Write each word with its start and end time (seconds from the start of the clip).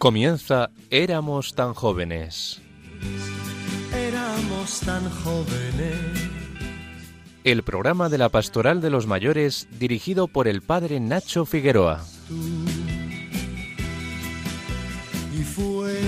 Comienza 0.00 0.70
Éramos 0.88 1.54
tan 1.54 1.74
jóvenes. 1.74 2.62
Éramos 3.94 4.80
tan 4.80 5.10
jóvenes. 5.10 6.00
El 7.44 7.62
programa 7.62 8.08
de 8.08 8.16
la 8.16 8.30
Pastoral 8.30 8.80
de 8.80 8.88
los 8.88 9.06
Mayores 9.06 9.68
dirigido 9.78 10.26
por 10.26 10.48
el 10.48 10.62
padre 10.62 11.00
Nacho 11.00 11.44
Figueroa. 11.44 12.02
Y 15.38 15.42
fue 15.42 16.00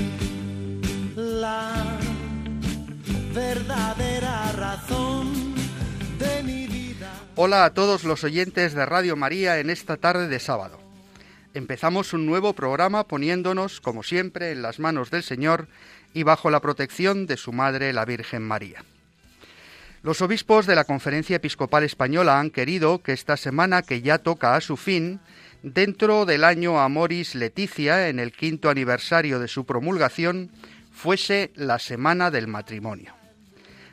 la 1.14 1.98
verdadera 3.34 4.52
razón 4.52 5.54
de 6.18 6.42
mi 6.42 6.66
vida. 6.66 7.12
Hola 7.36 7.66
a 7.66 7.74
todos 7.74 8.04
los 8.04 8.24
oyentes 8.24 8.72
de 8.72 8.86
Radio 8.86 9.16
María 9.16 9.58
en 9.58 9.68
esta 9.68 9.98
tarde 9.98 10.28
de 10.28 10.40
sábado. 10.40 10.91
Empezamos 11.54 12.14
un 12.14 12.24
nuevo 12.24 12.54
programa 12.54 13.06
poniéndonos, 13.06 13.82
como 13.82 14.02
siempre, 14.02 14.52
en 14.52 14.62
las 14.62 14.78
manos 14.78 15.10
del 15.10 15.22
Señor 15.22 15.68
y 16.14 16.22
bajo 16.22 16.50
la 16.50 16.60
protección 16.60 17.26
de 17.26 17.36
su 17.36 17.52
Madre, 17.52 17.92
la 17.92 18.06
Virgen 18.06 18.42
María. 18.42 18.84
Los 20.02 20.22
obispos 20.22 20.66
de 20.66 20.74
la 20.74 20.84
Conferencia 20.84 21.36
Episcopal 21.36 21.84
Española 21.84 22.40
han 22.40 22.50
querido 22.50 23.02
que 23.02 23.12
esta 23.12 23.36
semana 23.36 23.82
que 23.82 24.00
ya 24.00 24.18
toca 24.18 24.56
a 24.56 24.62
su 24.62 24.78
fin, 24.78 25.20
dentro 25.62 26.24
del 26.24 26.44
año 26.44 26.80
Amoris 26.80 27.34
Leticia, 27.34 28.08
en 28.08 28.18
el 28.18 28.32
quinto 28.32 28.70
aniversario 28.70 29.38
de 29.38 29.46
su 29.46 29.66
promulgación, 29.66 30.50
fuese 30.90 31.52
la 31.54 31.78
Semana 31.78 32.30
del 32.30 32.46
Matrimonio. 32.46 33.14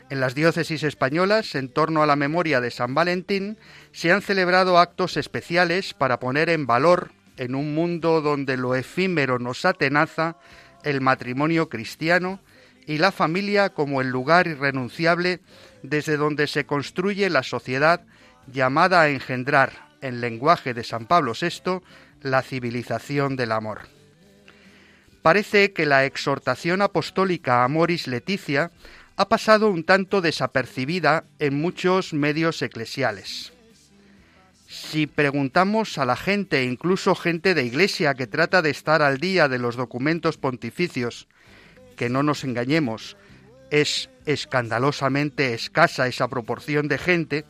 En 0.09 0.21
las 0.21 0.33
diócesis 0.33 0.83
españolas, 0.83 1.53
en 1.55 1.67
torno 1.67 2.01
a 2.01 2.07
la 2.07 2.15
memoria 2.15 2.61
de 2.61 2.71
San 2.71 2.95
Valentín, 2.95 3.57
se 3.91 4.13
han 4.13 4.21
celebrado 4.21 4.79
actos 4.79 5.17
especiales 5.17 5.93
para 5.93 6.19
poner 6.19 6.49
en 6.49 6.65
valor 6.65 7.11
en 7.39 7.55
un 7.55 7.73
mundo 7.73 8.21
donde 8.21 8.57
lo 8.57 8.75
efímero 8.75 9.39
nos 9.39 9.63
atenaza, 9.63 10.35
el 10.83 10.99
matrimonio 10.99 11.69
cristiano 11.69 12.41
y 12.85 12.97
la 12.97 13.11
familia 13.11 13.69
como 13.69 14.01
el 14.01 14.09
lugar 14.09 14.47
irrenunciable 14.47 15.39
desde 15.81 16.17
donde 16.17 16.47
se 16.47 16.65
construye 16.65 17.29
la 17.29 17.43
sociedad 17.43 18.05
llamada 18.47 19.01
a 19.01 19.09
engendrar, 19.09 19.89
en 20.01 20.21
lenguaje 20.21 20.73
de 20.73 20.83
San 20.83 21.05
Pablo 21.05 21.33
VI, 21.39 21.81
la 22.21 22.41
civilización 22.41 23.35
del 23.35 23.53
amor. 23.53 23.81
Parece 25.21 25.71
que 25.73 25.85
la 25.85 26.05
exhortación 26.05 26.81
apostólica 26.81 27.63
Amoris 27.63 28.07
Leticia 28.07 28.71
ha 29.15 29.29
pasado 29.29 29.69
un 29.69 29.83
tanto 29.83 30.21
desapercibida 30.21 31.25
en 31.39 31.59
muchos 31.59 32.13
medios 32.13 32.61
eclesiales 32.61 33.53
si 34.69 35.07
preguntamos 35.07 35.97
a 35.97 36.05
la 36.05 36.15
gente, 36.15 36.63
incluso 36.63 37.15
gente 37.15 37.55
de 37.55 37.63
iglesia 37.63 38.13
que 38.13 38.27
trata 38.27 38.61
de 38.61 38.69
estar 38.69 39.01
al 39.01 39.17
día 39.17 39.47
de 39.47 39.57
los 39.57 39.75
documentos 39.75 40.37
pontificios, 40.37 41.27
que 41.95 42.07
no 42.07 42.21
nos 42.21 42.43
engañemos, 42.43 43.17
es 43.71 44.11
escandalosamente 44.27 45.55
escasa 45.55 46.07
esa 46.07 46.27
proporción 46.27 46.87
de 46.87 46.99
gente, 46.99 47.45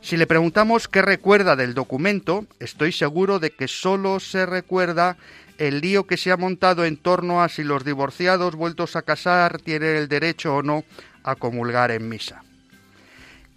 si 0.00 0.16
le 0.16 0.26
preguntamos 0.26 0.88
qué 0.88 1.02
recuerda 1.02 1.54
del 1.54 1.74
documento, 1.74 2.46
estoy 2.60 2.92
seguro 2.92 3.40
de 3.40 3.50
que 3.50 3.68
solo 3.68 4.18
se 4.18 4.46
recuerda 4.46 5.18
el 5.58 5.82
lío 5.82 6.06
que 6.06 6.16
se 6.16 6.32
ha 6.32 6.38
montado 6.38 6.86
en 6.86 6.96
torno 6.96 7.42
a 7.42 7.50
si 7.50 7.62
los 7.62 7.84
divorciados 7.84 8.54
vueltos 8.54 8.96
a 8.96 9.02
casar 9.02 9.60
tienen 9.60 9.96
el 9.96 10.08
derecho 10.08 10.56
o 10.56 10.62
no 10.62 10.84
a 11.24 11.34
comulgar 11.34 11.90
en 11.90 12.08
misa. 12.08 12.42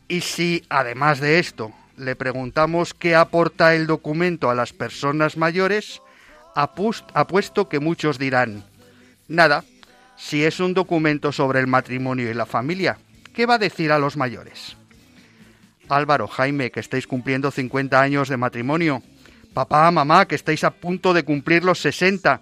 Y 0.10 0.22
si, 0.22 0.66
además 0.68 1.22
de 1.22 1.40
esto, 1.40 1.72
le 1.98 2.16
preguntamos 2.16 2.94
qué 2.94 3.16
aporta 3.16 3.76
el 3.76 3.88
documento 3.88 4.50
a 4.50 4.56
las 4.56 4.74
personas 4.74 5.38
mayores, 5.38 6.02
apuesto 6.56 7.70
que 7.70 7.80
muchos 7.80 8.18
dirán, 8.18 8.64
nada, 9.28 9.64
si 10.18 10.44
es 10.44 10.60
un 10.60 10.74
documento 10.74 11.32
sobre 11.32 11.60
el 11.60 11.68
matrimonio 11.68 12.30
y 12.30 12.34
la 12.34 12.46
familia, 12.46 12.98
¿qué 13.34 13.46
va 13.46 13.56
a 13.56 13.60
decir 13.60 13.92
a 13.92 14.00
los 14.00 14.18
mayores? 14.18 14.76
Álvaro, 15.90 16.28
Jaime, 16.28 16.72
que 16.72 16.80
estáis 16.80 17.08
cumpliendo 17.08 17.52
50 17.52 18.00
años 18.00 18.30
de 18.30 18.38
matrimonio, 18.38 19.02
papá, 19.54 19.90
mamá, 19.92 20.28
que 20.28 20.36
estáis 20.36 20.64
a 20.64 20.72
punto 20.72 21.14
de 21.14 21.24
cumplir 21.24 21.64
los 21.64 21.80
60, 21.82 22.42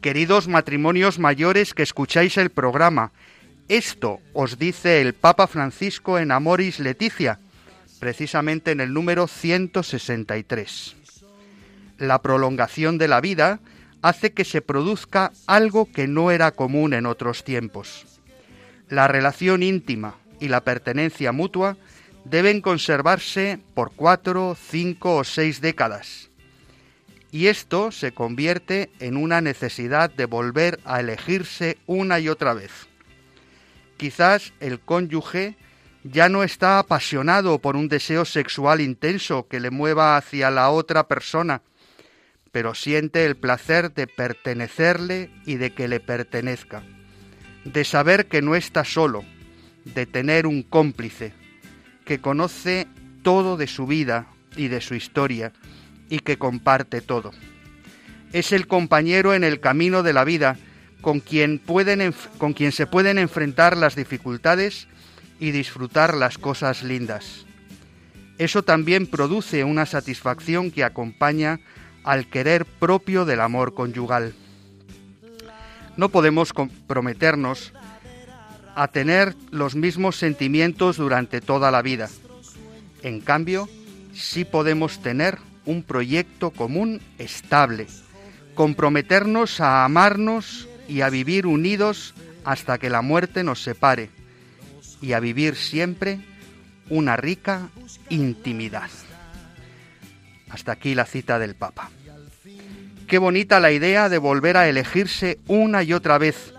queridos 0.00 0.48
matrimonios 0.48 1.18
mayores 1.18 1.74
que 1.74 1.82
escucháis 1.82 2.36
el 2.36 2.50
programa, 2.50 3.10
esto 3.68 4.20
os 4.34 4.58
dice 4.58 5.00
el 5.00 5.14
Papa 5.14 5.46
Francisco 5.46 6.18
en 6.18 6.30
Amoris 6.30 6.78
Leticia, 6.78 7.40
precisamente 8.04 8.70
en 8.70 8.80
el 8.80 8.92
número 8.92 9.26
163. 9.26 10.94
La 11.96 12.20
prolongación 12.20 12.98
de 12.98 13.08
la 13.08 13.22
vida 13.22 13.60
hace 14.02 14.34
que 14.34 14.44
se 14.44 14.60
produzca 14.60 15.32
algo 15.46 15.90
que 15.90 16.06
no 16.06 16.30
era 16.30 16.50
común 16.50 16.92
en 16.92 17.06
otros 17.06 17.44
tiempos. 17.44 18.04
La 18.90 19.08
relación 19.08 19.62
íntima 19.62 20.16
y 20.38 20.48
la 20.48 20.64
pertenencia 20.64 21.32
mutua 21.32 21.78
deben 22.26 22.60
conservarse 22.60 23.58
por 23.72 23.92
cuatro, 23.92 24.54
cinco 24.54 25.16
o 25.16 25.24
seis 25.24 25.62
décadas. 25.62 26.28
Y 27.32 27.46
esto 27.46 27.90
se 27.90 28.12
convierte 28.12 28.90
en 29.00 29.16
una 29.16 29.40
necesidad 29.40 30.10
de 30.10 30.26
volver 30.26 30.78
a 30.84 31.00
elegirse 31.00 31.78
una 31.86 32.20
y 32.20 32.28
otra 32.28 32.52
vez. 32.52 32.70
Quizás 33.96 34.52
el 34.60 34.78
cónyuge 34.78 35.56
ya 36.04 36.28
no 36.28 36.44
está 36.44 36.78
apasionado 36.78 37.58
por 37.58 37.76
un 37.76 37.88
deseo 37.88 38.26
sexual 38.26 38.80
intenso 38.82 39.48
que 39.48 39.58
le 39.58 39.70
mueva 39.70 40.16
hacia 40.16 40.50
la 40.50 40.70
otra 40.70 41.08
persona, 41.08 41.62
pero 42.52 42.74
siente 42.74 43.24
el 43.24 43.36
placer 43.36 43.92
de 43.94 44.06
pertenecerle 44.06 45.30
y 45.46 45.56
de 45.56 45.72
que 45.72 45.88
le 45.88 46.00
pertenezca, 46.00 46.82
de 47.64 47.84
saber 47.84 48.26
que 48.26 48.42
no 48.42 48.54
está 48.54 48.84
solo, 48.84 49.24
de 49.84 50.04
tener 50.04 50.46
un 50.46 50.62
cómplice, 50.62 51.32
que 52.04 52.20
conoce 52.20 52.86
todo 53.22 53.56
de 53.56 53.66
su 53.66 53.86
vida 53.86 54.26
y 54.56 54.68
de 54.68 54.82
su 54.82 54.94
historia 54.94 55.52
y 56.10 56.18
que 56.18 56.36
comparte 56.36 57.00
todo. 57.00 57.32
Es 58.34 58.52
el 58.52 58.66
compañero 58.66 59.32
en 59.32 59.42
el 59.42 59.58
camino 59.58 60.02
de 60.02 60.12
la 60.12 60.24
vida 60.24 60.58
con 61.00 61.20
quien, 61.20 61.58
pueden, 61.58 62.14
con 62.36 62.52
quien 62.52 62.72
se 62.72 62.86
pueden 62.86 63.18
enfrentar 63.18 63.76
las 63.76 63.96
dificultades 63.96 64.86
y 65.38 65.50
disfrutar 65.50 66.14
las 66.14 66.38
cosas 66.38 66.82
lindas. 66.82 67.44
Eso 68.38 68.62
también 68.62 69.06
produce 69.06 69.64
una 69.64 69.86
satisfacción 69.86 70.70
que 70.70 70.84
acompaña 70.84 71.60
al 72.02 72.26
querer 72.28 72.64
propio 72.64 73.24
del 73.24 73.40
amor 73.40 73.74
conyugal. 73.74 74.34
No 75.96 76.08
podemos 76.08 76.52
comprometernos 76.52 77.72
a 78.74 78.88
tener 78.88 79.36
los 79.50 79.76
mismos 79.76 80.16
sentimientos 80.16 80.96
durante 80.96 81.40
toda 81.40 81.70
la 81.70 81.82
vida. 81.82 82.08
En 83.02 83.20
cambio, 83.20 83.68
sí 84.12 84.44
podemos 84.44 85.00
tener 85.00 85.38
un 85.64 85.84
proyecto 85.84 86.50
común 86.50 87.00
estable, 87.18 87.86
comprometernos 88.54 89.60
a 89.60 89.84
amarnos 89.84 90.68
y 90.88 91.02
a 91.02 91.10
vivir 91.10 91.46
unidos 91.46 92.14
hasta 92.44 92.78
que 92.78 92.90
la 92.90 93.00
muerte 93.00 93.44
nos 93.44 93.62
separe 93.62 94.10
y 95.04 95.12
a 95.12 95.20
vivir 95.20 95.54
siempre 95.54 96.20
una 96.88 97.16
rica 97.16 97.68
intimidad. 98.08 98.88
Hasta 100.48 100.72
aquí 100.72 100.94
la 100.94 101.04
cita 101.04 101.38
del 101.38 101.54
Papa. 101.54 101.90
Qué 103.06 103.18
bonita 103.18 103.60
la 103.60 103.70
idea 103.70 104.08
de 104.08 104.16
volver 104.16 104.56
a 104.56 104.66
elegirse 104.66 105.38
una 105.46 105.82
y 105.82 105.92
otra 105.92 106.16
vez, 106.16 106.54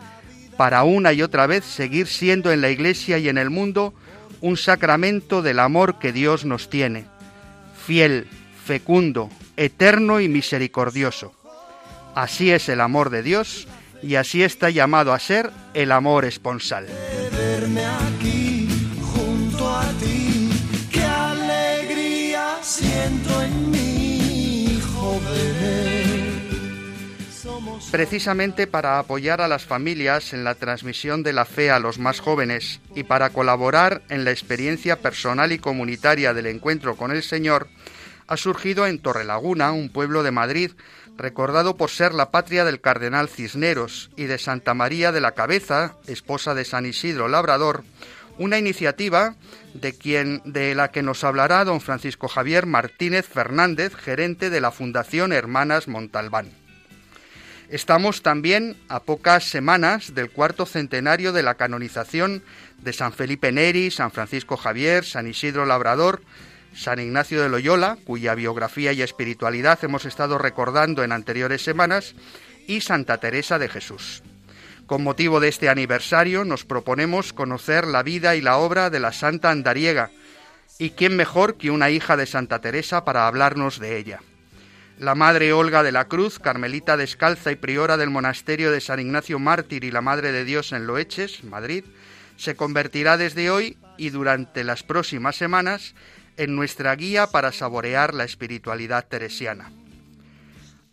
para 0.57 0.83
una 0.83 1.11
y 1.11 1.23
otra 1.23 1.47
vez 1.47 1.65
seguir 1.65 2.05
siendo 2.05 2.51
en 2.51 2.61
la 2.61 2.69
Iglesia 2.69 3.17
y 3.17 3.29
en 3.29 3.39
el 3.39 3.49
mundo 3.49 3.95
un 4.41 4.57
sacramento 4.57 5.41
del 5.41 5.59
amor 5.59 5.97
que 5.97 6.11
Dios 6.13 6.45
nos 6.45 6.69
tiene, 6.69 7.05
fiel, 7.85 8.27
fecundo, 8.63 9.31
eterno 9.57 10.21
y 10.21 10.29
misericordioso. 10.29 11.33
Así 12.13 12.51
es 12.51 12.69
el 12.69 12.79
amor 12.79 13.09
de 13.09 13.23
Dios 13.23 13.67
y 14.01 14.15
así 14.15 14.43
está 14.43 14.69
llamado 14.69 15.13
a 15.13 15.19
ser 15.19 15.51
el 15.73 15.91
amor 15.91 16.25
esponsal. 16.25 16.87
Precisamente 27.91 28.67
para 28.67 28.99
apoyar 28.99 29.39
a 29.39 29.47
las 29.47 29.63
familias 29.63 30.33
en 30.33 30.43
la 30.43 30.55
transmisión 30.55 31.23
de 31.23 31.31
la 31.31 31.45
fe 31.45 31.71
a 31.71 31.79
los 31.79 31.97
más 31.97 32.19
jóvenes 32.19 32.81
y 32.93 33.03
para 33.03 33.29
colaborar 33.29 34.01
en 34.09 34.25
la 34.25 34.31
experiencia 34.31 34.99
personal 34.99 35.51
y 35.51 35.59
comunitaria 35.59 36.33
del 36.33 36.47
encuentro 36.47 36.97
con 36.97 37.11
el 37.11 37.23
Señor, 37.23 37.69
ha 38.27 38.37
surgido 38.37 38.87
en 38.87 38.99
Torrelaguna, 38.99 39.71
un 39.71 39.89
pueblo 39.89 40.23
de 40.23 40.31
Madrid, 40.31 40.71
recordado 41.17 41.77
por 41.77 41.89
ser 41.89 42.13
la 42.13 42.31
patria 42.31 42.65
del 42.65 42.81
cardenal 42.81 43.29
Cisneros 43.29 44.11
y 44.15 44.25
de 44.25 44.37
Santa 44.37 44.73
María 44.73 45.11
de 45.11 45.21
la 45.21 45.31
Cabeza, 45.31 45.95
esposa 46.07 46.53
de 46.53 46.65
San 46.65 46.85
Isidro 46.85 47.27
Labrador, 47.27 47.83
una 48.37 48.57
iniciativa 48.57 49.35
de 49.73 49.97
quien 49.97 50.41
de 50.45 50.75
la 50.75 50.91
que 50.91 51.03
nos 51.03 51.23
hablará 51.23 51.63
don 51.63 51.81
Francisco 51.81 52.27
Javier 52.27 52.65
Martínez 52.65 53.25
Fernández, 53.27 53.95
gerente 53.95 54.49
de 54.49 54.61
la 54.61 54.71
Fundación 54.71 55.31
Hermanas 55.31 55.87
Montalbán. 55.87 56.51
Estamos 57.69 58.21
también 58.21 58.77
a 58.89 58.99
pocas 58.99 59.45
semanas 59.45 60.13
del 60.13 60.29
cuarto 60.29 60.65
centenario 60.65 61.33
de 61.33 61.41
la 61.41 61.55
canonización 61.55 62.43
de 62.77 62.93
San 62.93 63.11
Felipe 63.11 63.51
Neri, 63.51 63.89
San 63.89 64.11
Francisco 64.11 64.55
Javier, 64.55 65.03
San 65.03 65.27
Isidro 65.27 65.65
Labrador, 65.65 66.21
San 66.75 66.99
Ignacio 66.99 67.41
de 67.41 67.49
Loyola, 67.49 67.97
cuya 68.03 68.35
biografía 68.35 68.91
y 68.91 69.01
espiritualidad 69.01 69.79
hemos 69.83 70.05
estado 70.05 70.37
recordando 70.37 71.03
en 71.03 71.13
anteriores 71.13 71.63
semanas, 71.63 72.15
y 72.67 72.81
Santa 72.81 73.17
Teresa 73.19 73.57
de 73.57 73.69
Jesús. 73.69 74.23
Con 74.85 75.03
motivo 75.03 75.39
de 75.39 75.47
este 75.47 75.69
aniversario 75.69 76.43
nos 76.43 76.65
proponemos 76.65 77.33
conocer 77.33 77.87
la 77.87 78.03
vida 78.03 78.35
y 78.35 78.41
la 78.41 78.57
obra 78.57 78.89
de 78.89 78.99
la 78.99 79.13
Santa 79.13 79.51
Andariega, 79.51 80.11
y 80.77 80.91
quién 80.91 81.15
mejor 81.15 81.55
que 81.55 81.71
una 81.71 81.89
hija 81.89 82.17
de 82.17 82.25
Santa 82.25 82.59
Teresa 82.59 83.05
para 83.05 83.27
hablarnos 83.27 83.79
de 83.79 83.97
ella. 83.97 84.19
La 84.99 85.15
Madre 85.15 85.53
Olga 85.53 85.81
de 85.81 85.91
la 85.91 86.05
Cruz, 86.05 86.39
carmelita 86.39 86.97
descalza 86.97 87.51
y 87.51 87.55
priora 87.55 87.97
del 87.97 88.09
monasterio 88.09 88.71
de 88.71 88.81
San 88.81 88.99
Ignacio 88.99 89.39
Mártir 89.39 89.83
y 89.85 89.91
la 89.91 90.01
Madre 90.01 90.31
de 90.31 90.45
Dios 90.45 90.71
en 90.73 90.87
Loeches, 90.87 91.43
Madrid, 91.43 91.85
se 92.37 92.55
convertirá 92.55 93.17
desde 93.17 93.49
hoy 93.49 93.77
y 93.97 94.09
durante 94.09 94.63
las 94.63 94.83
próximas 94.83 95.37
semanas 95.37 95.95
en 96.37 96.55
nuestra 96.55 96.95
guía 96.95 97.27
para 97.27 97.51
saborear 97.51 98.13
la 98.13 98.23
espiritualidad 98.23 99.07
teresiana. 99.07 99.71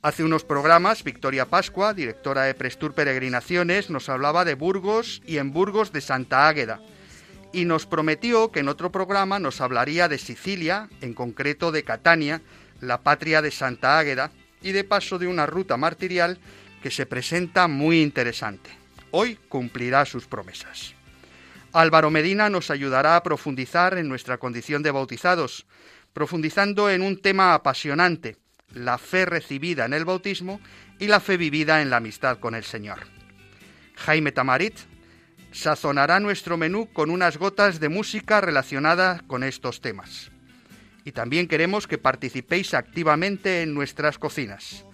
Hace 0.02 0.24
unos 0.24 0.44
programas, 0.44 1.04
Victoria 1.04 1.46
Pascua, 1.46 1.94
directora 1.94 2.42
de 2.42 2.54
Prestur 2.54 2.92
Peregrinaciones, 2.92 3.88
nos 3.88 4.08
hablaba 4.08 4.44
de 4.44 4.54
Burgos 4.54 5.22
y 5.26 5.38
en 5.38 5.52
Burgos 5.52 5.92
de 5.92 6.00
Santa 6.00 6.48
Águeda, 6.48 6.80
y 7.52 7.66
nos 7.66 7.86
prometió 7.86 8.50
que 8.50 8.60
en 8.60 8.68
otro 8.68 8.90
programa 8.90 9.38
nos 9.38 9.60
hablaría 9.60 10.08
de 10.08 10.18
Sicilia, 10.18 10.88
en 11.00 11.14
concreto 11.14 11.70
de 11.70 11.84
Catania, 11.84 12.42
la 12.80 13.02
patria 13.02 13.42
de 13.42 13.52
Santa 13.52 13.98
Águeda, 13.98 14.32
y 14.60 14.72
de 14.72 14.84
paso 14.84 15.18
de 15.18 15.28
una 15.28 15.46
ruta 15.46 15.76
martirial 15.76 16.38
que 16.82 16.90
se 16.90 17.06
presenta 17.06 17.68
muy 17.68 18.02
interesante. 18.02 18.70
Hoy 19.12 19.38
cumplirá 19.48 20.04
sus 20.04 20.26
promesas. 20.26 20.94
Álvaro 21.72 22.10
Medina 22.10 22.50
nos 22.50 22.70
ayudará 22.70 23.16
a 23.16 23.22
profundizar 23.22 23.96
en 23.96 24.08
nuestra 24.08 24.38
condición 24.38 24.82
de 24.82 24.90
bautizados, 24.90 25.66
profundizando 26.12 26.90
en 26.90 27.02
un 27.02 27.20
tema 27.20 27.54
apasionante, 27.54 28.36
la 28.74 28.98
fe 28.98 29.24
recibida 29.24 29.84
en 29.84 29.94
el 29.94 30.04
bautismo 30.04 30.60
y 30.98 31.06
la 31.06 31.20
fe 31.20 31.36
vivida 31.36 31.82
en 31.82 31.90
la 31.90 31.96
amistad 31.96 32.38
con 32.38 32.54
el 32.54 32.64
Señor. 32.64 33.00
Jaime 33.96 34.32
Tamarit 34.32 34.76
sazonará 35.52 36.20
nuestro 36.20 36.56
menú 36.56 36.92
con 36.92 37.10
unas 37.10 37.36
gotas 37.36 37.80
de 37.80 37.88
música 37.88 38.40
relacionada 38.40 39.22
con 39.26 39.42
estos 39.42 39.80
temas 39.80 40.30
y 41.04 41.12
también 41.12 41.48
queremos 41.48 41.86
que 41.86 41.98
participéis 41.98 42.74
activamente 42.74 43.62
en 43.62 43.74
nuestras 43.74 44.18
cocinas. 44.18 44.84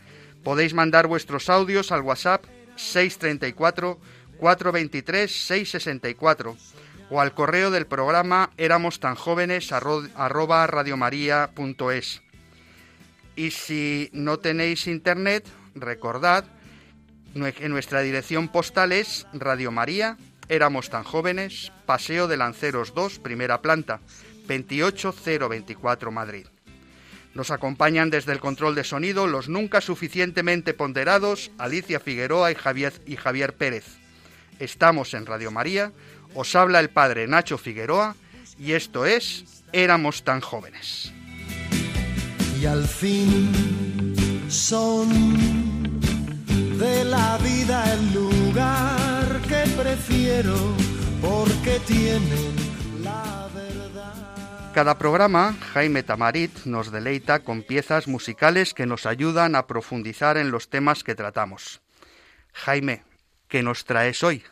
Podéis 0.42 0.74
mandar 0.74 1.06
vuestros 1.06 1.48
audios 1.48 1.92
al 1.92 2.02
WhatsApp 2.02 2.44
634 2.76 4.00
423 4.38 5.30
664 5.30 6.56
o 7.10 7.20
al 7.20 7.34
correo 7.34 7.70
del 7.70 7.86
programa 7.86 8.50
éramos 8.56 9.00
tan 9.00 9.14
jóvenes 9.14 9.72
arroba. 9.72 10.68
Y 13.36 13.50
si 13.50 14.10
no 14.12 14.38
tenéis 14.38 14.86
internet, 14.86 15.46
recordad, 15.74 16.44
en 17.34 17.70
nuestra 17.70 18.00
dirección 18.00 18.48
postal 18.48 18.92
es 18.92 19.26
Radio 19.32 19.70
María, 19.70 20.16
éramos 20.48 20.90
tan 20.90 21.04
jóvenes, 21.04 21.72
Paseo 21.86 22.26
de 22.26 22.36
Lanceros 22.36 22.94
2, 22.94 23.20
primera 23.20 23.62
planta, 23.62 24.00
28024 24.46 26.10
Madrid. 26.10 26.46
Nos 27.34 27.50
acompañan 27.50 28.10
desde 28.10 28.32
el 28.32 28.40
control 28.40 28.74
de 28.74 28.82
sonido 28.82 29.26
los 29.26 29.48
nunca 29.48 29.80
suficientemente 29.80 30.74
ponderados 30.74 31.52
Alicia 31.58 32.00
Figueroa 32.00 32.50
y 32.50 32.54
Javier 33.16 33.56
Pérez. 33.56 34.07
Estamos 34.58 35.14
en 35.14 35.26
Radio 35.26 35.50
María, 35.50 35.92
os 36.34 36.54
habla 36.54 36.80
el 36.80 36.90
padre 36.90 37.26
Nacho 37.26 37.58
Figueroa 37.58 38.16
y 38.58 38.72
esto 38.72 39.06
es 39.06 39.44
Éramos 39.72 40.24
tan 40.24 40.40
jóvenes. 40.40 41.12
Y 42.60 42.66
al 42.66 42.84
fin 42.84 44.14
son 44.48 46.00
de 46.78 47.04
la 47.04 47.38
vida 47.38 47.84
el 47.92 48.14
lugar 48.14 49.40
que 49.42 49.70
prefiero 49.76 50.56
porque 51.20 51.80
tienen 51.86 52.68
cada 54.78 54.96
programa, 54.96 55.56
Jaime 55.72 56.04
Tamarit 56.04 56.64
nos 56.64 56.92
deleita 56.92 57.40
con 57.40 57.62
piezas 57.62 58.06
musicales 58.06 58.74
que 58.74 58.86
nos 58.86 59.06
ayudan 59.06 59.56
a 59.56 59.66
profundizar 59.66 60.36
en 60.36 60.52
los 60.52 60.70
temas 60.70 61.02
que 61.02 61.16
tratamos. 61.16 61.80
Jaime, 62.52 63.02
¿qué 63.48 63.62
nos 63.62 63.84
traes 63.84 64.22
hoy? 64.22 64.42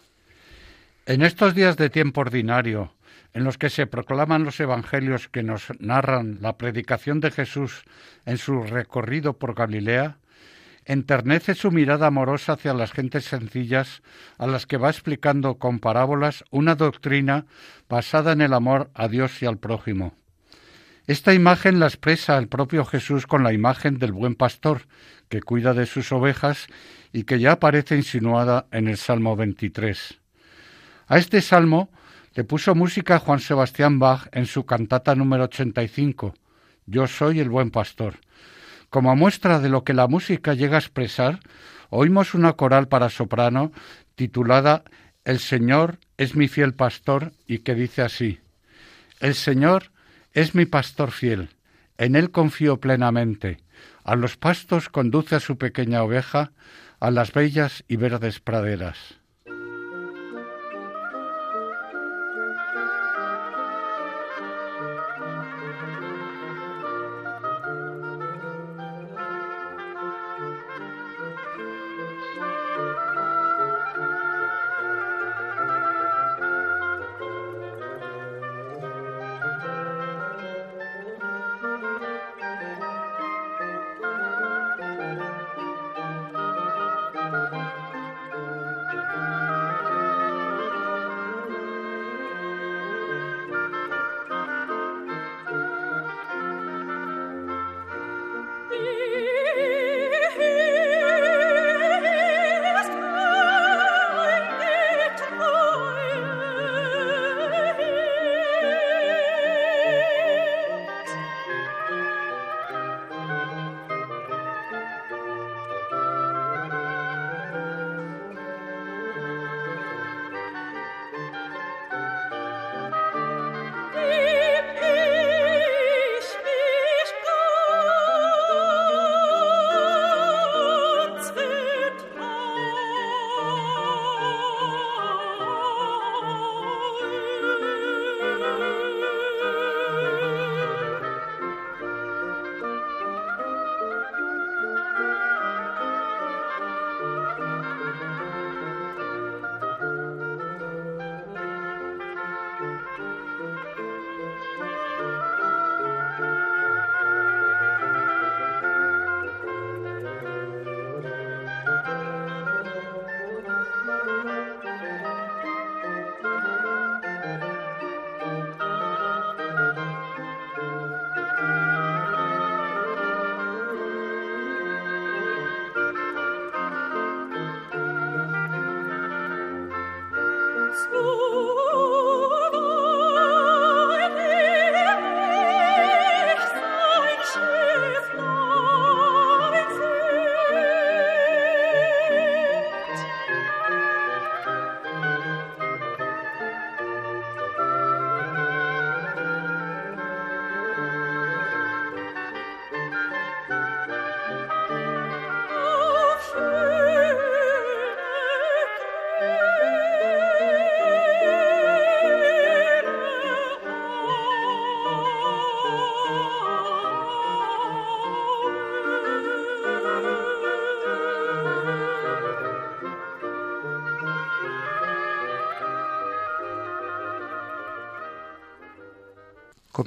En 1.04 1.22
estos 1.22 1.54
días 1.54 1.76
de 1.76 1.90
tiempo 1.90 2.22
ordinario, 2.22 2.92
en 3.32 3.44
los 3.44 3.58
que 3.58 3.70
se 3.70 3.86
proclaman 3.86 4.44
los 4.44 4.58
evangelios 4.58 5.28
que 5.28 5.42
nos 5.42 5.68
narran 5.78 6.38
la 6.40 6.56
predicación 6.56 7.20
de 7.20 7.30
Jesús 7.30 7.84
en 8.24 8.38
su 8.38 8.62
recorrido 8.62 9.34
por 9.34 9.54
Galilea, 9.54 10.16
enternece 10.86 11.54
su 11.54 11.70
mirada 11.70 12.06
amorosa 12.06 12.54
hacia 12.54 12.72
las 12.72 12.92
gentes 12.92 13.24
sencillas 13.24 14.02
a 14.38 14.46
las 14.46 14.66
que 14.66 14.78
va 14.78 14.88
explicando 14.88 15.56
con 15.56 15.80
parábolas 15.80 16.44
una 16.50 16.74
doctrina 16.74 17.46
basada 17.88 18.32
en 18.32 18.40
el 18.40 18.54
amor 18.54 18.90
a 18.94 19.08
Dios 19.08 19.42
y 19.42 19.46
al 19.46 19.58
prójimo. 19.58 20.14
Esta 21.06 21.34
imagen 21.34 21.78
la 21.78 21.86
expresa 21.86 22.36
el 22.36 22.48
propio 22.48 22.84
Jesús 22.84 23.26
con 23.28 23.44
la 23.44 23.52
imagen 23.52 23.98
del 23.98 24.12
buen 24.12 24.34
pastor 24.34 24.82
que 25.28 25.40
cuida 25.40 25.72
de 25.72 25.86
sus 25.86 26.10
ovejas 26.10 26.66
y 27.16 27.24
que 27.24 27.38
ya 27.38 27.52
aparece 27.52 27.96
insinuada 27.96 28.66
en 28.70 28.88
el 28.88 28.98
Salmo 28.98 29.36
23. 29.36 30.20
A 31.06 31.16
este 31.16 31.40
salmo 31.40 31.88
le 32.34 32.44
puso 32.44 32.74
música 32.74 33.18
Juan 33.18 33.40
Sebastián 33.40 33.98
Bach 33.98 34.28
en 34.32 34.44
su 34.44 34.66
cantata 34.66 35.14
número 35.14 35.44
85, 35.44 36.34
Yo 36.84 37.06
soy 37.06 37.40
el 37.40 37.48
buen 37.48 37.70
pastor 37.70 38.18
como 38.90 39.16
muestra 39.16 39.60
de 39.60 39.68
lo 39.68 39.82
que 39.82 39.94
la 39.94 40.08
música 40.08 40.54
llega 40.54 40.76
a 40.76 40.80
expresar, 40.80 41.40
oímos 41.90 42.34
una 42.34 42.52
coral 42.52 42.88
para 42.88 43.08
soprano 43.08 43.72
titulada 44.14 44.84
El 45.24 45.38
Señor 45.38 45.98
es 46.18 46.36
mi 46.36 46.48
fiel 46.48 46.74
pastor 46.74 47.32
y 47.46 47.60
que 47.60 47.74
dice 47.74 48.02
así 48.02 48.40
El 49.20 49.34
Señor 49.34 49.90
es 50.34 50.54
mi 50.54 50.66
pastor 50.66 51.12
fiel, 51.12 51.48
en 51.96 52.14
él 52.14 52.30
confío 52.30 52.78
plenamente, 52.78 53.58
a 54.06 54.14
los 54.14 54.36
pastos 54.36 54.88
conduce 54.88 55.34
a 55.34 55.40
su 55.40 55.58
pequeña 55.58 56.04
oveja, 56.04 56.52
a 57.00 57.10
las 57.10 57.32
bellas 57.32 57.84
y 57.88 57.96
verdes 57.96 58.38
praderas. 58.38 59.18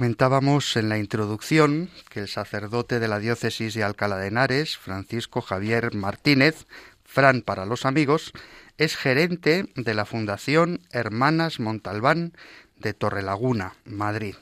Comentábamos 0.00 0.78
en 0.78 0.88
la 0.88 0.96
introducción 0.96 1.90
que 2.08 2.20
el 2.20 2.28
sacerdote 2.28 3.00
de 3.00 3.06
la 3.06 3.18
diócesis 3.18 3.74
de 3.74 3.84
Alcalá 3.84 4.16
de 4.16 4.28
Henares, 4.28 4.78
Francisco 4.78 5.42
Javier 5.42 5.94
Martínez, 5.94 6.66
Fran 7.04 7.42
para 7.42 7.66
los 7.66 7.84
amigos, 7.84 8.32
es 8.78 8.96
gerente 8.96 9.66
de 9.76 9.92
la 9.92 10.06
Fundación 10.06 10.80
Hermanas 10.90 11.60
Montalbán 11.60 12.32
de 12.78 12.94
Torrelaguna, 12.94 13.74
Madrid. 13.84 14.36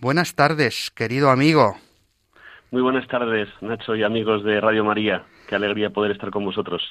Buenas 0.00 0.34
tardes, 0.34 0.90
querido 0.90 1.30
amigo. 1.30 1.76
Muy 2.72 2.82
buenas 2.82 3.06
tardes, 3.06 3.48
Nacho 3.60 3.94
y 3.94 4.02
amigos 4.02 4.42
de 4.42 4.60
Radio 4.60 4.82
María. 4.82 5.26
Qué 5.48 5.54
alegría 5.54 5.90
poder 5.90 6.10
estar 6.10 6.32
con 6.32 6.44
vosotros. 6.44 6.82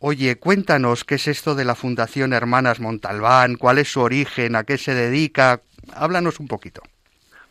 Oye, 0.00 0.40
cuéntanos 0.40 1.04
qué 1.04 1.14
es 1.14 1.28
esto 1.28 1.54
de 1.54 1.64
la 1.64 1.76
Fundación 1.76 2.32
Hermanas 2.32 2.80
Montalbán, 2.80 3.54
cuál 3.54 3.78
es 3.78 3.92
su 3.92 4.00
origen, 4.00 4.56
a 4.56 4.64
qué 4.64 4.76
se 4.76 4.92
dedica. 4.92 5.62
Háblanos 5.94 6.40
un 6.40 6.48
poquito. 6.48 6.82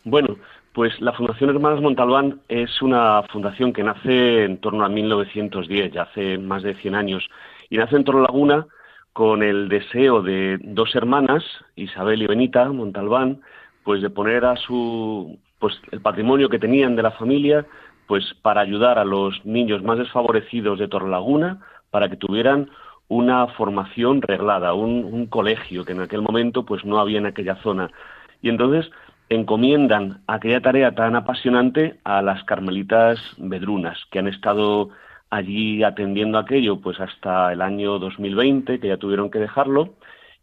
Bueno, 0.04 0.36
pues 0.72 1.00
la 1.00 1.12
Fundación 1.12 1.50
Hermanas 1.50 1.80
Montalbán 1.80 2.40
es 2.48 2.82
una 2.82 3.22
fundación 3.30 3.72
que 3.72 3.84
nace 3.84 4.44
en 4.44 4.58
torno 4.58 4.84
a 4.84 4.88
1910, 4.88 5.92
ya 5.92 6.02
hace 6.02 6.38
más 6.38 6.64
de 6.64 6.74
100 6.74 6.94
años, 6.96 7.28
y 7.70 7.76
nace 7.76 7.94
en 7.94 8.04
Torre 8.04 8.22
Laguna 8.22 8.66
con 9.12 9.42
el 9.44 9.68
deseo 9.68 10.22
de 10.22 10.58
dos 10.60 10.94
hermanas, 10.96 11.44
Isabel 11.76 12.22
y 12.22 12.26
Benita 12.26 12.64
Montalbán, 12.72 13.42
pues 13.84 14.02
de 14.02 14.10
poner 14.10 14.44
a 14.44 14.56
su 14.56 15.38
pues 15.60 15.80
el 15.92 16.00
patrimonio 16.00 16.48
que 16.48 16.58
tenían 16.58 16.96
de 16.96 17.02
la 17.02 17.12
familia 17.12 17.64
pues 18.08 18.24
para 18.42 18.62
ayudar 18.62 18.98
a 18.98 19.04
los 19.04 19.44
niños 19.44 19.82
más 19.84 19.98
desfavorecidos 19.98 20.80
de 20.80 20.88
Torrelaguna 20.88 21.60
para 21.90 22.08
que 22.08 22.16
tuvieran 22.16 22.70
una 23.06 23.46
formación 23.48 24.22
reglada, 24.22 24.74
un, 24.74 25.04
un, 25.04 25.26
colegio 25.26 25.84
que 25.84 25.92
en 25.92 26.00
aquel 26.00 26.22
momento 26.22 26.64
pues 26.64 26.84
no 26.84 26.98
había 26.98 27.18
en 27.18 27.26
aquella 27.26 27.56
zona. 27.56 27.90
Y 28.40 28.48
entonces 28.48 28.90
encomiendan 29.34 30.22
aquella 30.26 30.60
tarea 30.60 30.94
tan 30.94 31.16
apasionante 31.16 32.00
a 32.04 32.22
las 32.22 32.42
carmelitas 32.44 33.18
vedrunas, 33.38 33.98
que 34.10 34.18
han 34.18 34.28
estado 34.28 34.90
allí 35.30 35.82
atendiendo 35.82 36.38
aquello 36.38 36.80
pues 36.80 37.00
hasta 37.00 37.52
el 37.52 37.62
año 37.62 37.98
2020, 37.98 38.80
que 38.80 38.88
ya 38.88 38.96
tuvieron 38.96 39.30
que 39.30 39.38
dejarlo, 39.38 39.94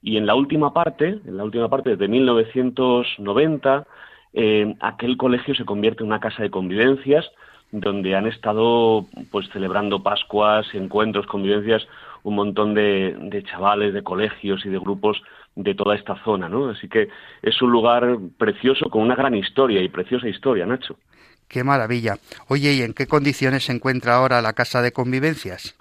y 0.01 0.17
en 0.17 0.25
la 0.25 0.35
última 0.35 0.73
parte, 0.73 1.19
en 1.25 1.37
la 1.37 1.43
última 1.43 1.69
parte 1.69 1.91
desde 1.91 2.07
1990, 2.07 3.85
eh, 4.33 4.75
aquel 4.79 5.17
colegio 5.17 5.55
se 5.55 5.65
convierte 5.65 6.03
en 6.03 6.07
una 6.07 6.19
casa 6.19 6.43
de 6.43 6.49
convivencias 6.49 7.29
donde 7.71 8.15
han 8.15 8.25
estado 8.25 9.05
pues 9.31 9.47
celebrando 9.49 10.01
Pascuas, 10.01 10.67
encuentros, 10.73 11.27
convivencias, 11.27 11.87
un 12.23 12.35
montón 12.35 12.73
de, 12.73 13.15
de 13.19 13.43
chavales, 13.43 13.93
de 13.93 14.03
colegios 14.03 14.65
y 14.65 14.69
de 14.69 14.79
grupos 14.79 15.21
de 15.63 15.75
toda 15.75 15.95
esta 15.95 16.15
zona, 16.23 16.47
¿no? 16.47 16.69
Así 16.69 16.87
que 16.87 17.09
es 17.41 17.61
un 17.61 17.71
lugar 17.71 18.17
precioso 18.37 18.89
con 18.89 19.01
una 19.01 19.15
gran 19.15 19.35
historia 19.35 19.81
y 19.81 19.89
preciosa 19.89 20.27
historia, 20.27 20.65
Nacho. 20.65 20.95
Qué 21.47 21.63
maravilla. 21.63 22.15
Oye, 22.47 22.73
¿y 22.73 22.81
en 22.81 22.93
qué 22.93 23.07
condiciones 23.07 23.65
se 23.65 23.73
encuentra 23.73 24.15
ahora 24.15 24.41
la 24.41 24.53
casa 24.53 24.81
de 24.81 24.91
convivencias? 24.91 25.75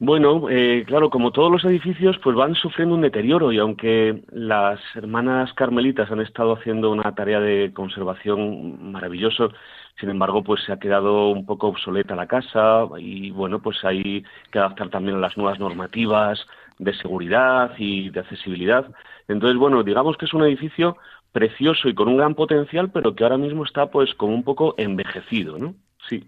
Bueno, 0.00 0.48
eh, 0.48 0.84
claro, 0.86 1.10
como 1.10 1.32
todos 1.32 1.50
los 1.50 1.64
edificios, 1.64 2.18
pues 2.22 2.36
van 2.36 2.54
sufriendo 2.54 2.94
un 2.94 3.00
deterioro 3.00 3.50
y 3.50 3.58
aunque 3.58 4.22
las 4.30 4.78
hermanas 4.94 5.52
carmelitas 5.54 6.08
han 6.12 6.20
estado 6.20 6.52
haciendo 6.52 6.92
una 6.92 7.16
tarea 7.16 7.40
de 7.40 7.72
conservación 7.74 8.92
maravilloso, 8.92 9.50
sin 9.98 10.10
embargo, 10.10 10.44
pues 10.44 10.62
se 10.64 10.72
ha 10.72 10.78
quedado 10.78 11.30
un 11.30 11.44
poco 11.44 11.66
obsoleta 11.66 12.14
la 12.14 12.28
casa 12.28 12.86
y 12.98 13.32
bueno, 13.32 13.58
pues 13.58 13.84
hay 13.84 14.24
que 14.52 14.58
adaptar 14.60 14.88
también 14.90 15.16
a 15.16 15.20
las 15.20 15.36
nuevas 15.36 15.58
normativas 15.58 16.46
de 16.78 16.94
seguridad 16.94 17.72
y 17.78 18.10
de 18.10 18.20
accesibilidad. 18.20 18.86
Entonces, 19.26 19.58
bueno, 19.58 19.82
digamos 19.82 20.16
que 20.16 20.24
es 20.24 20.34
un 20.34 20.44
edificio 20.44 20.96
precioso 21.32 21.88
y 21.88 21.94
con 21.94 22.08
un 22.08 22.16
gran 22.16 22.34
potencial, 22.34 22.90
pero 22.90 23.14
que 23.14 23.24
ahora 23.24 23.38
mismo 23.38 23.64
está 23.64 23.90
pues 23.90 24.14
como 24.14 24.34
un 24.34 24.44
poco 24.44 24.74
envejecido, 24.78 25.58
¿no? 25.58 25.74
Sí. 26.08 26.24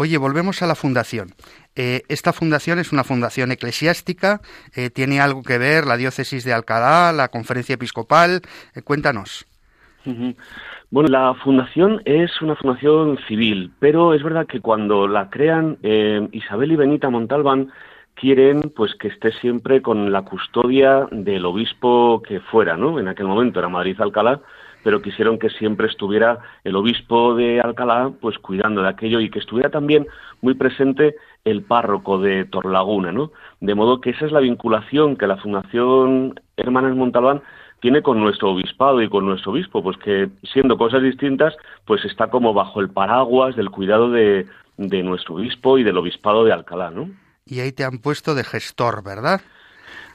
Oye, 0.00 0.16
volvemos 0.16 0.62
a 0.62 0.66
la 0.68 0.76
fundación. 0.76 1.30
Eh, 1.74 2.02
esta 2.08 2.32
fundación 2.32 2.78
es 2.78 2.92
una 2.92 3.02
fundación 3.02 3.50
eclesiástica, 3.50 4.40
eh, 4.76 4.90
tiene 4.90 5.20
algo 5.20 5.42
que 5.42 5.58
ver 5.58 5.86
la 5.86 5.96
diócesis 5.96 6.44
de 6.44 6.52
Alcalá, 6.52 7.12
la 7.12 7.28
conferencia 7.28 7.74
episcopal. 7.74 8.42
Eh, 8.76 8.82
cuéntanos. 8.82 9.44
Bueno, 10.90 11.08
la 11.10 11.34
fundación 11.42 12.00
es 12.04 12.40
una 12.40 12.54
fundación 12.54 13.18
civil, 13.26 13.72
pero 13.80 14.14
es 14.14 14.22
verdad 14.22 14.46
que 14.46 14.60
cuando 14.60 15.06
la 15.06 15.28
crean 15.28 15.76
Isabel 16.32 16.72
y 16.72 16.76
Benita 16.76 17.10
Montalbán 17.10 17.70
quieren 18.20 18.72
pues 18.74 18.94
que 18.96 19.08
esté 19.08 19.32
siempre 19.32 19.80
con 19.80 20.10
la 20.12 20.22
custodia 20.22 21.06
del 21.10 21.44
obispo 21.44 22.22
que 22.26 22.40
fuera, 22.40 22.76
¿no? 22.76 22.98
En 22.98 23.08
aquel 23.08 23.26
momento 23.26 23.58
era 23.58 23.68
Madrid 23.68 24.00
Alcalá, 24.00 24.40
pero 24.82 25.02
quisieron 25.02 25.38
que 25.38 25.50
siempre 25.50 25.86
estuviera 25.86 26.38
el 26.64 26.74
obispo 26.76 27.34
de 27.34 27.60
Alcalá 27.60 28.10
pues 28.20 28.38
cuidando 28.38 28.82
de 28.82 28.88
aquello 28.88 29.20
y 29.20 29.30
que 29.30 29.38
estuviera 29.38 29.70
también 29.70 30.06
muy 30.40 30.54
presente 30.54 31.16
el 31.44 31.62
párroco 31.62 32.18
de 32.18 32.44
Torlaguna, 32.44 33.12
¿no? 33.12 33.30
De 33.60 33.74
modo 33.74 34.00
que 34.00 34.10
esa 34.10 34.26
es 34.26 34.32
la 34.32 34.40
vinculación 34.40 35.16
que 35.16 35.26
la 35.26 35.36
Fundación 35.36 36.40
Hermanas 36.56 36.96
Montalbán 36.96 37.42
tiene 37.80 38.02
con 38.02 38.18
nuestro 38.18 38.50
obispado 38.50 39.00
y 39.00 39.08
con 39.08 39.26
nuestro 39.26 39.52
obispo, 39.52 39.82
pues 39.82 39.96
que 39.98 40.28
siendo 40.42 40.76
cosas 40.76 41.02
distintas, 41.02 41.56
pues 41.84 42.04
está 42.04 42.28
como 42.28 42.52
bajo 42.52 42.80
el 42.80 42.90
paraguas 42.90 43.54
del 43.54 43.70
cuidado 43.70 44.10
de, 44.10 44.46
de 44.76 45.02
nuestro 45.04 45.36
obispo 45.36 45.78
y 45.78 45.84
del 45.84 45.98
obispado 45.98 46.44
de 46.44 46.52
Alcalá, 46.52 46.90
¿no? 46.90 47.08
Y 47.48 47.60
ahí 47.60 47.72
te 47.72 47.84
han 47.84 47.98
puesto 47.98 48.34
de 48.34 48.44
gestor, 48.44 49.02
¿verdad? 49.02 49.40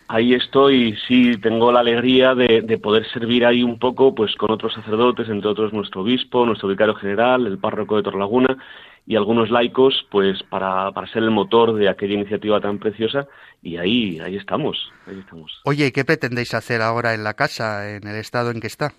Ahí 0.08 0.34
estoy, 0.34 0.96
sí, 1.08 1.38
tengo 1.38 1.72
la 1.72 1.80
alegría 1.80 2.36
de, 2.36 2.62
de, 2.62 2.78
poder 2.78 3.10
servir 3.12 3.46
ahí 3.46 3.64
un 3.64 3.80
poco, 3.80 4.14
pues 4.14 4.36
con 4.36 4.52
otros 4.52 4.74
sacerdotes, 4.74 5.30
entre 5.30 5.50
otros 5.50 5.74
nuestro 5.74 6.02
obispo, 6.02 6.46
nuestro 6.46 6.70
vicario 6.70 6.94
general, 6.94 7.48
el 7.48 7.58
párroco 7.58 7.96
de 7.96 8.04
Torlaguna 8.04 8.58
y 9.06 9.16
algunos 9.16 9.50
laicos, 9.50 10.06
pues 10.12 10.44
para, 10.44 10.92
para 10.92 11.08
ser 11.08 11.24
el 11.24 11.32
motor 11.32 11.74
de 11.76 11.90
aquella 11.90 12.14
iniciativa 12.14 12.62
tan 12.62 12.80
preciosa 12.80 13.28
y 13.62 13.78
ahí, 13.78 14.20
ahí 14.20 14.36
estamos, 14.36 14.92
ahí 15.08 15.20
estamos. 15.20 15.62
Oye, 15.66 15.88
¿y 15.88 15.92
qué 15.92 16.06
pretendéis 16.06 16.54
hacer 16.54 16.82
ahora 16.82 17.14
en 17.14 17.24
la 17.24 17.34
casa, 17.34 17.96
en 17.96 18.08
el 18.08 18.16
estado 18.16 18.52
en 18.52 18.60
que 18.60 18.68
está? 18.68 18.94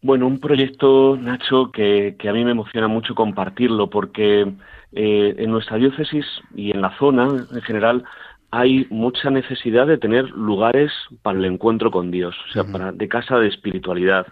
Bueno, 0.00 0.26
un 0.26 0.38
proyecto, 0.38 1.16
Nacho, 1.16 1.70
que, 1.72 2.16
que 2.18 2.28
a 2.28 2.32
mí 2.32 2.44
me 2.44 2.52
emociona 2.52 2.86
mucho 2.86 3.14
compartirlo 3.14 3.90
porque 3.90 4.46
eh, 4.92 5.34
en 5.38 5.50
nuestra 5.50 5.76
diócesis 5.76 6.24
y 6.54 6.70
en 6.70 6.80
la 6.80 6.96
zona 6.98 7.46
en 7.52 7.62
general 7.62 8.04
hay 8.50 8.86
mucha 8.90 9.30
necesidad 9.30 9.86
de 9.86 9.98
tener 9.98 10.30
lugares 10.30 10.90
para 11.22 11.38
el 11.38 11.44
encuentro 11.44 11.90
con 11.90 12.10
Dios, 12.10 12.34
o 12.48 12.52
sea, 12.52 12.64
para, 12.64 12.92
de 12.92 13.08
casa 13.08 13.38
de 13.38 13.48
espiritualidad. 13.48 14.26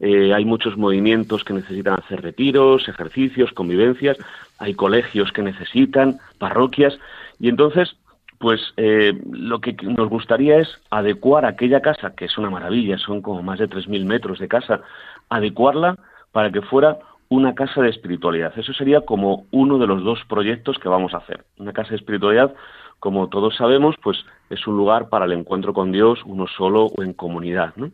Eh, 0.00 0.34
hay 0.34 0.44
muchos 0.44 0.76
movimientos 0.76 1.44
que 1.44 1.54
necesitan 1.54 1.94
hacer 1.94 2.20
retiros, 2.20 2.86
ejercicios, 2.88 3.52
convivencias, 3.52 4.18
hay 4.58 4.74
colegios 4.74 5.32
que 5.32 5.42
necesitan, 5.42 6.18
parroquias, 6.38 6.98
y 7.38 7.48
entonces, 7.48 7.96
pues 8.38 8.60
eh, 8.76 9.18
lo 9.30 9.60
que 9.60 9.74
nos 9.82 10.08
gustaría 10.10 10.58
es 10.58 10.68
adecuar 10.90 11.46
aquella 11.46 11.80
casa, 11.80 12.14
que 12.14 12.26
es 12.26 12.36
una 12.36 12.50
maravilla, 12.50 12.98
son 12.98 13.22
como 13.22 13.42
más 13.42 13.58
de 13.58 13.70
3.000 13.70 14.04
metros 14.04 14.38
de 14.38 14.48
casa, 14.48 14.82
adecuarla 15.30 15.96
para 16.32 16.50
que 16.50 16.60
fuera 16.60 16.98
una 17.32 17.54
casa 17.54 17.80
de 17.80 17.88
espiritualidad. 17.88 18.52
Eso 18.58 18.74
sería 18.74 19.00
como 19.00 19.46
uno 19.50 19.78
de 19.78 19.86
los 19.86 20.04
dos 20.04 20.20
proyectos 20.28 20.78
que 20.78 20.88
vamos 20.88 21.14
a 21.14 21.18
hacer. 21.18 21.44
Una 21.56 21.72
casa 21.72 21.90
de 21.90 21.96
espiritualidad, 21.96 22.54
como 22.98 23.28
todos 23.28 23.56
sabemos, 23.56 23.96
pues 24.02 24.18
es 24.50 24.66
un 24.66 24.76
lugar 24.76 25.08
para 25.08 25.24
el 25.24 25.32
encuentro 25.32 25.72
con 25.72 25.92
Dios, 25.92 26.20
uno 26.26 26.46
solo 26.46 26.86
o 26.86 27.02
en 27.02 27.14
comunidad. 27.14 27.72
¿no? 27.76 27.90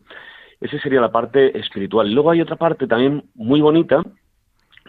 Esa 0.59 0.77
sería 0.79 0.99
la 0.99 1.11
parte 1.11 1.57
espiritual. 1.57 2.11
Luego 2.11 2.31
hay 2.31 2.41
otra 2.41 2.57
parte 2.57 2.85
también 2.85 3.29
muy 3.33 3.61
bonita, 3.61 4.03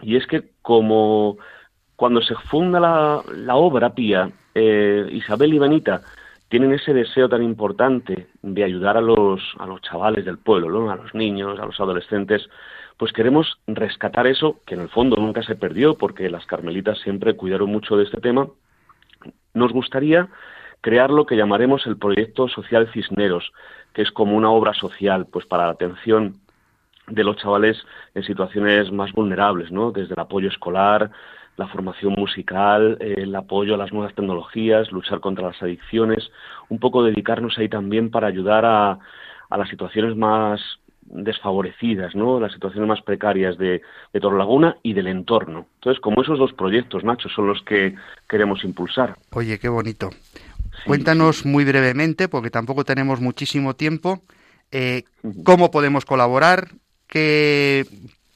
y 0.01 0.17
es 0.17 0.27
que 0.27 0.51
como 0.61 1.37
cuando 1.95 2.21
se 2.21 2.35
funda 2.35 2.79
la, 2.79 3.21
la 3.33 3.55
obra 3.55 3.93
pía, 3.93 4.29
eh, 4.53 5.07
Isabel 5.13 5.53
y 5.53 5.59
Benita 5.59 6.01
tienen 6.49 6.73
ese 6.73 6.93
deseo 6.93 7.29
tan 7.29 7.41
importante 7.41 8.27
de 8.41 8.63
ayudar 8.65 8.97
a 8.97 9.01
los, 9.01 9.41
a 9.59 9.65
los 9.65 9.81
chavales 9.81 10.25
del 10.25 10.39
pueblo, 10.39 10.69
¿no? 10.69 10.91
a 10.91 10.97
los 10.97 11.15
niños, 11.15 11.57
a 11.57 11.65
los 11.65 11.79
adolescentes, 11.79 12.49
pues 13.01 13.13
queremos 13.13 13.57
rescatar 13.65 14.27
eso, 14.27 14.59
que 14.63 14.75
en 14.75 14.81
el 14.81 14.89
fondo 14.89 15.15
nunca 15.15 15.41
se 15.41 15.55
perdió, 15.55 15.97
porque 15.97 16.29
las 16.29 16.45
carmelitas 16.45 16.99
siempre 16.99 17.35
cuidaron 17.35 17.71
mucho 17.71 17.97
de 17.97 18.03
este 18.03 18.21
tema. 18.21 18.47
Nos 19.55 19.73
gustaría 19.73 20.29
crear 20.81 21.09
lo 21.09 21.25
que 21.25 21.35
llamaremos 21.35 21.87
el 21.87 21.97
proyecto 21.97 22.47
social 22.47 22.91
Cisneros, 22.93 23.53
que 23.95 24.03
es 24.03 24.11
como 24.11 24.37
una 24.37 24.51
obra 24.51 24.75
social, 24.75 25.25
pues 25.25 25.47
para 25.47 25.65
la 25.65 25.71
atención 25.71 26.41
de 27.07 27.23
los 27.23 27.37
chavales 27.37 27.83
en 28.13 28.21
situaciones 28.21 28.91
más 28.91 29.11
vulnerables, 29.13 29.71
¿no? 29.71 29.91
Desde 29.91 30.13
el 30.13 30.19
apoyo 30.19 30.49
escolar, 30.49 31.09
la 31.57 31.65
formación 31.69 32.13
musical, 32.13 32.99
el 32.99 33.35
apoyo 33.35 33.73
a 33.73 33.77
las 33.77 33.91
nuevas 33.91 34.13
tecnologías, 34.13 34.91
luchar 34.91 35.21
contra 35.21 35.47
las 35.47 35.63
adicciones, 35.63 36.29
un 36.69 36.77
poco 36.77 37.03
dedicarnos 37.03 37.57
ahí 37.57 37.67
también 37.67 38.11
para 38.11 38.27
ayudar 38.27 38.63
a, 38.63 38.99
a 39.49 39.57
las 39.57 39.69
situaciones 39.69 40.15
más 40.15 40.61
desfavorecidas, 41.13 42.15
¿no? 42.15 42.39
Las 42.39 42.53
situaciones 42.53 42.87
más 42.87 43.01
precarias 43.01 43.57
de, 43.57 43.81
de 44.13 44.19
Torrelaguna 44.19 44.77
y 44.81 44.93
del 44.93 45.07
entorno. 45.07 45.67
Entonces, 45.75 46.01
como 46.01 46.21
esos 46.21 46.39
dos 46.39 46.53
proyectos, 46.53 47.03
Nacho, 47.03 47.29
son 47.29 47.47
los 47.47 47.61
que 47.63 47.95
queremos 48.27 48.63
impulsar. 48.63 49.17
Oye, 49.31 49.59
qué 49.59 49.69
bonito. 49.69 50.09
Sí, 50.11 50.87
Cuéntanos 50.87 51.39
sí. 51.39 51.47
muy 51.47 51.65
brevemente, 51.65 52.27
porque 52.27 52.49
tampoco 52.49 52.85
tenemos 52.85 53.19
muchísimo 53.19 53.75
tiempo, 53.75 54.21
eh, 54.71 55.03
cómo 55.43 55.69
podemos 55.69 56.05
colaborar 56.05 56.69
qué, 57.07 57.85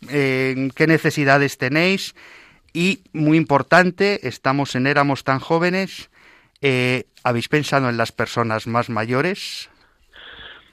eh, 0.10 0.70
qué 0.76 0.88
necesidades 0.88 1.58
tenéis 1.58 2.14
y, 2.74 3.04
muy 3.14 3.38
importante, 3.38 4.28
estamos 4.28 4.76
en 4.76 4.86
Éramos 4.86 5.24
tan 5.24 5.40
jóvenes, 5.40 6.10
eh, 6.62 7.06
¿habéis 7.24 7.48
pensado 7.48 7.90
en 7.90 7.96
las 7.96 8.12
personas 8.12 8.68
más 8.68 8.90
mayores? 8.90 9.70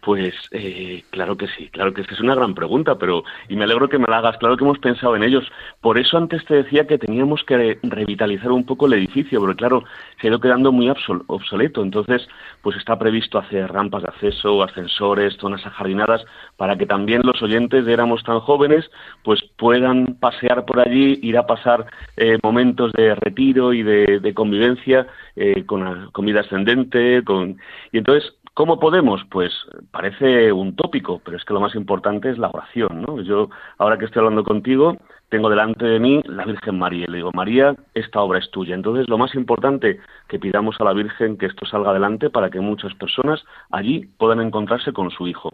Pues 0.02 0.34
eh, 0.50 1.04
claro 1.10 1.36
que 1.36 1.46
sí, 1.46 1.68
claro 1.68 1.94
que 1.94 2.02
sí, 2.02 2.08
es 2.10 2.20
una 2.20 2.34
gran 2.34 2.56
pregunta, 2.56 2.98
pero 2.98 3.22
y 3.48 3.54
me 3.54 3.62
alegro 3.62 3.88
que 3.88 3.98
me 3.98 4.08
la 4.08 4.18
hagas, 4.18 4.36
claro 4.38 4.56
que 4.56 4.64
hemos 4.64 4.80
pensado 4.80 5.14
en 5.14 5.22
ellos. 5.22 5.44
Por 5.80 5.96
eso 5.96 6.18
antes 6.18 6.44
te 6.44 6.56
decía 6.56 6.88
que 6.88 6.98
teníamos 6.98 7.44
que 7.44 7.78
revitalizar 7.84 8.50
un 8.50 8.66
poco 8.66 8.86
el 8.86 8.94
edificio, 8.94 9.38
porque 9.38 9.54
claro, 9.54 9.84
se 10.20 10.26
ha 10.26 10.30
ido 10.30 10.40
quedando 10.40 10.72
muy 10.72 10.92
obsoleto, 11.28 11.84
entonces 11.84 12.26
pues 12.62 12.76
está 12.78 12.98
previsto 12.98 13.38
hacer 13.38 13.72
rampas 13.72 14.02
de 14.02 14.08
acceso, 14.08 14.64
ascensores, 14.64 15.36
zonas 15.36 15.64
ajardinadas, 15.64 16.24
para 16.56 16.76
que 16.76 16.86
también 16.86 17.22
los 17.24 17.40
oyentes 17.40 17.84
de 17.84 17.92
éramos 17.92 18.24
tan 18.24 18.40
jóvenes 18.40 18.90
pues 19.22 19.40
puedan 19.56 20.16
pasear 20.18 20.64
por 20.64 20.80
allí, 20.80 21.20
ir 21.22 21.38
a 21.38 21.46
pasar 21.46 21.86
eh, 22.16 22.38
momentos 22.42 22.92
de 22.94 23.14
retiro 23.14 23.72
y 23.72 23.84
de, 23.84 24.34
convivencia 24.34 25.06
eh, 25.36 25.64
con 25.64 25.84
la 25.84 26.08
comida 26.10 26.40
ascendente, 26.40 27.22
con... 27.22 27.58
y 27.92 27.98
entonces 27.98 28.34
¿Cómo 28.54 28.78
podemos? 28.78 29.22
Pues 29.30 29.50
parece 29.90 30.52
un 30.52 30.76
tópico, 30.76 31.22
pero 31.24 31.38
es 31.38 31.44
que 31.44 31.54
lo 31.54 31.60
más 31.60 31.74
importante 31.74 32.28
es 32.28 32.36
la 32.36 32.50
oración, 32.50 33.00
¿no? 33.00 33.22
Yo, 33.22 33.48
ahora 33.78 33.96
que 33.96 34.04
estoy 34.04 34.20
hablando 34.20 34.44
contigo, 34.44 34.98
tengo 35.30 35.48
delante 35.48 35.86
de 35.86 35.98
mí 35.98 36.20
la 36.26 36.44
Virgen 36.44 36.78
María. 36.78 37.06
Le 37.08 37.16
digo, 37.16 37.30
María, 37.32 37.74
esta 37.94 38.20
obra 38.20 38.40
es 38.40 38.50
tuya. 38.50 38.74
Entonces, 38.74 39.08
lo 39.08 39.16
más 39.16 39.34
importante 39.34 40.00
que 40.28 40.38
pidamos 40.38 40.78
a 40.78 40.84
la 40.84 40.92
Virgen 40.92 41.38
que 41.38 41.46
esto 41.46 41.64
salga 41.64 41.92
adelante 41.92 42.28
para 42.28 42.50
que 42.50 42.60
muchas 42.60 42.94
personas 42.96 43.42
allí 43.70 44.10
puedan 44.18 44.42
encontrarse 44.42 44.92
con 44.92 45.10
su 45.10 45.26
hijo. 45.26 45.50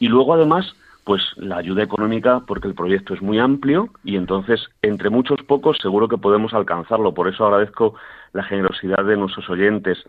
Y 0.00 0.08
luego, 0.08 0.34
además, 0.34 0.74
pues 1.04 1.22
la 1.36 1.58
ayuda 1.58 1.84
económica, 1.84 2.42
porque 2.46 2.66
el 2.66 2.74
proyecto 2.74 3.14
es 3.14 3.22
muy 3.22 3.38
amplio 3.38 3.88
y 4.02 4.16
entonces, 4.16 4.68
entre 4.82 5.10
muchos 5.10 5.40
pocos, 5.46 5.78
seguro 5.80 6.08
que 6.08 6.18
podemos 6.18 6.54
alcanzarlo. 6.54 7.14
Por 7.14 7.28
eso 7.28 7.44
agradezco 7.44 7.94
la 8.32 8.44
generosidad 8.44 9.04
de 9.04 9.16
nuestros 9.16 9.48
oyentes. 9.50 10.02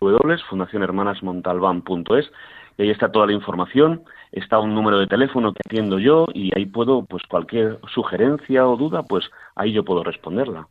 www.fundacionhermanasmontalbán.es, 0.00 2.30
y 2.78 2.82
ahí 2.82 2.90
está 2.90 3.10
toda 3.10 3.26
la 3.26 3.32
información, 3.32 4.04
está 4.30 4.60
un 4.60 4.72
número 4.72 5.00
de 5.00 5.08
teléfono 5.08 5.52
que 5.52 5.62
atiendo 5.66 5.98
yo 5.98 6.26
y 6.32 6.56
ahí 6.56 6.66
puedo, 6.66 7.04
pues 7.06 7.24
cualquier 7.28 7.80
sugerencia 7.92 8.68
o 8.68 8.76
duda, 8.76 9.02
pues 9.02 9.24
ahí 9.56 9.72
yo 9.72 9.84
puedo 9.84 10.04
responderla. 10.04 10.68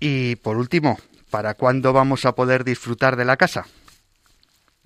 Y 0.00 0.34
por 0.34 0.56
último, 0.56 0.96
¿para 1.30 1.54
cuándo 1.54 1.92
vamos 1.92 2.26
a 2.26 2.34
poder 2.34 2.64
disfrutar 2.64 3.14
de 3.14 3.24
la 3.24 3.36
casa? 3.36 3.66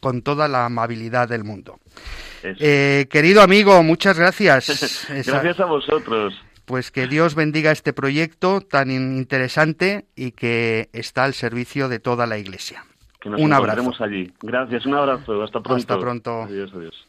con 0.01 0.23
toda 0.23 0.49
la 0.49 0.67
amabilidad 0.67 1.29
del 1.29 1.45
mundo. 1.45 1.79
Eh, 2.43 3.07
querido 3.11 3.43
amigo, 3.43 3.83
muchas 3.83 4.19
gracias. 4.19 5.07
gracias 5.27 5.61
a 5.61 5.65
vosotros. 5.65 6.35
Pues 6.65 6.91
que 6.91 7.07
Dios 7.07 7.35
bendiga 7.37 7.71
este 7.71 7.93
proyecto 7.93 8.61
tan 8.61 8.91
interesante 8.91 10.07
y 10.17 10.33
que 10.33 10.89
está 10.93 11.25
al 11.25 11.35
servicio 11.35 11.89
de 11.89 12.01
toda 12.01 12.27
la 12.27 12.39
Iglesia. 12.39 12.85
Que 13.21 13.31
nos 13.31 13.41
un 13.41 13.53
abrazo. 13.53 13.93
allí. 14.01 14.33
Gracias, 14.43 14.85
un 14.85 14.95
abrazo. 14.95 15.43
Hasta 15.45 15.61
pronto. 15.61 15.77
Hasta 15.77 15.99
pronto. 15.99 16.43
Adiós, 16.43 16.73
adiós. 16.75 17.07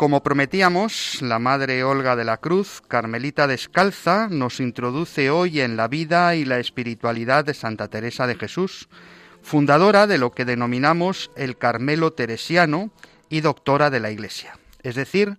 Como 0.00 0.22
prometíamos, 0.22 1.20
la 1.20 1.38
Madre 1.38 1.84
Olga 1.84 2.16
de 2.16 2.24
la 2.24 2.38
Cruz, 2.38 2.80
Carmelita 2.88 3.46
Descalza, 3.46 4.28
nos 4.30 4.58
introduce 4.58 5.28
hoy 5.28 5.60
en 5.60 5.76
la 5.76 5.88
vida 5.88 6.34
y 6.36 6.46
la 6.46 6.58
espiritualidad 6.58 7.44
de 7.44 7.52
Santa 7.52 7.88
Teresa 7.88 8.26
de 8.26 8.34
Jesús, 8.34 8.88
fundadora 9.42 10.06
de 10.06 10.16
lo 10.16 10.32
que 10.32 10.46
denominamos 10.46 11.30
el 11.36 11.58
Carmelo 11.58 12.14
Teresiano 12.14 12.90
y 13.28 13.42
doctora 13.42 13.90
de 13.90 14.00
la 14.00 14.10
Iglesia, 14.10 14.58
es 14.82 14.94
decir, 14.94 15.36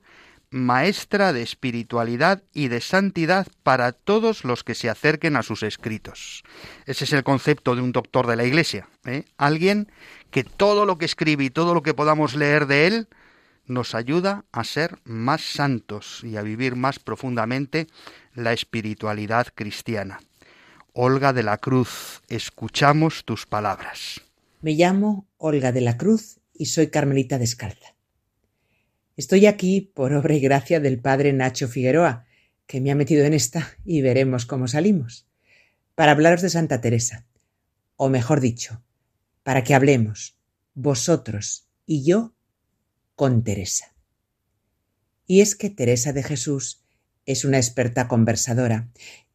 maestra 0.52 1.34
de 1.34 1.42
espiritualidad 1.42 2.44
y 2.54 2.68
de 2.68 2.82
santidad 2.82 3.48
para 3.64 3.94
todos 3.94 4.44
los 4.44 4.64
que 4.64 4.76
se 4.76 4.92
acerquen 4.92 5.38
a 5.38 5.42
sus 5.42 5.64
escritos. 5.64 6.44
Ese 6.86 7.06
es 7.06 7.14
el 7.14 7.24
concepto 7.24 7.76
de 7.76 7.82
un 7.82 7.94
doctor 7.94 8.28
de 8.28 8.36
la 8.36 8.44
Iglesia, 8.44 8.88
¿eh? 9.06 9.26
alguien 9.40 9.92
que 10.30 10.44
todo 10.44 10.86
lo 10.86 11.00
que 11.00 11.06
escribe 11.06 11.46
y 11.46 11.50
todo 11.50 11.74
lo 11.74 11.82
que 11.82 11.96
podamos 11.96 12.36
leer 12.36 12.68
de 12.68 12.86
él, 12.86 13.08
nos 13.72 13.96
ayuda 13.96 14.46
a 14.52 14.64
ser 14.64 15.00
más 15.04 15.42
santos 15.42 16.22
y 16.24 16.38
a 16.38 16.44
vivir 16.44 16.76
más 16.76 17.00
profundamente 17.00 17.88
la 18.36 18.54
espiritualidad 18.54 19.48
cristiana. 19.56 20.20
Olga 20.94 21.34
de 21.34 21.44
la 21.44 21.58
Cruz, 21.58 22.22
escuchamos 22.28 23.24
tus 23.26 23.46
palabras. 23.46 24.22
Me 24.62 24.74
llamo 24.74 25.28
Olga 25.38 25.72
de 25.72 25.82
la 25.82 25.98
Cruz 25.98 26.40
y 26.54 26.66
soy 26.66 26.88
Carmelita 26.88 27.40
Descalza. 27.40 27.96
Estoy 29.18 29.46
aquí 29.46 29.82
por 29.82 30.14
obra 30.14 30.36
y 30.36 30.40
gracia 30.40 30.80
del 30.80 31.00
padre 31.00 31.34
Nacho 31.34 31.68
Figueroa, 31.68 32.26
que 32.68 32.82
me 32.82 32.92
ha 32.92 32.96
metido 32.96 33.26
en 33.26 33.34
esta 33.34 33.76
y 33.86 34.02
veremos 34.02 34.46
cómo 34.46 34.68
salimos, 34.68 35.28
para 35.96 36.12
hablaros 36.12 36.42
de 36.42 36.50
Santa 36.50 36.82
Teresa, 36.82 37.26
o 37.96 38.10
mejor 38.10 38.40
dicho, 38.40 38.82
para 39.44 39.64
que 39.64 39.74
hablemos, 39.74 40.36
vosotros 40.74 41.68
y 41.86 42.04
yo, 42.04 42.34
con 43.22 43.44
Teresa. 43.44 43.94
Y 45.28 45.42
es 45.42 45.56
que 45.56 45.70
Teresa 45.70 46.12
de 46.12 46.24
Jesús 46.24 46.82
es 47.28 47.46
una 47.46 47.58
experta 47.58 48.08
conversadora 48.08 48.90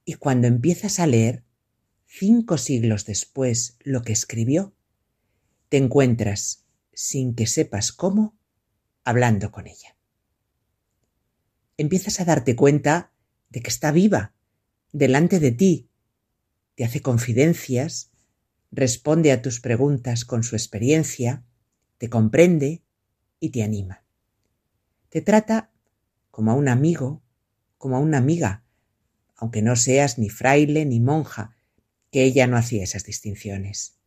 y 0.04 0.14
cuando 0.14 0.48
empiezas 0.48 0.98
a 0.98 1.06
leer, 1.06 1.44
cinco 2.04 2.58
siglos 2.58 3.06
después, 3.06 3.76
lo 3.84 4.02
que 4.02 4.12
escribió, 4.12 4.74
te 5.68 5.76
encuentras, 5.76 6.64
sin 6.94 7.36
que 7.36 7.46
sepas 7.46 7.92
cómo, 7.92 8.36
hablando 9.04 9.52
con 9.52 9.68
ella. 9.68 9.96
Empiezas 11.76 12.18
a 12.18 12.24
darte 12.24 12.56
cuenta 12.56 13.12
de 13.50 13.62
que 13.62 13.70
está 13.70 13.92
viva, 13.92 14.34
delante 14.90 15.38
de 15.38 15.52
ti, 15.52 15.90
te 16.74 16.84
hace 16.84 17.02
confidencias, 17.02 18.10
responde 18.72 19.30
a 19.30 19.42
tus 19.42 19.60
preguntas 19.60 20.24
con 20.24 20.42
su 20.42 20.56
experiencia, 20.56 21.44
te 21.98 22.10
comprende, 22.10 22.82
y 23.40 23.50
te 23.50 23.62
anima. 23.62 24.04
Te 25.08 25.20
trata 25.20 25.70
como 26.30 26.50
a 26.50 26.54
un 26.54 26.68
amigo, 26.68 27.22
como 27.78 27.96
a 27.96 28.00
una 28.00 28.18
amiga, 28.18 28.64
aunque 29.36 29.62
no 29.62 29.76
seas 29.76 30.18
ni 30.18 30.28
fraile 30.28 30.84
ni 30.84 31.00
monja, 31.00 31.56
que 32.10 32.24
ella 32.24 32.46
no 32.46 32.56
hacía 32.56 32.82
esas 32.82 33.04
distinciones. 33.04 33.98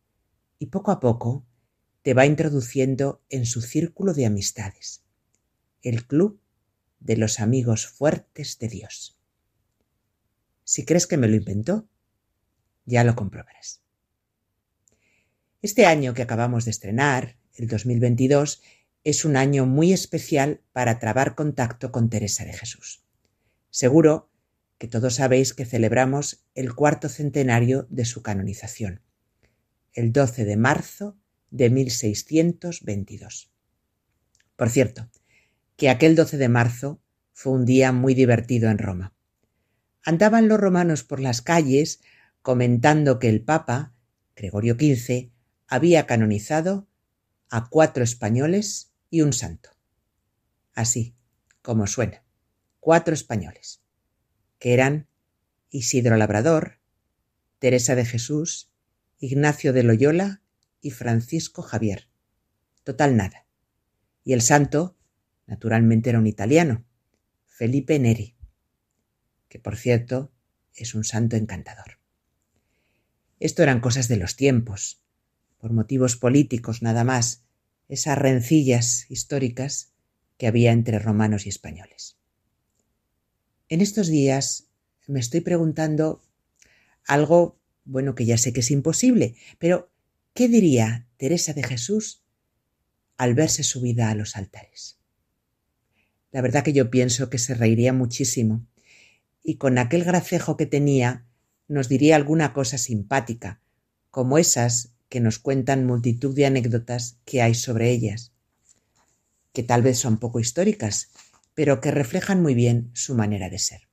Y 0.58 0.66
poco 0.66 0.90
a 0.90 1.00
poco 1.00 1.46
te 2.02 2.14
va 2.14 2.26
introduciendo 2.26 3.22
en 3.28 3.46
su 3.46 3.60
círculo 3.60 4.14
de 4.14 4.26
amistades, 4.26 5.02
el 5.82 6.06
club 6.06 6.40
de 6.98 7.16
los 7.16 7.40
amigos 7.40 7.86
fuertes 7.86 8.58
de 8.58 8.68
Dios. 8.68 9.18
Si 10.64 10.84
crees 10.84 11.06
que 11.06 11.16
me 11.16 11.28
lo 11.28 11.36
inventó, 11.36 11.88
ya 12.84 13.04
lo 13.04 13.16
comprobarás. 13.16 13.82
Este 15.62 15.84
año 15.84 16.14
que 16.14 16.22
acabamos 16.22 16.64
de 16.64 16.70
estrenar, 16.70 17.36
el 17.54 17.68
2022, 17.68 18.62
es 19.04 19.24
un 19.24 19.36
año 19.36 19.66
muy 19.66 19.92
especial 19.92 20.60
para 20.72 20.98
trabar 20.98 21.34
contacto 21.34 21.90
con 21.90 22.10
Teresa 22.10 22.44
de 22.44 22.52
Jesús. 22.52 23.02
Seguro 23.70 24.30
que 24.78 24.88
todos 24.88 25.16
sabéis 25.16 25.54
que 25.54 25.66
celebramos 25.66 26.44
el 26.54 26.74
cuarto 26.74 27.08
centenario 27.08 27.86
de 27.90 28.04
su 28.04 28.22
canonización, 28.22 29.02
el 29.92 30.12
12 30.12 30.44
de 30.44 30.56
marzo 30.56 31.16
de 31.50 31.70
1622. 31.70 33.50
Por 34.56 34.70
cierto, 34.70 35.10
que 35.76 35.88
aquel 35.88 36.14
12 36.14 36.36
de 36.36 36.48
marzo 36.48 37.00
fue 37.32 37.52
un 37.52 37.64
día 37.64 37.92
muy 37.92 38.14
divertido 38.14 38.70
en 38.70 38.78
Roma. 38.78 39.14
Andaban 40.04 40.48
los 40.48 40.60
romanos 40.60 41.04
por 41.04 41.20
las 41.20 41.42
calles 41.42 42.00
comentando 42.42 43.18
que 43.18 43.28
el 43.28 43.42
Papa, 43.42 43.94
Gregorio 44.36 44.74
XV, 44.74 45.30
había 45.66 46.06
canonizado 46.06 46.86
a 47.50 47.68
cuatro 47.68 48.04
españoles 48.04 48.89
y 49.10 49.22
un 49.22 49.32
santo. 49.32 49.70
Así 50.72 51.14
como 51.62 51.86
suena, 51.86 52.24
cuatro 52.78 53.12
españoles, 53.12 53.82
que 54.58 54.72
eran 54.72 55.08
Isidro 55.68 56.16
Labrador, 56.16 56.78
Teresa 57.58 57.94
de 57.94 58.06
Jesús, 58.06 58.70
Ignacio 59.18 59.72
de 59.72 59.82
Loyola 59.82 60.42
y 60.80 60.90
Francisco 60.90 61.62
Javier. 61.62 62.08
Total 62.84 63.16
nada. 63.16 63.46
Y 64.24 64.32
el 64.32 64.40
santo, 64.40 64.96
naturalmente, 65.46 66.10
era 66.10 66.18
un 66.18 66.26
italiano, 66.26 66.84
Felipe 67.44 67.98
Neri, 67.98 68.36
que 69.48 69.58
por 69.58 69.76
cierto 69.76 70.32
es 70.74 70.94
un 70.94 71.04
santo 71.04 71.36
encantador. 71.36 71.98
Esto 73.38 73.62
eran 73.62 73.80
cosas 73.80 74.08
de 74.08 74.16
los 74.16 74.36
tiempos, 74.36 75.02
por 75.58 75.72
motivos 75.72 76.16
políticos 76.16 76.80
nada 76.80 77.04
más, 77.04 77.44
esas 77.90 78.16
rencillas 78.16 79.06
históricas 79.10 79.92
que 80.38 80.46
había 80.46 80.72
entre 80.72 80.98
romanos 80.98 81.44
y 81.44 81.48
españoles. 81.48 82.16
En 83.68 83.80
estos 83.80 84.06
días 84.06 84.68
me 85.06 85.20
estoy 85.20 85.40
preguntando 85.40 86.22
algo, 87.04 87.58
bueno, 87.84 88.14
que 88.14 88.24
ya 88.24 88.38
sé 88.38 88.52
que 88.52 88.60
es 88.60 88.70
imposible, 88.70 89.34
pero 89.58 89.90
¿qué 90.34 90.48
diría 90.48 91.08
Teresa 91.16 91.52
de 91.52 91.64
Jesús 91.64 92.22
al 93.16 93.34
verse 93.34 93.64
subida 93.64 94.08
a 94.08 94.14
los 94.14 94.36
altares? 94.36 94.98
La 96.30 96.42
verdad 96.42 96.62
que 96.62 96.72
yo 96.72 96.90
pienso 96.90 97.28
que 97.28 97.38
se 97.38 97.54
reiría 97.54 97.92
muchísimo 97.92 98.64
y 99.42 99.56
con 99.56 99.78
aquel 99.78 100.04
gracejo 100.04 100.56
que 100.56 100.66
tenía 100.66 101.26
nos 101.66 101.88
diría 101.88 102.16
alguna 102.16 102.52
cosa 102.52 102.78
simpática, 102.78 103.60
como 104.10 104.38
esas 104.38 104.92
que 105.10 105.20
nos 105.20 105.38
cuentan 105.38 105.84
multitud 105.84 106.34
de 106.34 106.46
anécdotas 106.46 107.18
que 107.26 107.42
hay 107.42 107.54
sobre 107.54 107.90
ellas, 107.90 108.32
que 109.52 109.62
tal 109.62 109.82
vez 109.82 109.98
son 109.98 110.18
poco 110.18 110.40
históricas, 110.40 111.10
pero 111.54 111.80
que 111.80 111.90
reflejan 111.90 112.40
muy 112.40 112.54
bien 112.54 112.90
su 112.94 113.14
manera 113.14 113.50
de 113.50 113.58
ser. 113.58 113.88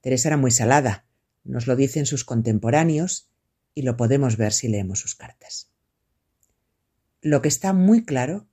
Teresa 0.00 0.28
era 0.28 0.36
muy 0.36 0.52
salada, 0.52 1.04
nos 1.44 1.66
lo 1.66 1.76
dicen 1.76 2.06
sus 2.06 2.24
contemporáneos 2.24 3.28
y 3.74 3.82
lo 3.82 3.96
podemos 3.96 4.36
ver 4.36 4.52
si 4.52 4.68
leemos 4.68 5.00
sus 5.00 5.16
cartas. 5.16 5.68
Lo 7.20 7.42
que 7.42 7.48
está 7.48 7.72
muy 7.72 8.04
claro 8.04 8.46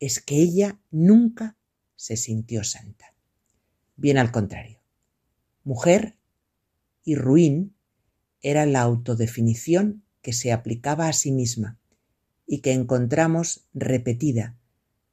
es 0.00 0.20
que 0.20 0.36
ella 0.36 0.80
nunca 0.90 1.56
se 1.96 2.16
sintió 2.16 2.64
santa. 2.64 3.14
Bien 3.96 4.16
al 4.16 4.32
contrario. 4.32 4.80
Mujer 5.64 6.16
y 7.04 7.14
ruin 7.14 7.76
era 8.40 8.66
la 8.66 8.80
autodefinición 8.80 10.01
que 10.22 10.32
se 10.32 10.52
aplicaba 10.52 11.08
a 11.08 11.12
sí 11.12 11.32
misma 11.32 11.78
y 12.46 12.60
que 12.60 12.72
encontramos 12.72 13.66
repetida 13.74 14.56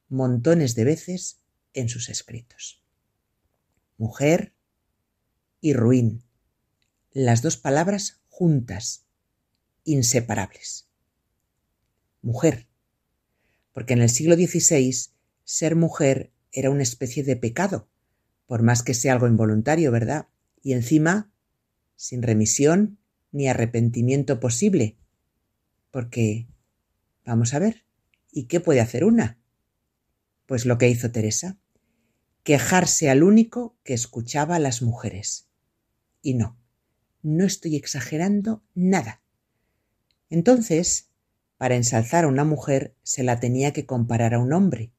montones 0.08 0.74
de 0.74 0.84
veces 0.84 1.40
en 1.74 1.88
sus 1.88 2.08
escritos. 2.08 2.82
Mujer 3.98 4.54
y 5.60 5.72
ruin, 5.74 6.22
las 7.12 7.42
dos 7.42 7.56
palabras 7.56 8.20
juntas, 8.28 9.04
inseparables. 9.84 10.88
Mujer, 12.22 12.66
porque 13.72 13.92
en 13.92 14.02
el 14.02 14.10
siglo 14.10 14.34
XVI 14.36 15.10
ser 15.44 15.76
mujer 15.76 16.32
era 16.52 16.70
una 16.70 16.82
especie 16.82 17.22
de 17.22 17.36
pecado, 17.36 17.88
por 18.46 18.62
más 18.62 18.82
que 18.82 18.94
sea 18.94 19.12
algo 19.12 19.26
involuntario, 19.26 19.92
¿verdad? 19.92 20.28
Y 20.62 20.72
encima, 20.72 21.30
sin 21.96 22.22
remisión 22.22 22.99
ni 23.32 23.48
arrepentimiento 23.48 24.40
posible, 24.40 24.96
porque, 25.90 26.46
vamos 27.24 27.54
a 27.54 27.58
ver, 27.58 27.84
¿y 28.32 28.44
qué 28.44 28.60
puede 28.60 28.80
hacer 28.80 29.04
una? 29.04 29.38
Pues 30.46 30.66
lo 30.66 30.78
que 30.78 30.88
hizo 30.88 31.10
Teresa, 31.10 31.58
quejarse 32.42 33.10
al 33.10 33.22
único 33.22 33.76
que 33.84 33.94
escuchaba 33.94 34.56
a 34.56 34.60
las 34.60 34.82
mujeres. 34.82 35.48
Y 36.22 36.34
no, 36.34 36.58
no 37.22 37.44
estoy 37.44 37.76
exagerando 37.76 38.62
nada. 38.74 39.22
Entonces, 40.28 41.10
para 41.58 41.76
ensalzar 41.76 42.24
a 42.24 42.28
una 42.28 42.44
mujer 42.44 42.94
se 43.02 43.22
la 43.22 43.40
tenía 43.40 43.72
que 43.72 43.86
comparar 43.86 44.34
a 44.34 44.38
un 44.38 44.52
hombre. 44.52 44.92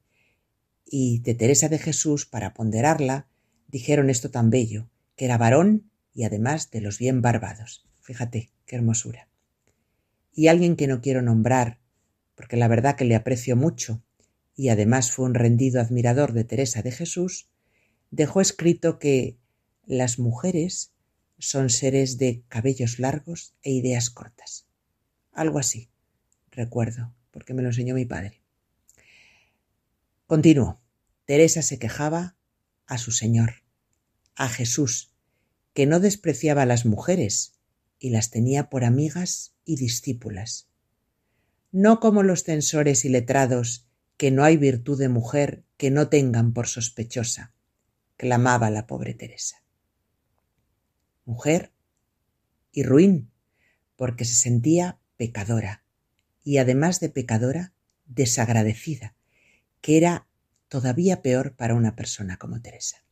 Y 0.85 1.19
de 1.19 1.33
Teresa 1.33 1.69
de 1.69 1.79
Jesús, 1.79 2.25
para 2.25 2.53
ponderarla, 2.53 3.27
dijeron 3.67 4.09
esto 4.09 4.29
tan 4.29 4.49
bello, 4.49 4.89
que 5.15 5.25
era 5.25 5.37
varón 5.37 5.89
y 6.13 6.25
además 6.25 6.69
de 6.69 6.81
los 6.81 6.99
bien 6.99 7.21
barbados. 7.21 7.90
Fíjate, 8.11 8.51
qué 8.65 8.75
hermosura 8.75 9.31
y 10.33 10.47
alguien 10.47 10.75
que 10.75 10.87
no 10.87 11.01
quiero 11.01 11.21
nombrar, 11.21 11.79
porque 12.35 12.57
la 12.57 12.67
verdad 12.67 12.95
que 12.95 13.05
le 13.05 13.15
aprecio 13.15 13.55
mucho, 13.55 14.03
y 14.55 14.69
además 14.69 15.11
fue 15.11 15.25
un 15.25 15.33
rendido 15.33 15.81
admirador 15.81 16.33
de 16.33 16.43
Teresa 16.43 16.81
de 16.81 16.91
Jesús, 16.91 17.49
dejó 18.09 18.41
escrito 18.41 18.99
que 18.99 19.37
las 19.85 20.19
mujeres 20.19 20.93
son 21.37 21.69
seres 21.69 22.17
de 22.17 22.43
cabellos 22.47 22.99
largos 22.99 23.55
e 23.63 23.71
ideas 23.71 24.09
cortas. 24.09 24.67
Algo 25.31 25.59
así, 25.59 25.89
recuerdo, 26.51 27.13
porque 27.31 27.53
me 27.53 27.61
lo 27.61 27.69
enseñó 27.69 27.95
mi 27.95 28.05
padre. 28.05 28.41
Continuó. 30.27 30.79
Teresa 31.25 31.61
se 31.61 31.79
quejaba 31.79 32.35
a 32.87 32.97
su 32.97 33.11
Señor, 33.11 33.63
a 34.35 34.49
Jesús, 34.49 35.13
que 35.73 35.85
no 35.85 35.99
despreciaba 35.99 36.63
a 36.63 36.65
las 36.65 36.85
mujeres 36.85 37.60
y 38.01 38.09
las 38.09 38.31
tenía 38.31 38.67
por 38.67 38.83
amigas 38.83 39.53
y 39.63 39.75
discípulas. 39.75 40.67
No 41.71 41.99
como 41.99 42.23
los 42.23 42.43
censores 42.43 43.05
y 43.05 43.09
letrados, 43.09 43.87
que 44.17 44.31
no 44.31 44.43
hay 44.43 44.57
virtud 44.57 44.99
de 44.99 45.07
mujer 45.07 45.63
que 45.77 45.91
no 45.91 46.09
tengan 46.09 46.51
por 46.51 46.67
sospechosa, 46.67 47.53
clamaba 48.17 48.71
la 48.71 48.87
pobre 48.87 49.13
Teresa. 49.13 49.63
Mujer 51.25 51.73
y 52.71 52.81
ruin, 52.81 53.29
porque 53.95 54.25
se 54.25 54.33
sentía 54.33 54.99
pecadora, 55.15 55.85
y 56.43 56.57
además 56.57 56.99
de 57.01 57.09
pecadora, 57.09 57.75
desagradecida, 58.07 59.15
que 59.79 59.97
era 59.97 60.27
todavía 60.69 61.21
peor 61.21 61.55
para 61.55 61.75
una 61.75 61.95
persona 61.95 62.37
como 62.37 62.61
Teresa. 62.61 63.05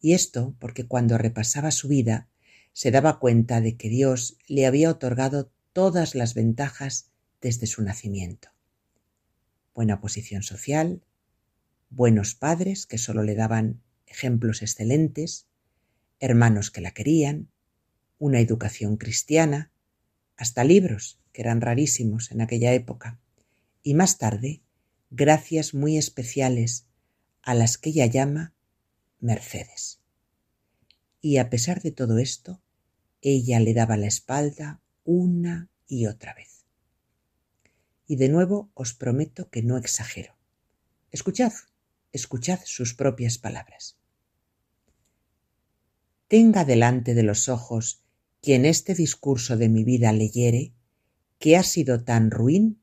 Y 0.00 0.14
esto 0.14 0.54
porque 0.60 0.86
cuando 0.86 1.18
repasaba 1.18 1.72
su 1.72 1.88
vida 1.88 2.28
se 2.72 2.90
daba 2.90 3.18
cuenta 3.18 3.60
de 3.60 3.76
que 3.76 3.88
Dios 3.88 4.36
le 4.46 4.66
había 4.66 4.90
otorgado 4.90 5.52
todas 5.72 6.14
las 6.14 6.34
ventajas 6.34 7.10
desde 7.40 7.66
su 7.66 7.82
nacimiento. 7.82 8.48
Buena 9.74 10.00
posición 10.00 10.42
social, 10.42 11.02
buenos 11.90 12.34
padres 12.34 12.86
que 12.86 12.98
solo 12.98 13.22
le 13.22 13.34
daban 13.34 13.82
ejemplos 14.06 14.62
excelentes, 14.62 15.46
hermanos 16.20 16.70
que 16.70 16.80
la 16.80 16.92
querían, 16.92 17.48
una 18.18 18.40
educación 18.40 18.96
cristiana, 18.96 19.72
hasta 20.36 20.64
libros, 20.64 21.18
que 21.32 21.42
eran 21.42 21.60
rarísimos 21.60 22.30
en 22.30 22.40
aquella 22.40 22.72
época, 22.72 23.18
y 23.82 23.94
más 23.94 24.18
tarde, 24.18 24.62
gracias 25.10 25.74
muy 25.74 25.96
especiales 25.96 26.86
a 27.42 27.54
las 27.54 27.78
que 27.78 27.90
ella 27.90 28.06
llama 28.06 28.54
Mercedes. 29.18 30.01
Y 31.22 31.38
a 31.38 31.48
pesar 31.48 31.80
de 31.80 31.92
todo 31.92 32.18
esto, 32.18 32.60
ella 33.22 33.60
le 33.60 33.72
daba 33.72 33.96
la 33.96 34.08
espalda 34.08 34.82
una 35.04 35.70
y 35.86 36.06
otra 36.06 36.34
vez. 36.34 36.66
Y 38.06 38.16
de 38.16 38.28
nuevo 38.28 38.70
os 38.74 38.92
prometo 38.92 39.48
que 39.48 39.62
no 39.62 39.78
exagero. 39.78 40.34
Escuchad, 41.12 41.52
escuchad 42.10 42.58
sus 42.64 42.94
propias 42.94 43.38
palabras. 43.38 43.96
Tenga 46.26 46.64
delante 46.64 47.14
de 47.14 47.22
los 47.22 47.48
ojos 47.48 48.02
quien 48.40 48.64
este 48.64 48.94
discurso 48.94 49.56
de 49.56 49.68
mi 49.68 49.84
vida 49.84 50.12
leyere, 50.12 50.72
que 51.38 51.56
ha 51.56 51.62
sido 51.62 52.02
tan 52.02 52.30
ruin 52.30 52.80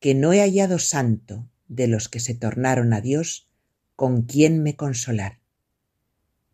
que 0.00 0.14
no 0.14 0.32
he 0.32 0.40
hallado 0.40 0.78
santo 0.78 1.48
de 1.68 1.86
los 1.86 2.08
que 2.08 2.18
se 2.18 2.34
tornaron 2.34 2.92
a 2.92 3.00
Dios 3.00 3.48
con 3.94 4.22
quién 4.22 4.62
me 4.62 4.74
consolar, 4.74 5.39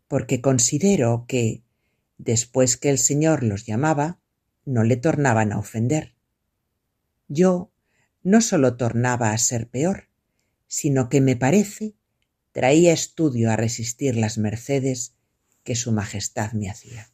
porque 0.07 0.41
considero 0.41 1.25
que, 1.27 1.63
después 2.17 2.77
que 2.77 2.89
el 2.89 2.97
Señor 2.97 3.43
los 3.43 3.65
llamaba, 3.65 4.19
no 4.65 4.83
le 4.83 4.97
tornaban 4.97 5.51
a 5.51 5.59
ofender. 5.59 6.15
Yo 7.27 7.71
no 8.23 8.41
sólo 8.41 8.77
tornaba 8.77 9.31
a 9.31 9.37
ser 9.37 9.69
peor, 9.69 10.09
sino 10.67 11.09
que 11.09 11.21
me 11.21 11.35
parece 11.35 11.95
traía 12.51 12.91
estudio 12.91 13.51
a 13.51 13.55
resistir 13.55 14.15
las 14.15 14.37
mercedes 14.37 15.13
que 15.63 15.75
su 15.75 15.91
majestad 15.91 16.53
me 16.53 16.69
hacía. 16.69 17.11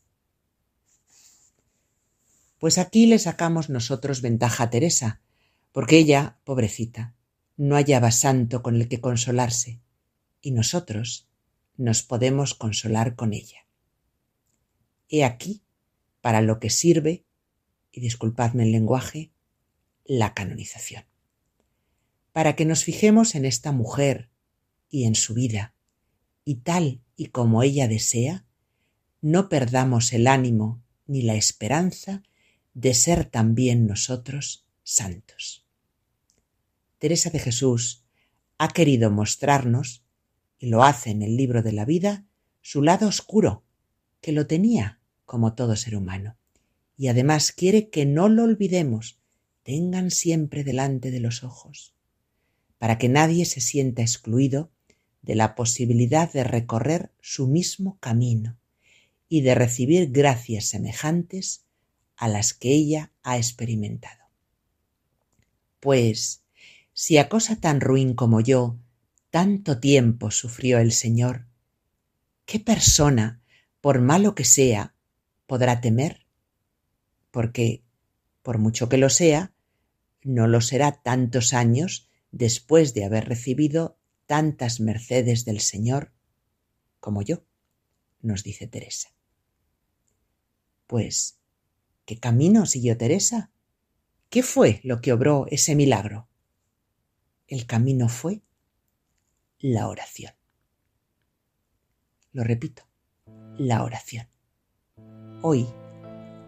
Pues 2.60 2.78
aquí 2.78 3.08
le 3.08 3.20
sacamos 3.20 3.70
nosotros 3.70 4.22
ventaja 4.22 4.64
a 4.64 4.70
Teresa, 4.70 5.22
porque 5.74 5.98
ella, 5.98 6.40
pobrecita, 6.46 7.14
no 7.58 7.76
hallaba 7.76 8.12
santo 8.12 8.64
con 8.64 8.76
el 8.76 8.88
que 8.88 9.02
consolarse, 9.02 9.82
y 10.42 10.52
nosotros 10.52 11.28
nos 11.78 12.04
podemos 12.04 12.54
consolar 12.54 13.16
con 13.16 13.34
ella. 13.34 13.68
He 15.10 15.24
aquí 15.24 15.64
para 16.22 16.42
lo 16.42 16.60
que 16.60 16.70
sirve, 16.70 17.26
y 17.92 18.02
disculpadme 18.02 18.64
el 18.64 18.72
lenguaje, 18.72 19.32
la 20.06 20.34
canonización. 20.34 21.06
Para 22.32 22.56
que 22.56 22.66
nos 22.66 22.84
fijemos 22.84 23.36
en 23.36 23.46
esta 23.46 23.72
mujer 23.72 24.30
y 24.90 25.04
en 25.04 25.16
su 25.16 25.34
vida, 25.34 25.76
y 26.46 26.56
tal 26.56 27.02
y 27.16 27.28
como 27.28 27.62
ella 27.62 27.88
desea, 27.88 28.46
no 29.22 29.50
perdamos 29.50 30.14
el 30.14 30.28
ánimo 30.28 30.84
ni 31.08 31.22
la 31.22 31.36
esperanza 31.36 32.24
de 32.74 32.94
ser 32.94 33.26
también 33.26 33.86
nosotros 33.86 34.66
santos. 34.84 35.66
Teresa 36.98 37.30
de 37.30 37.40
Jesús 37.40 38.06
ha 38.58 38.70
querido 38.70 39.12
mostrarnos, 39.12 40.03
lo 40.68 40.84
hace 40.84 41.10
en 41.10 41.22
el 41.22 41.36
libro 41.36 41.62
de 41.62 41.74
la 41.74 41.86
vida, 41.86 42.26
su 42.62 42.82
lado 42.82 43.08
oscuro, 43.08 43.64
que 44.22 44.32
lo 44.32 44.48
tenía 44.48 45.00
como 45.26 45.56
todo 45.56 45.76
ser 45.76 45.96
humano. 45.96 46.38
Y 46.98 47.08
además 47.08 47.52
quiere 47.52 47.90
que 47.90 48.06
no 48.06 48.30
lo 48.30 48.44
olvidemos, 48.44 49.20
tengan 49.64 50.10
siempre 50.10 50.64
delante 50.64 51.12
de 51.12 51.20
los 51.20 51.44
ojos, 51.44 51.94
para 52.78 52.98
que 52.98 53.10
nadie 53.10 53.46
se 53.46 53.60
sienta 53.60 54.02
excluido 54.02 54.72
de 55.22 55.36
la 55.36 55.56
posibilidad 55.56 56.32
de 56.32 56.44
recorrer 56.44 57.12
su 57.20 57.48
mismo 57.48 57.98
camino 58.00 58.58
y 59.28 59.42
de 59.42 59.56
recibir 59.56 60.12
gracias 60.12 60.66
semejantes 60.66 61.66
a 62.16 62.28
las 62.30 62.54
que 62.54 62.74
ella 62.74 63.12
ha 63.24 63.38
experimentado. 63.38 64.24
Pues, 65.80 66.44
si 66.94 67.18
a 67.18 67.28
cosa 67.28 67.58
tan 67.58 67.82
ruin 67.82 68.14
como 68.14 68.40
yo 68.40 68.78
tanto 69.34 69.80
tiempo 69.80 70.30
sufrió 70.30 70.78
el 70.78 70.92
Señor, 70.92 71.48
¿qué 72.46 72.60
persona, 72.60 73.42
por 73.82 74.00
malo 74.00 74.36
que 74.36 74.46
sea, 74.46 74.94
podrá 75.48 75.82
temer? 75.82 76.28
Porque, 77.32 77.84
por 78.44 78.60
mucho 78.60 78.90
que 78.90 79.00
lo 79.00 79.10
sea, 79.10 79.52
no 80.22 80.46
lo 80.46 80.62
será 80.62 81.02
tantos 81.02 81.56
años 81.56 82.12
después 82.30 82.94
de 82.94 83.06
haber 83.06 83.28
recibido 83.28 83.98
tantas 84.28 84.80
mercedes 84.80 85.46
del 85.46 85.62
Señor 85.62 86.14
como 87.00 87.24
yo, 87.24 87.44
nos 88.22 88.44
dice 88.44 88.68
Teresa. 88.68 89.16
Pues, 90.86 91.40
¿Qué 92.06 92.20
camino 92.20 92.68
siguió 92.68 93.00
Teresa? 93.00 93.50
¿Qué 94.30 94.44
fue 94.44 94.80
lo 94.84 95.02
que 95.02 95.12
obró 95.12 95.48
ese 95.50 95.76
milagro? 95.76 96.28
El 97.48 97.66
camino 97.66 98.10
fue 98.10 98.44
la 99.64 99.88
oración. 99.88 100.34
Lo 102.34 102.44
repito, 102.44 102.84
la 103.58 103.86
oración. 103.86 104.28
Hoy, 105.42 105.66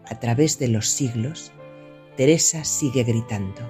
a 0.06 0.20
través 0.20 0.60
de 0.60 0.68
los 0.68 0.90
siglos, 0.90 1.54
Teresa 2.18 2.66
sigue 2.66 3.04
gritando. 3.04 3.62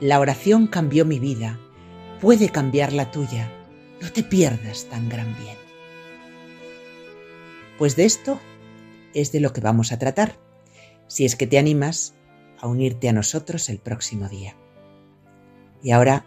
La 0.00 0.18
oración 0.18 0.68
cambió 0.68 1.04
mi 1.04 1.18
vida, 1.18 1.60
puede 2.22 2.48
cambiar 2.48 2.94
la 2.94 3.10
tuya. 3.10 3.52
No 4.00 4.10
te 4.10 4.22
pierdas 4.22 4.86
tan 4.86 5.10
gran 5.10 5.36
bien. 5.36 5.58
Pues 7.76 7.94
de 7.94 8.06
esto 8.06 8.40
es 9.12 9.32
de 9.32 9.40
lo 9.40 9.52
que 9.52 9.60
vamos 9.60 9.92
a 9.92 9.98
tratar 9.98 10.38
si 11.08 11.26
es 11.26 11.36
que 11.36 11.46
te 11.46 11.58
animas 11.58 12.14
a 12.58 12.68
unirte 12.68 13.10
a 13.10 13.12
nosotros 13.12 13.68
el 13.68 13.80
próximo 13.80 14.30
día. 14.30 14.56
Y 15.82 15.90
ahora 15.90 16.24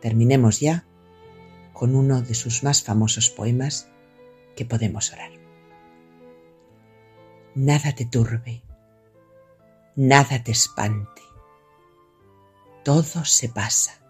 terminemos 0.00 0.60
ya 0.60 0.86
con 1.72 1.94
uno 1.94 2.22
de 2.22 2.34
sus 2.34 2.62
más 2.62 2.82
famosos 2.82 3.30
poemas 3.30 3.88
que 4.56 4.64
podemos 4.64 5.12
orar. 5.12 5.30
Nada 7.54 7.94
te 7.94 8.06
turbe, 8.06 8.62
nada 9.96 10.42
te 10.42 10.52
espante, 10.52 11.22
todo 12.84 13.24
se 13.24 13.48
pasa, 13.48 14.00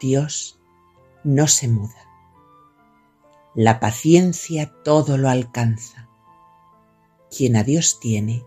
Dios 0.00 0.60
no 1.24 1.46
se 1.46 1.68
muda, 1.68 2.08
la 3.54 3.80
paciencia 3.80 4.72
todo 4.84 5.16
lo 5.16 5.30
alcanza, 5.30 6.08
quien 7.30 7.56
a 7.56 7.64
Dios 7.64 7.98
tiene, 7.98 8.44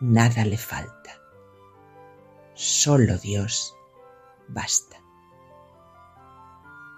nada 0.00 0.44
le 0.44 0.58
falta. 0.58 1.20
Solo 2.54 3.18
Dios 3.18 3.74
basta. 4.48 4.91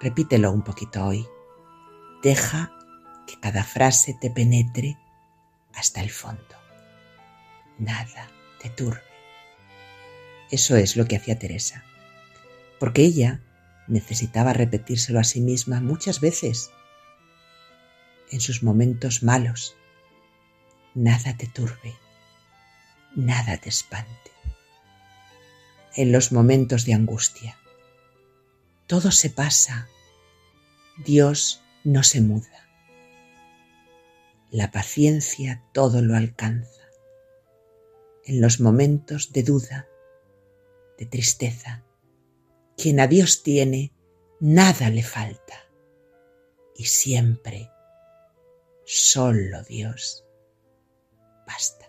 Repítelo 0.05 0.53
un 0.53 0.63
poquito 0.63 1.05
hoy. 1.05 1.27
Deja 2.23 2.71
que 3.27 3.41
cada 3.41 3.65
frase 3.65 4.17
te 4.21 4.31
penetre 4.31 4.97
hasta 5.75 6.01
el 6.01 6.11
fondo. 6.11 6.57
Nada 7.79 8.31
te 8.63 8.71
turbe. 8.71 9.03
Eso 10.53 10.77
es 10.77 10.97
lo 10.97 11.07
que 11.07 11.17
hacía 11.17 11.41
Teresa, 11.41 11.85
porque 12.79 13.03
ella 13.03 13.41
necesitaba 13.89 14.53
repetírselo 14.53 15.19
a 15.19 15.25
sí 15.25 15.41
misma 15.41 15.81
muchas 15.81 16.21
veces 16.21 16.71
en 18.31 18.41
sus 18.41 18.63
momentos 18.63 19.25
malos. 19.25 19.77
Nada 20.95 21.37
te 21.37 21.49
turbe 21.49 21.95
nada 23.15 23.57
te 23.59 23.69
espante. 23.69 24.31
En 25.95 26.13
los 26.13 26.33
momentos 26.33 26.85
de 26.85 26.95
angustia, 26.95 27.57
todo 28.87 29.11
se 29.11 29.31
pasa, 29.31 29.89
Dios 30.97 31.63
no 31.83 32.03
se 32.03 32.21
muda. 32.21 32.69
La 34.51 34.71
paciencia 34.71 35.65
todo 35.73 36.03
lo 36.03 36.15
alcanza. 36.15 36.83
En 38.25 38.41
los 38.41 38.61
momentos 38.61 39.33
de 39.33 39.43
duda, 39.43 39.89
de 40.97 41.07
tristeza, 41.07 41.85
quien 42.77 43.01
a 43.01 43.09
Dios 43.09 43.43
tiene, 43.43 43.93
nada 44.41 44.89
le 44.91 45.03
falta. 45.03 45.65
Y 46.77 46.85
siempre, 46.85 47.71
solo 48.85 49.63
Dios 49.65 50.25
basta. 51.47 51.87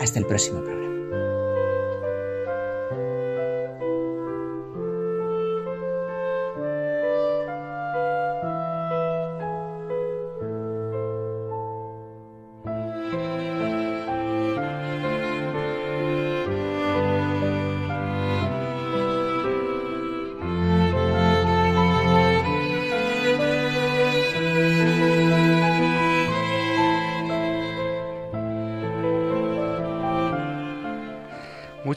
Hasta 0.00 0.18
el 0.18 0.26
próximo 0.26 0.64
programa. 0.64 0.95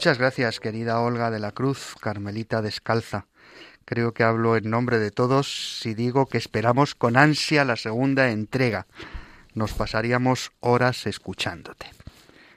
Muchas 0.00 0.16
gracias, 0.16 0.60
querida 0.60 0.98
Olga 0.98 1.30
de 1.30 1.38
la 1.38 1.52
Cruz, 1.52 1.94
Carmelita 2.00 2.62
Descalza. 2.62 3.26
Creo 3.84 4.14
que 4.14 4.22
hablo 4.22 4.56
en 4.56 4.70
nombre 4.70 4.98
de 4.98 5.10
todos 5.10 5.78
si 5.78 5.92
digo 5.92 6.24
que 6.24 6.38
esperamos 6.38 6.94
con 6.94 7.18
ansia 7.18 7.66
la 7.66 7.76
segunda 7.76 8.30
entrega. 8.30 8.86
Nos 9.52 9.74
pasaríamos 9.74 10.52
horas 10.60 11.06
escuchándote. 11.06 11.90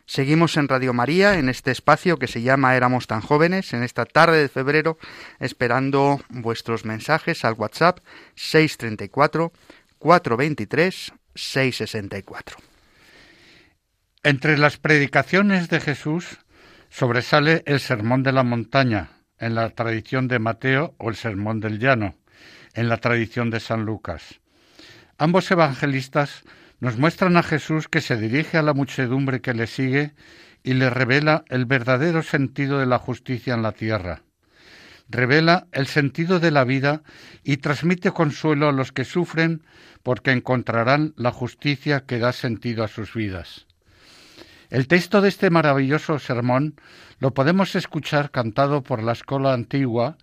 Seguimos 0.05 0.55
en 0.55 0.69
Radio 0.69 0.93
María, 0.93 1.37
en 1.37 1.49
este 1.49 1.71
espacio 1.71 2.17
que 2.17 2.27
se 2.27 2.43
llama 2.43 2.77
Éramos 2.77 3.07
tan 3.07 3.19
jóvenes, 3.19 3.73
en 3.73 3.83
esta 3.83 4.05
tarde 4.05 4.37
de 4.37 4.47
febrero, 4.47 4.97
esperando 5.41 6.21
vuestros 6.29 6.85
mensajes 6.85 7.43
al 7.43 7.55
WhatsApp 7.55 7.99
634 8.35 9.51
423 9.99 11.11
664. 11.35 12.55
Entre 14.25 14.57
las 14.57 14.77
predicaciones 14.77 15.67
de 15.67 15.81
Jesús 15.81 16.39
sobresale 16.93 17.63
el 17.65 17.79
Sermón 17.79 18.21
de 18.21 18.31
la 18.31 18.43
Montaña, 18.43 19.09
en 19.39 19.55
la 19.55 19.71
tradición 19.71 20.27
de 20.27 20.37
Mateo 20.37 20.93
o 20.99 21.09
el 21.09 21.15
Sermón 21.15 21.59
del 21.59 21.79
Llano, 21.79 22.13
en 22.75 22.87
la 22.87 22.97
tradición 22.97 23.49
de 23.49 23.59
San 23.59 23.83
Lucas. 23.83 24.41
Ambos 25.17 25.49
evangelistas 25.49 26.43
nos 26.79 26.99
muestran 26.99 27.35
a 27.35 27.41
Jesús 27.41 27.87
que 27.87 27.99
se 27.99 28.15
dirige 28.15 28.59
a 28.59 28.61
la 28.61 28.75
muchedumbre 28.75 29.41
que 29.41 29.55
le 29.55 29.65
sigue 29.65 30.13
y 30.61 30.75
le 30.75 30.91
revela 30.91 31.45
el 31.49 31.65
verdadero 31.65 32.21
sentido 32.21 32.77
de 32.77 32.85
la 32.85 32.99
justicia 32.99 33.55
en 33.55 33.63
la 33.63 33.71
tierra. 33.71 34.21
Revela 35.09 35.65
el 35.71 35.87
sentido 35.87 36.39
de 36.39 36.51
la 36.51 36.63
vida 36.63 37.01
y 37.43 37.57
transmite 37.57 38.11
consuelo 38.11 38.69
a 38.69 38.71
los 38.71 38.91
que 38.91 39.03
sufren 39.03 39.63
porque 40.03 40.29
encontrarán 40.29 41.15
la 41.17 41.31
justicia 41.31 42.05
que 42.05 42.19
da 42.19 42.33
sentido 42.33 42.83
a 42.83 42.87
sus 42.87 43.15
vidas. 43.15 43.65
El 44.73 44.87
texto 44.87 45.21
de 45.21 45.29
este 45.29 45.51
maravilloso 45.51 46.17
sermón 46.17 46.73
lo 47.19 47.31
podemos 47.31 47.75
escuchar 47.75 48.31
cantado 48.31 48.81
por 48.81 49.03
la 49.03 49.11
Escuela 49.11 49.53
Antigua 49.53 50.17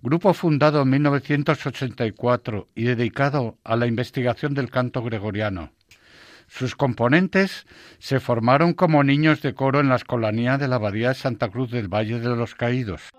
grupo 0.00 0.34
fundado 0.34 0.82
en 0.82 0.90
1984 0.90 2.68
y 2.76 2.84
dedicado 2.84 3.58
a 3.64 3.74
la 3.74 3.88
investigación 3.88 4.54
del 4.54 4.70
canto 4.70 5.02
gregoriano. 5.02 5.72
Sus 6.46 6.76
componentes 6.76 7.66
se 7.98 8.20
formaron 8.20 8.72
como 8.72 9.02
niños 9.02 9.42
de 9.42 9.54
coro 9.54 9.80
en 9.80 9.88
la 9.88 9.96
escolanía 9.96 10.58
de 10.58 10.68
la 10.68 10.76
Abadía 10.76 11.08
de 11.08 11.14
Santa 11.16 11.48
Cruz 11.48 11.72
del 11.72 11.88
Valle 11.88 12.20
de 12.20 12.36
los 12.36 12.54
Caídos. 12.54 13.10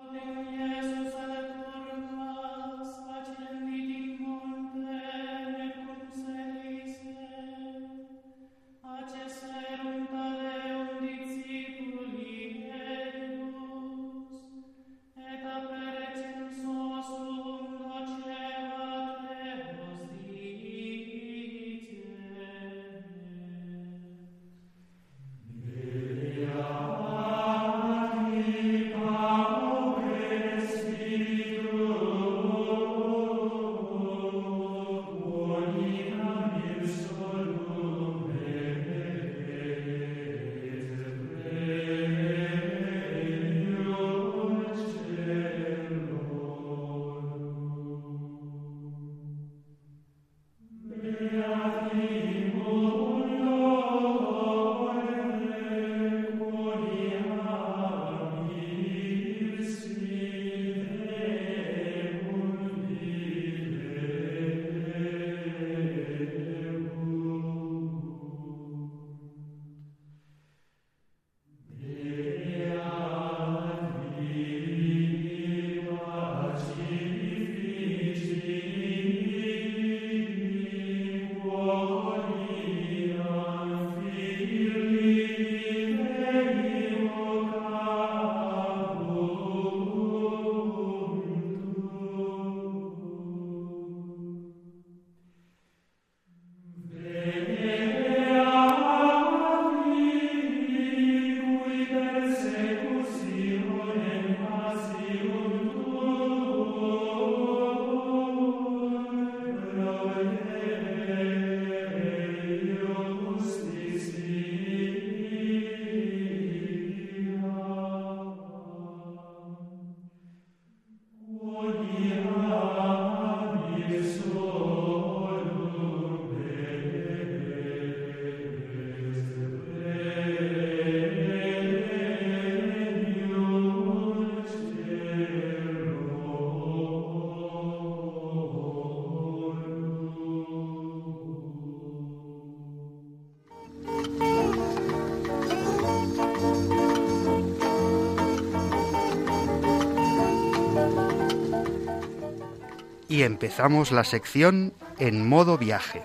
Y 153.10 153.24
empezamos 153.24 153.90
la 153.90 154.04
sección 154.04 154.72
en 155.00 155.28
modo 155.28 155.58
viaje. 155.58 156.00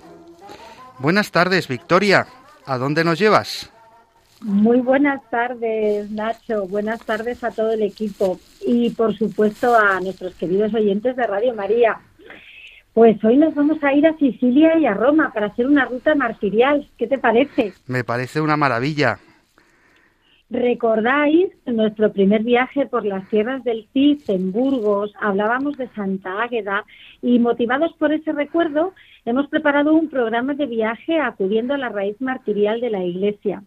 Buenas 0.97 1.31
tardes, 1.31 1.67
Victoria. 1.67 2.25
¿A 2.65 2.79
dónde 2.79 3.03
nos 3.03 3.19
llevas? 3.19 3.71
Muy 4.41 4.81
buenas 4.81 5.21
tardes, 5.29 6.09
Nacho. 6.09 6.67
Buenas 6.67 6.99
tardes 7.05 7.43
a 7.43 7.51
todo 7.51 7.71
el 7.71 7.83
equipo 7.83 8.39
y, 8.65 8.89
por 8.89 9.15
supuesto, 9.15 9.75
a 9.75 9.99
nuestros 9.99 10.33
queridos 10.35 10.73
oyentes 10.73 11.15
de 11.15 11.27
Radio 11.27 11.53
María. 11.53 11.99
Pues 12.93 13.23
hoy 13.23 13.37
nos 13.37 13.53
vamos 13.53 13.77
a 13.83 13.93
ir 13.93 14.07
a 14.07 14.17
Sicilia 14.17 14.77
y 14.79 14.87
a 14.87 14.93
Roma 14.95 15.31
para 15.31 15.47
hacer 15.47 15.67
una 15.67 15.85
ruta 15.85 16.15
martirial. 16.15 16.89
¿Qué 16.97 17.05
te 17.05 17.19
parece? 17.19 17.73
Me 17.85 18.03
parece 18.03 18.41
una 18.41 18.57
maravilla. 18.57 19.19
¿Recordáis 20.49 21.49
nuestro 21.65 22.13
primer 22.13 22.43
viaje 22.43 22.85
por 22.85 23.03
las 23.03 23.27
tierras 23.29 23.63
del 23.63 23.87
Cid 23.93 24.21
en 24.27 24.51
Burgos? 24.51 25.11
Hablábamos 25.19 25.75
de 25.75 25.87
Santa 25.89 26.43
Águeda 26.43 26.85
y 27.21 27.39
motivados 27.39 27.93
por 27.93 28.13
ese 28.13 28.31
recuerdo 28.31 28.93
hemos 29.25 29.47
preparado 29.47 29.93
un 29.95 30.07
programa 30.07 30.53
de 30.53 30.67
viaje 30.67 31.19
acudiendo 31.19 31.73
a 31.73 31.79
la 31.79 31.89
raíz 31.89 32.21
martirial 32.21 32.79
de 32.79 32.91
la 32.91 33.03
Iglesia. 33.03 33.63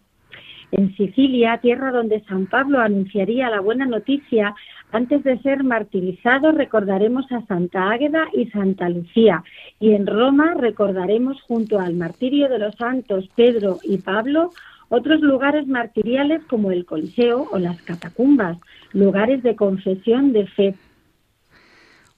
En 0.71 0.95
Sicilia, 0.95 1.57
tierra 1.57 1.91
donde 1.91 2.23
San 2.25 2.45
Pablo 2.45 2.79
anunciaría 2.79 3.49
la 3.49 3.59
buena 3.59 3.85
noticia, 3.85 4.55
antes 4.91 5.23
de 5.23 5.37
ser 5.39 5.63
martirizado 5.63 6.53
recordaremos 6.53 7.29
a 7.31 7.45
Santa 7.47 7.91
Águeda 7.91 8.27
y 8.33 8.45
Santa 8.51 8.87
Lucía. 8.87 9.43
Y 9.79 9.95
en 9.95 10.07
Roma 10.07 10.53
recordaremos 10.53 11.41
junto 11.41 11.79
al 11.79 11.95
martirio 11.95 12.47
de 12.47 12.59
los 12.59 12.75
santos 12.75 13.29
Pedro 13.35 13.79
y 13.83 13.97
Pablo 13.97 14.51
otros 14.89 15.21
lugares 15.21 15.67
martiriales 15.67 16.41
como 16.49 16.71
el 16.71 16.85
Coliseo 16.85 17.47
o 17.51 17.59
las 17.59 17.81
catacumbas, 17.83 18.57
lugares 18.91 19.43
de 19.43 19.55
confesión 19.55 20.33
de 20.33 20.47
fe. 20.47 20.75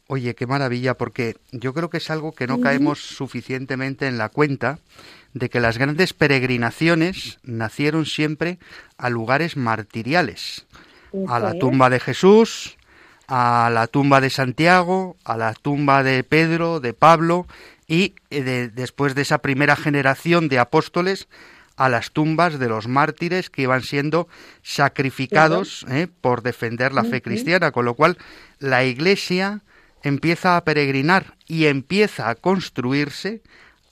Oye, 0.08 0.36
qué 0.36 0.46
maravilla, 0.46 0.96
porque 0.96 1.36
yo 1.52 1.74
creo 1.74 1.90
que 1.90 1.98
es 1.98 2.10
algo 2.10 2.34
que 2.34 2.48
no 2.48 2.60
caemos 2.60 3.00
suficientemente 3.00 4.08
en 4.08 4.18
la 4.18 4.28
cuenta 4.28 4.80
de 5.34 5.50
que 5.50 5.62
las 5.62 5.78
grandes 5.78 6.14
peregrinaciones 6.14 7.40
nacieron 7.44 8.06
siempre 8.06 8.60
a 8.98 9.10
lugares 9.10 9.56
martiriales, 9.56 10.68
a 11.30 11.40
la 11.40 11.54
tumba 11.54 11.90
de 11.90 12.02
Jesús, 12.02 12.78
a 13.28 13.70
la 13.74 13.88
tumba 13.88 14.20
de 14.20 14.30
Santiago, 14.30 15.16
a 15.24 15.38
la 15.38 15.54
tumba 15.54 16.04
de 16.04 16.26
Pedro, 16.26 16.82
de 16.82 16.94
Pablo, 16.94 17.48
y 17.88 18.16
eh, 18.30 18.70
después 18.74 19.16
de 19.16 19.22
esa 19.22 19.38
primera 19.38 19.78
generación 19.78 20.50
de 20.50 20.60
apóstoles, 20.60 21.30
a 21.78 21.90
las 21.90 22.12
tumbas 22.12 22.60
de 22.60 22.68
los 22.68 22.88
mártires 22.88 23.50
que 23.50 23.64
iban 23.64 23.82
siendo 23.82 24.28
sacrificados 24.62 25.86
¿eh? 25.90 26.08
por 26.22 26.42
defender 26.42 26.94
la 26.94 27.04
fe 27.04 27.22
cristiana, 27.22 27.72
con 27.72 27.86
lo 27.86 27.96
cual 27.96 28.18
la 28.60 28.84
Iglesia 28.84 29.62
empieza 30.04 30.58
a 30.58 30.64
peregrinar 30.64 31.36
y 31.48 31.66
empieza 31.66 32.30
a 32.30 32.36
construirse 32.36 33.42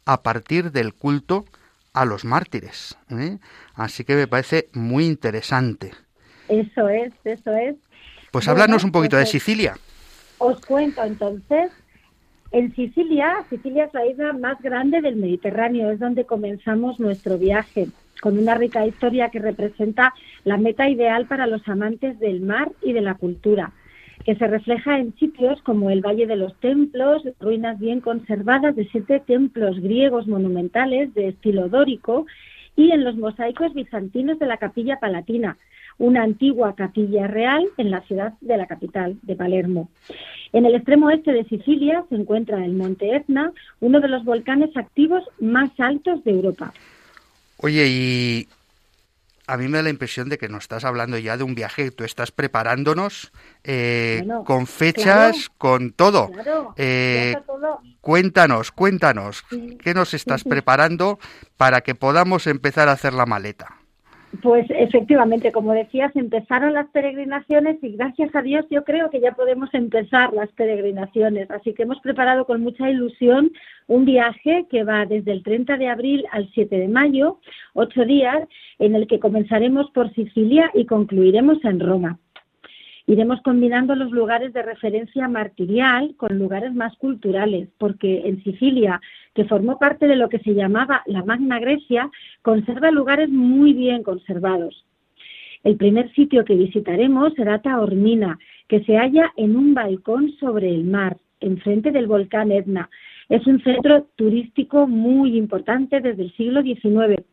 a 0.06 0.22
partir 0.22 0.72
del 0.72 0.94
culto 0.94 1.46
a 1.94 2.06
los 2.06 2.26
mártires. 2.26 2.98
¿eh? 3.10 3.38
Así 3.76 4.04
que 4.04 4.16
me 4.16 4.28
parece 4.28 4.70
muy 4.74 5.06
interesante. 5.06 5.92
Eso 6.48 6.90
es, 6.90 7.14
eso 7.24 7.54
es. 7.54 7.76
Pues 8.32 8.48
háblanos 8.48 8.84
un 8.84 8.92
poquito 8.92 9.18
de 9.18 9.24
pues, 9.24 9.32
Sicilia. 9.32 9.76
Os 10.38 10.60
cuento 10.66 11.04
entonces. 11.04 11.72
En 12.52 12.74
Sicilia, 12.76 13.44
Sicilia 13.50 13.86
es 13.86 13.94
la 13.94 14.06
isla 14.06 14.34
más 14.34 14.60
grande 14.62 15.02
del 15.02 15.18
Mediterráneo, 15.18 15.92
es 15.92 16.00
donde 16.00 16.26
comenzamos 16.26 17.00
nuestro 17.00 17.38
viaje, 17.38 17.88
con 18.22 18.38
una 18.38 18.56
rica 18.56 18.86
historia 18.86 19.30
que 19.30 19.40
representa 19.40 20.14
la 20.44 20.58
meta 20.58 20.90
ideal 20.90 21.28
para 21.28 21.48
los 21.48 21.68
amantes 21.68 22.20
del 22.20 22.42
mar 22.42 22.72
y 22.82 22.94
de 22.94 23.02
la 23.02 23.16
cultura 23.16 23.72
que 24.26 24.36
se 24.36 24.48
refleja 24.48 25.00
en 25.00 25.16
sitios 25.16 25.62
como 25.62 25.90
el 25.90 26.02
Valle 26.02 26.28
de 26.28 26.36
los 26.36 26.54
Templos, 26.60 27.24
ruinas 27.40 27.80
bien 27.80 28.02
conservadas 28.02 28.76
de 28.76 28.88
siete 28.90 29.22
templos 29.26 29.80
griegos 29.80 30.28
monumentales 30.28 31.14
de 31.14 31.30
estilo 31.30 31.70
dórico 31.70 32.26
y 32.76 32.92
en 32.92 33.04
los 33.04 33.16
mosaicos 33.16 33.74
bizantinos 33.74 34.40
de 34.40 34.46
la 34.46 34.58
Capilla 34.58 35.00
Palatina, 35.00 35.58
una 36.00 36.24
antigua 36.24 36.74
capilla 36.76 37.28
real 37.28 37.68
en 37.78 37.92
la 37.92 38.02
ciudad 38.02 38.34
de 38.42 38.58
la 38.58 38.66
capital, 38.66 39.18
de 39.22 39.36
Palermo. 39.36 39.90
En 40.52 40.66
el 40.66 40.74
extremo 40.74 41.12
este 41.12 41.32
de 41.32 41.44
Sicilia 41.46 42.04
se 42.10 42.16
encuentra 42.16 42.66
el 42.66 42.74
Monte 42.74 43.16
Etna, 43.16 43.52
uno 43.82 44.00
de 44.00 44.08
los 44.08 44.24
volcanes 44.26 44.76
activos 44.76 45.24
más 45.40 45.70
altos 45.78 46.24
de 46.24 46.32
Europa. 46.32 46.74
Oye, 47.58 47.88
y 47.88 48.48
a 49.46 49.58
mí 49.58 49.68
me 49.68 49.78
da 49.78 49.84
la 49.84 49.90
impresión 49.90 50.30
de 50.30 50.38
que 50.38 50.48
nos 50.48 50.64
estás 50.64 50.86
hablando 50.86 51.18
ya 51.18 51.36
de 51.36 51.44
un 51.44 51.56
viaje, 51.56 51.92
tú 51.92 52.04
estás 52.04 52.32
preparándonos 52.32 53.32
eh, 53.64 54.26
con 54.46 54.68
fechas, 54.68 55.50
con 55.58 55.92
todo. 55.92 56.30
Eh, 56.78 57.36
todo. 57.46 57.82
Cuéntanos, 58.00 58.72
cuéntanos, 58.72 59.44
¿qué 59.84 59.94
nos 59.94 60.14
estás 60.14 60.44
preparando 60.44 61.20
para 61.58 61.82
que 61.82 61.96
podamos 61.96 62.48
empezar 62.48 62.90
a 62.90 62.94
hacer 62.94 63.14
la 63.14 63.26
maleta? 63.26 63.79
Pues 64.44 64.68
efectivamente, 64.70 65.52
como 65.52 65.74
decías, 65.74 66.16
empezaron 66.16 66.74
las 66.74 66.88
peregrinaciones 66.90 67.78
y 67.82 67.94
gracias 67.94 68.34
a 68.36 68.44
Dios 68.44 68.64
yo 68.70 68.84
creo 68.84 69.10
que 69.10 69.20
ya 69.20 69.32
podemos 69.32 69.74
empezar 69.74 70.34
las 70.34 70.50
peregrinaciones. 70.52 71.50
Así 71.50 71.74
que 71.74 71.84
hemos 71.84 72.00
preparado 72.00 72.46
con 72.46 72.62
mucha 72.62 72.90
ilusión 72.90 73.52
un 73.88 74.06
viaje 74.06 74.68
que 74.70 74.84
va 74.84 75.08
desde 75.08 75.32
el 75.32 75.44
30 75.44 75.78
de 75.78 75.88
abril 75.88 76.26
al 76.32 76.48
7 76.54 76.78
de 76.78 76.88
mayo, 76.88 77.40
ocho 77.74 78.06
días, 78.06 78.48
en 78.78 78.96
el 78.96 79.08
que 79.08 79.20
comenzaremos 79.20 79.90
por 79.92 80.14
Sicilia 80.14 80.70
y 80.76 80.86
concluiremos 80.86 81.66
en 81.66 81.80
Roma. 81.80 82.20
Iremos 83.10 83.42
combinando 83.42 83.96
los 83.96 84.12
lugares 84.12 84.54
de 84.54 84.62
referencia 84.62 85.28
martirial 85.28 86.14
con 86.16 86.38
lugares 86.38 86.76
más 86.76 86.96
culturales, 86.98 87.68
porque 87.80 88.22
en 88.26 88.44
Sicilia, 88.44 89.02
que 89.34 89.46
formó 89.46 89.80
parte 89.80 90.06
de 90.08 90.16
lo 90.16 90.30
que 90.30 90.38
se 90.38 90.54
llamaba 90.54 91.02
la 91.08 91.26
Magna 91.26 91.58
Grecia, 91.58 92.12
conserva 92.44 92.92
lugares 92.92 93.28
muy 93.28 93.74
bien 93.74 94.04
conservados. 94.04 94.86
El 95.64 95.76
primer 95.76 96.14
sitio 96.14 96.46
que 96.46 96.54
visitaremos 96.54 97.34
será 97.34 97.64
Taormina, 97.64 98.38
que 98.68 98.84
se 98.84 98.96
halla 98.96 99.34
en 99.38 99.56
un 99.56 99.74
balcón 99.74 100.32
sobre 100.40 100.70
el 100.70 100.84
mar, 100.84 101.18
enfrente 101.40 101.90
del 101.90 102.06
volcán 102.06 102.52
Etna. 102.52 102.92
Es 103.28 103.48
un 103.48 103.60
centro 103.64 104.06
turístico 104.18 104.86
muy 104.86 105.36
importante 105.36 106.00
desde 106.00 106.26
el 106.26 106.34
siglo 106.34 106.62
XIX 106.62 107.26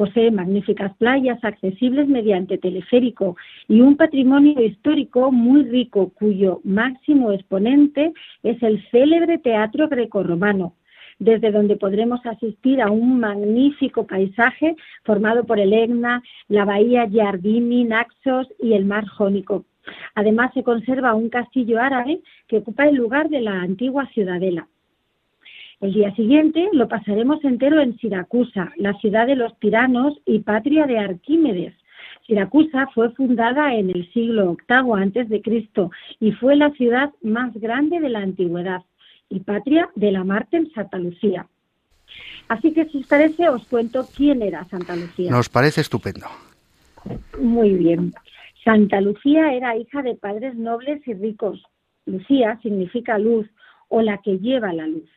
Posee 0.00 0.30
magníficas 0.30 0.96
playas 0.96 1.44
accesibles 1.44 2.08
mediante 2.08 2.56
teleférico 2.56 3.36
y 3.68 3.82
un 3.82 3.98
patrimonio 3.98 4.58
histórico 4.62 5.30
muy 5.30 5.62
rico 5.64 6.10
cuyo 6.14 6.62
máximo 6.64 7.32
exponente 7.32 8.14
es 8.42 8.62
el 8.62 8.82
célebre 8.90 9.36
Teatro 9.36 9.90
Grecorromano, 9.90 10.72
desde 11.18 11.52
donde 11.52 11.76
podremos 11.76 12.24
asistir 12.24 12.80
a 12.80 12.90
un 12.90 13.20
magnífico 13.20 14.06
paisaje 14.06 14.74
formado 15.04 15.44
por 15.44 15.60
el 15.60 15.74
Egna, 15.74 16.22
la 16.48 16.64
bahía 16.64 17.06
Giardini, 17.06 17.84
Naxos 17.84 18.48
y 18.58 18.72
el 18.72 18.86
mar 18.86 19.06
Jónico. 19.06 19.66
Además, 20.14 20.50
se 20.54 20.62
conserva 20.62 21.12
un 21.12 21.28
castillo 21.28 21.78
árabe 21.78 22.22
que 22.48 22.56
ocupa 22.56 22.88
el 22.88 22.94
lugar 22.94 23.28
de 23.28 23.42
la 23.42 23.60
antigua 23.60 24.06
ciudadela. 24.14 24.66
El 25.80 25.94
día 25.94 26.14
siguiente 26.14 26.68
lo 26.72 26.88
pasaremos 26.88 27.42
entero 27.42 27.80
en 27.80 27.96
Siracusa, 27.96 28.70
la 28.76 28.92
ciudad 28.94 29.26
de 29.26 29.34
los 29.34 29.58
tiranos 29.60 30.14
y 30.26 30.40
patria 30.40 30.86
de 30.86 30.98
Arquímedes. 30.98 31.74
Siracusa 32.26 32.86
fue 32.94 33.10
fundada 33.12 33.74
en 33.74 33.88
el 33.88 34.12
siglo 34.12 34.56
VIII 34.68 35.02
antes 35.02 35.30
de 35.30 35.40
Cristo 35.40 35.90
y 36.20 36.32
fue 36.32 36.54
la 36.54 36.70
ciudad 36.72 37.10
más 37.22 37.54
grande 37.54 37.98
de 37.98 38.10
la 38.10 38.18
antigüedad 38.18 38.82
y 39.30 39.40
patria 39.40 39.88
de 39.94 40.12
la 40.12 40.22
Marte 40.22 40.58
en 40.58 40.70
Santa 40.72 40.98
Lucía. 40.98 41.46
Así 42.48 42.74
que 42.74 42.84
si 42.86 42.98
os 42.98 43.06
parece 43.06 43.48
os 43.48 43.64
cuento 43.66 44.06
quién 44.14 44.42
era 44.42 44.68
Santa 44.68 44.94
Lucía. 44.96 45.30
Nos 45.30 45.48
parece 45.48 45.80
estupendo. 45.80 46.26
Muy 47.40 47.70
bien. 47.74 48.12
Santa 48.64 49.00
Lucía 49.00 49.54
era 49.54 49.76
hija 49.76 50.02
de 50.02 50.14
padres 50.14 50.56
nobles 50.56 51.00
y 51.08 51.14
ricos. 51.14 51.62
Lucía 52.04 52.58
significa 52.62 53.18
luz 53.18 53.46
o 53.88 54.02
la 54.02 54.18
que 54.18 54.38
lleva 54.38 54.74
la 54.74 54.86
luz. 54.86 55.08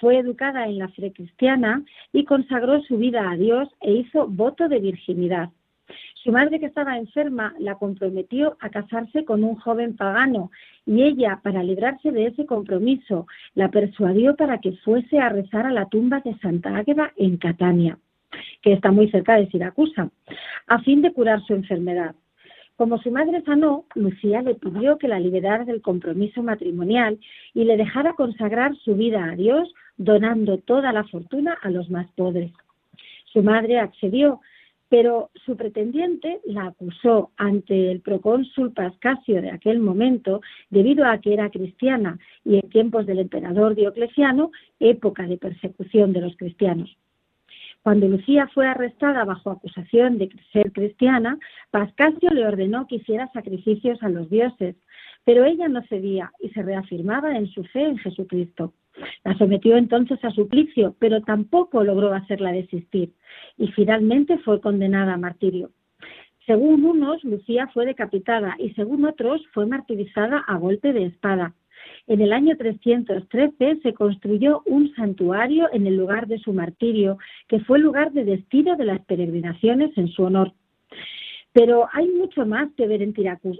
Fue 0.00 0.18
educada 0.18 0.66
en 0.66 0.78
la 0.78 0.88
fe 0.88 1.12
cristiana 1.12 1.84
y 2.12 2.24
consagró 2.24 2.80
su 2.82 2.96
vida 2.96 3.30
a 3.30 3.36
Dios 3.36 3.68
e 3.82 3.92
hizo 3.92 4.26
voto 4.26 4.66
de 4.68 4.80
virginidad. 4.80 5.50
Su 6.14 6.32
madre, 6.32 6.58
que 6.58 6.66
estaba 6.66 6.96
enferma, 6.96 7.54
la 7.58 7.74
comprometió 7.74 8.56
a 8.60 8.70
casarse 8.70 9.24
con 9.24 9.44
un 9.44 9.56
joven 9.56 9.96
pagano 9.96 10.50
y 10.86 11.02
ella, 11.02 11.40
para 11.42 11.62
librarse 11.62 12.12
de 12.12 12.26
ese 12.26 12.46
compromiso, 12.46 13.26
la 13.54 13.70
persuadió 13.70 14.36
para 14.36 14.58
que 14.58 14.72
fuese 14.84 15.18
a 15.18 15.28
rezar 15.28 15.66
a 15.66 15.72
la 15.72 15.86
tumba 15.86 16.20
de 16.20 16.34
Santa 16.38 16.76
Águeda 16.76 17.12
en 17.16 17.36
Catania, 17.36 17.98
que 18.62 18.72
está 18.72 18.90
muy 18.92 19.10
cerca 19.10 19.36
de 19.36 19.48
Siracusa, 19.48 20.10
a 20.66 20.78
fin 20.80 21.02
de 21.02 21.12
curar 21.12 21.42
su 21.44 21.54
enfermedad. 21.54 22.14
Como 22.76 22.96
su 22.96 23.10
madre 23.10 23.42
sanó, 23.42 23.84
Lucía 23.94 24.40
le 24.40 24.54
pidió 24.54 24.96
que 24.96 25.06
la 25.06 25.20
liberara 25.20 25.66
del 25.66 25.82
compromiso 25.82 26.42
matrimonial 26.42 27.18
y 27.52 27.64
le 27.64 27.76
dejara 27.76 28.14
consagrar 28.14 28.74
su 28.76 28.94
vida 28.94 29.22
a 29.24 29.36
Dios 29.36 29.70
donando 30.00 30.56
toda 30.56 30.92
la 30.92 31.04
fortuna 31.04 31.58
a 31.60 31.68
los 31.68 31.90
más 31.90 32.10
pobres. 32.12 32.50
Su 33.26 33.42
madre 33.42 33.78
accedió, 33.78 34.40
pero 34.88 35.28
su 35.44 35.58
pretendiente 35.58 36.40
la 36.46 36.68
acusó 36.68 37.32
ante 37.36 37.92
el 37.92 38.00
procónsul 38.00 38.72
Pascasio 38.72 39.42
de 39.42 39.50
aquel 39.50 39.78
momento, 39.78 40.40
debido 40.70 41.04
a 41.04 41.18
que 41.18 41.34
era 41.34 41.50
cristiana 41.50 42.18
y 42.46 42.56
en 42.56 42.70
tiempos 42.70 43.04
del 43.04 43.18
emperador 43.18 43.74
Diocleciano, 43.74 44.52
época 44.80 45.24
de 45.24 45.36
persecución 45.36 46.14
de 46.14 46.22
los 46.22 46.34
cristianos. 46.38 46.96
Cuando 47.82 48.08
Lucía 48.08 48.48
fue 48.54 48.66
arrestada 48.66 49.26
bajo 49.26 49.50
acusación 49.50 50.16
de 50.16 50.30
ser 50.50 50.72
cristiana, 50.72 51.38
Pascasio 51.70 52.30
le 52.30 52.46
ordenó 52.46 52.86
que 52.86 52.96
hiciera 52.96 53.30
sacrificios 53.34 54.02
a 54.02 54.08
los 54.08 54.30
dioses, 54.30 54.76
pero 55.24 55.44
ella 55.44 55.68
no 55.68 55.82
cedía 55.82 56.32
y 56.40 56.48
se 56.48 56.62
reafirmaba 56.62 57.36
en 57.36 57.48
su 57.48 57.64
fe 57.64 57.82
en 57.84 57.98
Jesucristo. 57.98 58.72
La 59.24 59.36
sometió 59.38 59.76
entonces 59.76 60.22
a 60.24 60.30
suplicio, 60.30 60.94
pero 60.98 61.22
tampoco 61.22 61.84
logró 61.84 62.12
hacerla 62.12 62.52
desistir 62.52 63.12
y 63.56 63.68
finalmente 63.68 64.38
fue 64.38 64.60
condenada 64.60 65.14
a 65.14 65.18
martirio. 65.18 65.70
Según 66.46 66.84
unos, 66.84 67.22
Lucía 67.22 67.68
fue 67.68 67.86
decapitada 67.86 68.56
y 68.58 68.70
según 68.70 69.04
otros 69.04 69.40
fue 69.52 69.66
martirizada 69.66 70.38
a 70.38 70.56
golpe 70.56 70.92
de 70.92 71.06
espada. 71.06 71.54
En 72.06 72.20
el 72.20 72.32
año 72.32 72.56
313 72.56 73.80
se 73.82 73.94
construyó 73.94 74.62
un 74.66 74.92
santuario 74.94 75.68
en 75.72 75.86
el 75.86 75.96
lugar 75.96 76.26
de 76.26 76.38
su 76.38 76.52
martirio, 76.52 77.18
que 77.48 77.60
fue 77.60 77.78
lugar 77.78 78.12
de 78.12 78.24
destino 78.24 78.76
de 78.76 78.84
las 78.84 79.00
peregrinaciones 79.04 79.96
en 79.96 80.08
su 80.08 80.24
honor. 80.24 80.52
Pero 81.52 81.88
hay 81.92 82.08
mucho 82.08 82.46
más 82.46 82.68
que 82.76 82.86
ver 82.86 83.02
en, 83.02 83.12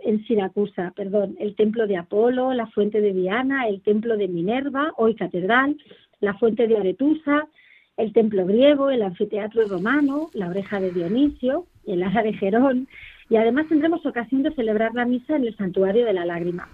en 0.04 0.24
Siracusa, 0.26 0.92
perdón, 0.94 1.36
el 1.40 1.56
templo 1.56 1.86
de 1.86 1.96
Apolo, 1.96 2.52
la 2.52 2.68
fuente 2.68 3.00
de 3.00 3.12
Diana, 3.12 3.66
el 3.66 3.82
templo 3.82 4.16
de 4.16 4.28
Minerva, 4.28 4.92
hoy 4.96 5.16
catedral, 5.16 5.76
la 6.20 6.34
fuente 6.34 6.68
de 6.68 6.76
Aretusa, 6.76 7.48
el 7.96 8.12
templo 8.12 8.46
griego, 8.46 8.90
el 8.90 9.02
anfiteatro 9.02 9.66
romano, 9.66 10.30
la 10.34 10.48
oreja 10.48 10.80
de 10.80 10.92
Dionisio, 10.92 11.66
el 11.86 12.02
ala 12.02 12.22
de 12.22 12.32
Gerón, 12.34 12.88
y 13.28 13.36
además 13.36 13.66
tendremos 13.68 14.04
ocasión 14.06 14.42
de 14.42 14.54
celebrar 14.54 14.94
la 14.94 15.04
misa 15.04 15.36
en 15.36 15.44
el 15.44 15.56
santuario 15.56 16.06
de 16.06 16.12
la 16.12 16.24
lágrima. 16.24 16.68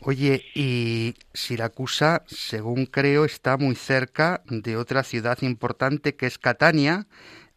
Oye, 0.00 0.42
y 0.54 1.14
Siracusa, 1.32 2.22
según 2.26 2.86
creo, 2.86 3.24
está 3.24 3.56
muy 3.56 3.74
cerca 3.74 4.42
de 4.48 4.76
otra 4.76 5.02
ciudad 5.02 5.38
importante 5.40 6.14
que 6.14 6.26
es 6.26 6.38
Catania, 6.38 7.06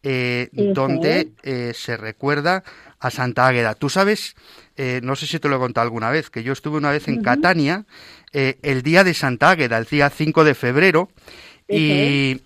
eh, 0.02 0.48
donde 0.52 1.28
eh, 1.42 1.72
se 1.74 1.98
recuerda 1.98 2.64
a 2.98 3.10
Santa 3.10 3.46
Águeda. 3.46 3.74
Tú 3.74 3.90
sabes, 3.90 4.34
eh, 4.76 5.00
no 5.02 5.14
sé 5.14 5.26
si 5.26 5.38
te 5.38 5.48
lo 5.48 5.56
he 5.56 5.58
contado 5.58 5.84
alguna 5.84 6.10
vez, 6.10 6.30
que 6.30 6.42
yo 6.42 6.54
estuve 6.54 6.78
una 6.78 6.90
vez 6.90 7.06
en 7.08 7.22
Catania 7.22 7.84
el 8.32 8.82
día 8.82 9.04
de 9.04 9.12
Santa 9.12 9.50
Águeda, 9.50 9.76
el 9.76 9.84
día 9.84 10.08
5 10.08 10.44
de 10.44 10.54
febrero, 10.54 11.10
y 11.68 12.40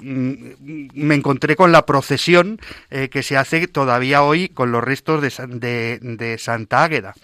mm, 0.00 0.34
me 0.94 1.14
encontré 1.14 1.56
con 1.56 1.72
la 1.72 1.86
procesión 1.86 2.60
que 3.10 3.22
se 3.22 3.36
hace 3.36 3.66
todavía 3.66 4.22
hoy 4.22 4.50
con 4.50 4.72
los 4.72 4.84
restos 4.84 5.22
de, 5.22 5.98
de 6.00 6.38
Santa 6.38 6.84
Águeda. 6.84 7.14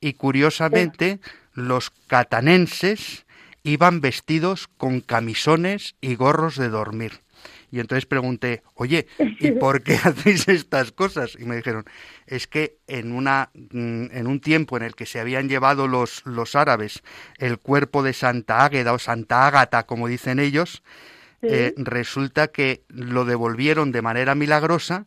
Y 0.00 0.14
curiosamente, 0.14 1.20
los 1.54 1.90
catanenses 2.08 3.24
iban 3.62 4.00
vestidos 4.00 4.68
con 4.68 5.00
camisones 5.00 5.94
y 6.00 6.14
gorros 6.14 6.56
de 6.56 6.68
dormir. 6.68 7.25
Y 7.70 7.80
entonces 7.80 8.06
pregunté, 8.06 8.62
oye, 8.74 9.06
¿y 9.18 9.50
por 9.52 9.82
qué 9.82 9.94
hacéis 9.94 10.48
estas 10.48 10.92
cosas? 10.92 11.36
Y 11.38 11.44
me 11.44 11.56
dijeron, 11.56 11.84
es 12.26 12.46
que 12.46 12.78
en, 12.86 13.12
una, 13.12 13.50
mm, 13.54 14.06
en 14.12 14.26
un 14.26 14.40
tiempo 14.40 14.76
en 14.76 14.82
el 14.82 14.94
que 14.94 15.06
se 15.06 15.20
habían 15.20 15.48
llevado 15.48 15.88
los, 15.88 16.24
los 16.26 16.54
árabes 16.54 17.02
el 17.38 17.58
cuerpo 17.58 18.02
de 18.02 18.12
Santa 18.12 18.64
Águeda 18.64 18.92
o 18.92 18.98
Santa 18.98 19.46
Ágata, 19.46 19.84
como 19.84 20.08
dicen 20.08 20.38
ellos, 20.38 20.82
eh, 21.42 21.74
resulta 21.76 22.48
que 22.48 22.82
lo 22.88 23.24
devolvieron 23.24 23.92
de 23.92 24.02
manera 24.02 24.34
milagrosa 24.34 25.06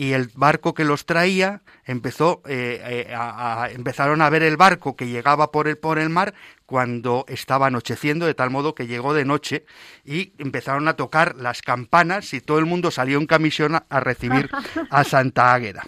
y 0.00 0.14
el 0.14 0.30
barco 0.34 0.72
que 0.72 0.84
los 0.84 1.04
traía 1.04 1.60
empezó 1.84 2.40
eh, 2.46 3.06
eh, 3.10 3.14
a, 3.14 3.68
empezaron 3.70 4.22
a 4.22 4.30
ver 4.30 4.42
el 4.42 4.56
barco 4.56 4.96
que 4.96 5.08
llegaba 5.08 5.52
por 5.52 5.68
el 5.68 5.76
por 5.76 5.98
el 5.98 6.08
mar 6.08 6.32
cuando 6.64 7.26
estaba 7.28 7.66
anocheciendo 7.66 8.24
de 8.24 8.32
tal 8.32 8.48
modo 8.48 8.74
que 8.74 8.86
llegó 8.86 9.12
de 9.12 9.26
noche 9.26 9.66
y 10.06 10.32
empezaron 10.38 10.88
a 10.88 10.94
tocar 10.94 11.36
las 11.36 11.60
campanas 11.60 12.32
y 12.32 12.40
todo 12.40 12.58
el 12.58 12.64
mundo 12.64 12.90
salió 12.90 13.18
en 13.18 13.26
camisón 13.26 13.74
a, 13.74 14.00
recibir 14.00 14.48
a 14.90 15.04
Santa 15.04 15.52
Águeda 15.52 15.84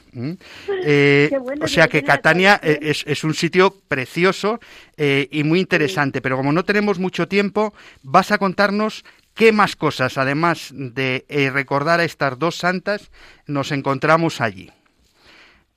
eh, 0.84 1.30
o 1.62 1.66
sea 1.66 1.88
que 1.88 2.02
Catania 2.02 2.60
es, 2.62 3.04
es, 3.06 3.24
un 3.24 3.32
sitio 3.32 3.74
precioso 3.88 4.60
y 4.98 5.42
muy 5.42 5.58
interesante 5.58 6.20
pero 6.20 6.36
como 6.36 6.52
no 6.52 6.66
tenemos 6.66 6.98
mucho 6.98 7.28
tiempo 7.28 7.72
vas 8.02 8.30
a 8.30 8.36
contarnos 8.36 9.04
¿Qué 9.34 9.52
más 9.52 9.76
cosas, 9.76 10.18
además 10.18 10.72
de 10.74 11.24
eh, 11.28 11.50
recordar 11.50 12.00
a 12.00 12.04
estas 12.04 12.38
dos 12.38 12.56
santas, 12.56 13.10
nos 13.46 13.72
encontramos 13.72 14.40
allí? 14.40 14.70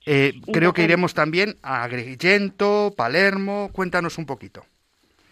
Eh, 0.04 0.34
creo 0.52 0.72
que 0.72 0.84
iremos 0.84 1.14
también 1.14 1.56
a 1.62 1.82
Agrigento, 1.82 2.94
Palermo. 2.96 3.70
Cuéntanos 3.72 4.18
un 4.18 4.26
poquito. 4.26 4.62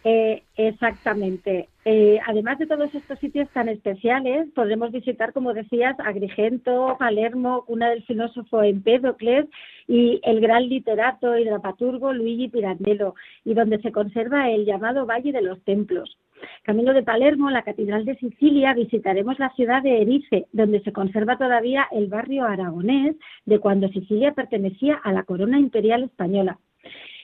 Eh, 0.03 0.43
exactamente. 0.57 1.69
Eh, 1.87 2.19
además 2.27 2.59
de 2.59 2.67
todos 2.67 2.95
estos 2.95 3.19
sitios 3.21 3.49
tan 3.51 3.69
especiales, 3.69 4.49
podremos 4.55 4.93
visitar, 4.93 5.33
como 5.33 5.55
decías, 5.55 5.99
Agrigento, 6.01 6.97
Palermo, 6.99 7.65
una 7.69 7.89
del 7.89 8.05
filósofo 8.05 8.63
Empédocles 8.63 9.47
y 9.87 10.21
el 10.25 10.41
gran 10.41 10.69
literato 10.69 11.39
y 11.39 11.45
dramaturgo 11.45 12.13
Luigi 12.13 12.49
Pirandello, 12.49 13.15
y 13.45 13.55
donde 13.55 13.81
se 13.81 13.93
conserva 13.93 14.51
el 14.51 14.67
llamado 14.67 15.07
Valle 15.07 15.33
de 15.33 15.43
los 15.43 15.63
Templos. 15.65 16.19
Camino 16.63 16.93
de 16.93 17.03
Palermo, 17.03 17.51
la 17.51 17.63
Catedral 17.63 18.05
de 18.05 18.17
Sicilia, 18.17 18.75
visitaremos 18.75 19.39
la 19.39 19.51
ciudad 19.51 19.83
de 19.83 20.03
Erice, 20.03 20.47
donde 20.53 20.81
se 20.81 20.93
conserva 20.93 21.39
todavía 21.39 21.87
el 21.93 22.07
barrio 22.09 22.45
aragonés 22.45 23.17
de 23.45 23.59
cuando 23.59 23.89
Sicilia 23.89 24.33
pertenecía 24.33 24.97
a 24.97 25.13
la 25.13 25.25
corona 25.25 25.59
imperial 25.59 26.05
española. 26.05 26.59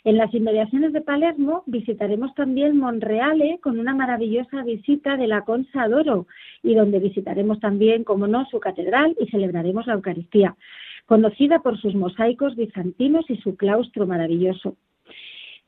En 0.02 0.16
las 0.16 0.32
inmediaciones 0.32 0.94
de 0.94 1.02
Palermo 1.02 1.62
visitaremos 1.66 2.34
también 2.34 2.78
Monreale 2.78 3.58
con 3.62 3.78
una 3.78 3.94
maravillosa 3.94 4.62
visita 4.62 5.18
de 5.18 5.26
la 5.26 5.42
Consa 5.42 5.88
d'Oro 5.88 6.26
y 6.62 6.74
donde 6.74 7.00
visitaremos 7.00 7.60
también, 7.60 8.04
como 8.04 8.26
no, 8.26 8.46
su 8.46 8.60
catedral 8.60 9.14
y 9.20 9.26
celebraremos 9.26 9.86
la 9.86 9.94
Eucaristía, 9.94 10.56
conocida 11.04 11.58
por 11.58 11.78
sus 11.78 11.94
mosaicos 11.94 12.56
bizantinos 12.56 13.28
y 13.28 13.36
su 13.36 13.56
claustro 13.56 14.06
maravilloso. 14.06 14.76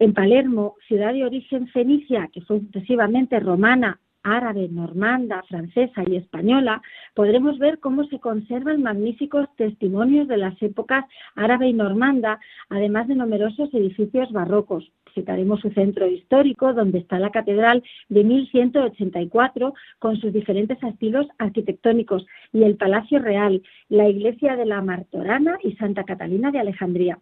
En 0.03 0.15
Palermo, 0.15 0.75
ciudad 0.89 1.13
de 1.13 1.25
origen 1.25 1.69
fenicia, 1.69 2.29
que 2.33 2.41
fue 2.41 2.59
sucesivamente 2.59 3.39
romana, 3.39 4.01
árabe, 4.25 4.69
normanda, 4.69 5.45
francesa 5.45 6.03
y 6.05 6.17
española, 6.17 6.83
podremos 7.15 7.57
ver 7.61 7.79
cómo 7.79 8.05
se 8.09 8.19
conservan 8.19 8.83
magníficos 8.83 9.47
testimonios 9.55 10.27
de 10.27 10.39
las 10.39 10.61
épocas 10.61 11.05
árabe 11.37 11.69
y 11.69 11.73
normanda, 11.73 12.41
además 12.69 13.07
de 13.07 13.15
numerosos 13.15 13.73
edificios 13.73 14.33
barrocos. 14.33 14.91
Citaremos 15.15 15.61
su 15.61 15.71
centro 15.71 16.09
histórico, 16.09 16.73
donde 16.73 16.99
está 16.99 17.21
la 17.21 17.31
Catedral 17.31 17.85
de 18.09 18.25
1184, 18.25 19.73
con 20.01 20.17
sus 20.17 20.33
diferentes 20.33 20.83
estilos 20.83 21.29
arquitectónicos, 21.39 22.27
y 22.53 22.65
el 22.65 22.75
Palacio 22.75 23.21
Real, 23.21 23.63
la 23.89 24.09
Iglesia 24.09 24.57
de 24.57 24.67
la 24.67 24.83
Martorana 24.83 25.59
y 25.63 25.77
Santa 25.77 26.03
Catalina 26.03 26.51
de 26.51 26.59
Alejandría. 26.59 27.21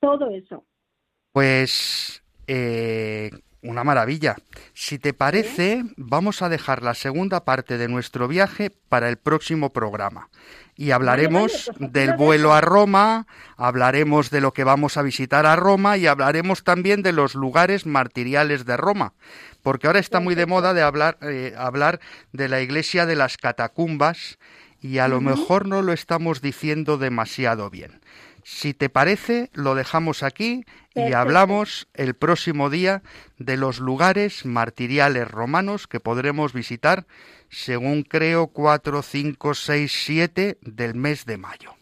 Todo 0.00 0.30
eso. 0.30 0.64
Pues 1.36 2.22
eh, 2.46 3.30
una 3.60 3.84
maravilla. 3.84 4.36
Si 4.72 4.98
te 4.98 5.12
parece, 5.12 5.84
vamos 5.98 6.40
a 6.40 6.48
dejar 6.48 6.82
la 6.82 6.94
segunda 6.94 7.44
parte 7.44 7.76
de 7.76 7.88
nuestro 7.88 8.26
viaje 8.26 8.70
para 8.70 9.10
el 9.10 9.18
próximo 9.18 9.70
programa. 9.70 10.30
Y 10.76 10.92
hablaremos 10.92 11.70
pues 11.76 11.92
del 11.92 12.14
vuelo 12.16 12.54
a 12.54 12.62
Roma, 12.62 13.26
hablaremos 13.58 14.30
de 14.30 14.40
lo 14.40 14.54
que 14.54 14.64
vamos 14.64 14.96
a 14.96 15.02
visitar 15.02 15.44
a 15.44 15.56
Roma 15.56 15.98
y 15.98 16.06
hablaremos 16.06 16.64
también 16.64 17.02
de 17.02 17.12
los 17.12 17.34
lugares 17.34 17.84
martiriales 17.84 18.64
de 18.64 18.78
Roma. 18.78 19.12
Porque 19.62 19.88
ahora 19.88 19.98
está 19.98 20.20
muy 20.20 20.34
de 20.36 20.46
moda 20.46 20.72
de 20.72 20.80
hablar, 20.80 21.18
eh, 21.20 21.52
hablar 21.58 22.00
de 22.32 22.48
la 22.48 22.62
iglesia 22.62 23.04
de 23.04 23.14
las 23.14 23.36
catacumbas 23.36 24.38
y 24.80 24.98
a 24.98 25.08
lo 25.08 25.20
mejor 25.20 25.66
no 25.68 25.82
lo 25.82 25.92
estamos 25.92 26.40
diciendo 26.40 26.96
demasiado 26.96 27.68
bien. 27.68 28.00
Si 28.48 28.74
te 28.74 28.88
parece, 28.88 29.50
lo 29.54 29.74
dejamos 29.74 30.22
aquí 30.22 30.64
y 30.94 31.14
hablamos 31.14 31.88
el 31.94 32.14
próximo 32.14 32.70
día 32.70 33.02
de 33.38 33.56
los 33.56 33.80
lugares 33.80 34.46
martiriales 34.46 35.28
romanos 35.28 35.88
que 35.88 35.98
podremos 35.98 36.52
visitar 36.52 37.06
según 37.50 38.04
creo 38.04 38.46
4, 38.46 39.02
5, 39.02 39.52
6, 39.52 39.92
7 39.92 40.58
del 40.60 40.94
mes 40.94 41.26
de 41.26 41.38
mayo. 41.38 41.74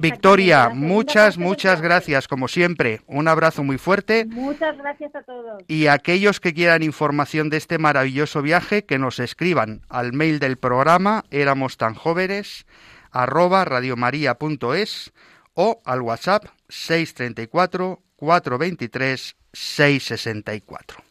Victoria, 0.00 0.70
muchas, 0.70 1.36
muchas 1.36 1.82
gracias, 1.82 2.26
como 2.26 2.48
siempre. 2.48 3.02
Un 3.06 3.28
abrazo 3.28 3.62
muy 3.62 3.76
fuerte. 3.76 4.24
Muchas 4.24 4.78
gracias 4.78 5.14
a 5.14 5.22
todos. 5.24 5.62
Y 5.68 5.88
aquellos 5.88 6.40
que 6.40 6.54
quieran 6.54 6.82
información 6.82 7.50
de 7.50 7.58
este 7.58 7.76
maravilloso 7.76 8.40
viaje, 8.40 8.86
que 8.86 8.98
nos 8.98 9.20
escriban 9.20 9.82
al 9.90 10.14
mail 10.14 10.38
del 10.38 10.56
programa 10.56 11.26
éramos 11.30 11.76
tan 11.76 11.92
jóvenes 11.92 12.64
arroba 13.10 13.66
radiomaria.es 13.66 15.12
o 15.60 15.82
al 15.84 16.02
WhatsApp 16.02 16.44
634 16.68 18.00
423 18.14 19.36
664. 19.52 21.02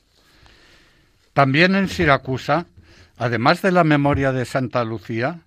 También 1.34 1.76
en 1.76 1.90
Siracusa, 1.90 2.66
además 3.18 3.62
de 3.62 3.74
la 3.74 3.84
memoria 3.84 4.32
de 4.32 4.46
Santa 4.46 4.86
Lucía, 4.86 5.42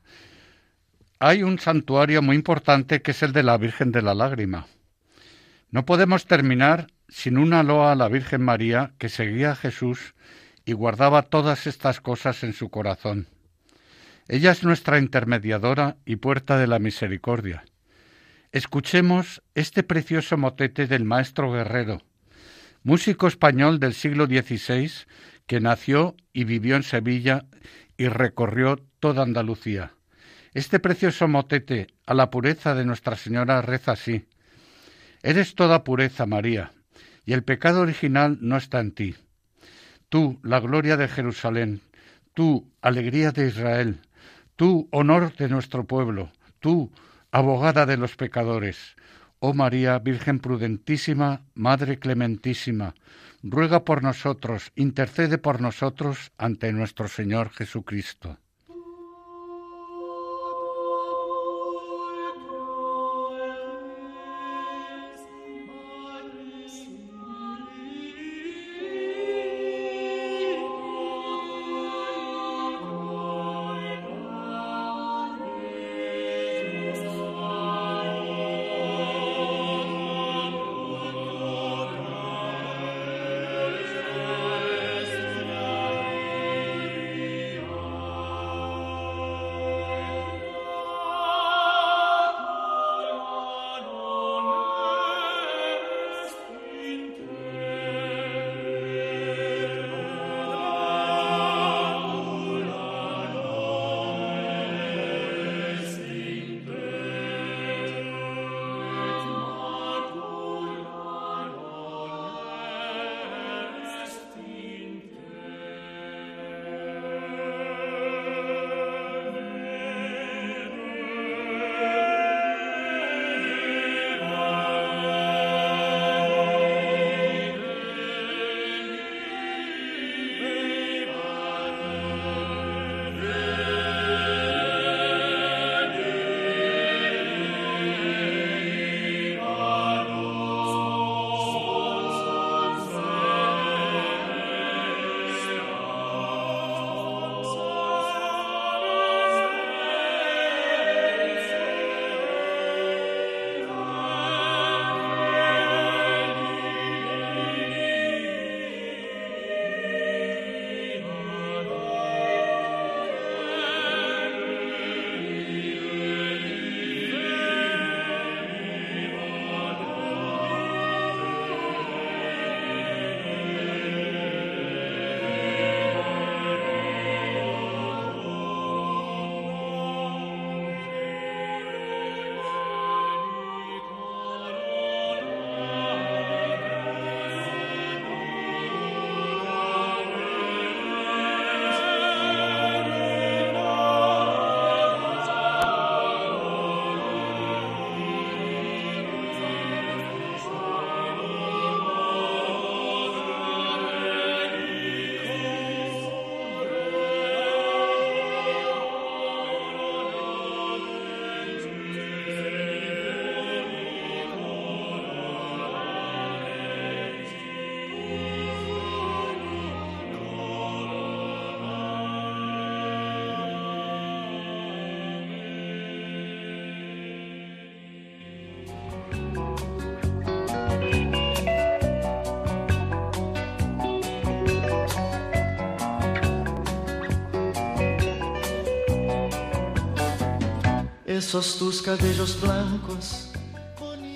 hay 1.18 1.42
un 1.42 1.58
santuario 1.58 2.20
muy 2.20 2.36
importante 2.36 3.00
que 3.00 3.12
es 3.12 3.22
el 3.22 3.32
de 3.32 3.42
la 3.42 3.56
Virgen 3.56 3.90
de 3.90 4.02
la 4.02 4.12
Lágrima. 4.12 4.66
No 5.70 5.86
podemos 5.86 6.26
terminar 6.26 6.88
sin 7.08 7.38
una 7.38 7.62
loa 7.62 7.92
a 7.92 7.96
la 7.96 8.08
Virgen 8.08 8.42
María 8.42 8.92
que 8.98 9.08
seguía 9.08 9.52
a 9.52 9.56
Jesús 9.56 10.14
y 10.66 10.74
guardaba 10.74 11.22
todas 11.22 11.66
estas 11.66 12.02
cosas 12.02 12.44
en 12.44 12.52
su 12.52 12.68
corazón. 12.68 13.28
Ella 14.28 14.50
es 14.50 14.62
nuestra 14.62 14.98
intermediadora 14.98 15.96
y 16.04 16.16
puerta 16.16 16.58
de 16.58 16.66
la 16.66 16.78
misericordia. 16.78 17.64
Escuchemos 18.52 19.44
este 19.54 19.84
precioso 19.84 20.36
motete 20.36 20.88
del 20.88 21.04
maestro 21.04 21.52
Guerrero, 21.52 22.02
músico 22.82 23.28
español 23.28 23.78
del 23.78 23.94
siglo 23.94 24.26
XVI 24.26 24.90
que 25.46 25.60
nació 25.60 26.16
y 26.32 26.42
vivió 26.42 26.74
en 26.74 26.82
Sevilla 26.82 27.46
y 27.96 28.08
recorrió 28.08 28.74
toda 28.98 29.22
Andalucía. 29.22 29.92
Este 30.52 30.80
precioso 30.80 31.28
motete 31.28 31.94
a 32.06 32.14
la 32.14 32.30
pureza 32.30 32.74
de 32.74 32.84
Nuestra 32.84 33.14
Señora 33.14 33.62
reza 33.62 33.92
así. 33.92 34.26
Eres 35.22 35.54
toda 35.54 35.84
pureza, 35.84 36.26
María, 36.26 36.72
y 37.24 37.34
el 37.34 37.44
pecado 37.44 37.82
original 37.82 38.38
no 38.40 38.56
está 38.56 38.80
en 38.80 38.90
ti. 38.90 39.14
Tú, 40.08 40.40
la 40.42 40.58
gloria 40.58 40.96
de 40.96 41.06
Jerusalén, 41.06 41.82
tú, 42.34 42.68
alegría 42.82 43.30
de 43.30 43.46
Israel, 43.46 44.00
tú, 44.56 44.88
honor 44.90 45.36
de 45.36 45.48
nuestro 45.48 45.84
pueblo, 45.84 46.32
tú, 46.58 46.90
abogada 47.30 47.86
de 47.86 47.96
los 47.96 48.16
pecadores. 48.16 48.96
Oh 49.38 49.54
María, 49.54 49.98
Virgen 49.98 50.38
prudentísima, 50.38 51.42
Madre 51.54 51.98
clementísima, 51.98 52.94
ruega 53.42 53.84
por 53.84 54.02
nosotros, 54.02 54.72
intercede 54.74 55.38
por 55.38 55.60
nosotros 55.60 56.32
ante 56.36 56.72
nuestro 56.72 57.08
Señor 57.08 57.50
Jesucristo. 57.50 58.38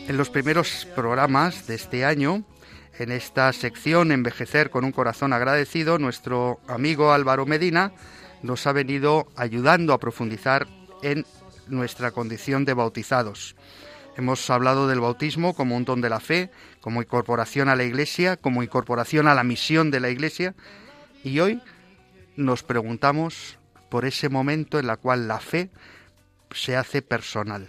En 0.09 0.17
los 0.17 0.31
primeros 0.31 0.87
programas 0.95 1.67
de 1.67 1.75
este 1.75 2.07
año, 2.07 2.45
en 2.99 3.13
esta 3.13 3.53
sección 3.53 4.11
Envejecer 4.11 4.71
con 4.71 4.85
un 4.85 4.93
corazón 4.93 5.35
agradecido, 5.35 5.99
nuestro 5.99 6.61
amigo 6.67 7.13
Álvaro 7.13 7.45
Medina 7.45 7.93
nos 8.43 8.67
ha 8.67 8.73
venido 8.73 9.27
ayudando 9.37 9.93
a 9.93 10.01
profundizar 10.01 10.67
en 11.03 11.27
nuestra 11.67 12.11
condición 12.11 12.65
de 12.65 12.73
bautizados. 12.73 13.55
Hemos 14.17 14.49
hablado 14.49 14.89
del 14.89 15.01
bautismo 15.01 15.55
como 15.55 15.77
un 15.77 15.85
don 15.85 16.01
de 16.01 16.09
la 16.09 16.21
fe, 16.21 16.51
como 16.81 17.03
incorporación 17.03 17.69
a 17.69 17.77
la 17.77 17.85
Iglesia, 17.85 18.39
como 18.39 18.63
incorporación 18.63 19.29
a 19.29 19.35
la 19.35 19.45
misión 19.45 19.91
de 19.91 20.01
la 20.01 20.09
Iglesia. 20.09 20.55
Y 21.23 21.41
hoy 21.41 21.61
nos 22.37 22.63
preguntamos 22.63 23.59
por 23.91 24.07
ese 24.07 24.31
momento 24.31 24.79
en 24.79 24.87
la 24.87 24.97
cual 24.97 25.29
la 25.29 25.41
fe 25.41 25.71
se 26.55 26.77
hace 26.77 27.03
personal. 27.03 27.69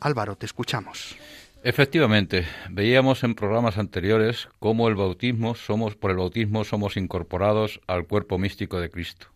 Álvaro, 0.00 0.36
te 0.36 0.46
escuchamos. 0.46 1.16
Efectivamente, 1.62 2.46
veíamos 2.70 3.24
en 3.24 3.34
programas 3.34 3.78
anteriores 3.78 4.48
cómo 4.60 4.88
el 4.88 4.94
bautismo 4.94 5.54
somos 5.54 5.96
por 5.96 6.12
el 6.12 6.18
bautismo 6.18 6.64
somos 6.64 6.96
incorporados 6.96 7.80
al 7.88 8.06
cuerpo 8.06 8.38
místico 8.38 8.80
de 8.80 8.90
Cristo 8.90 9.28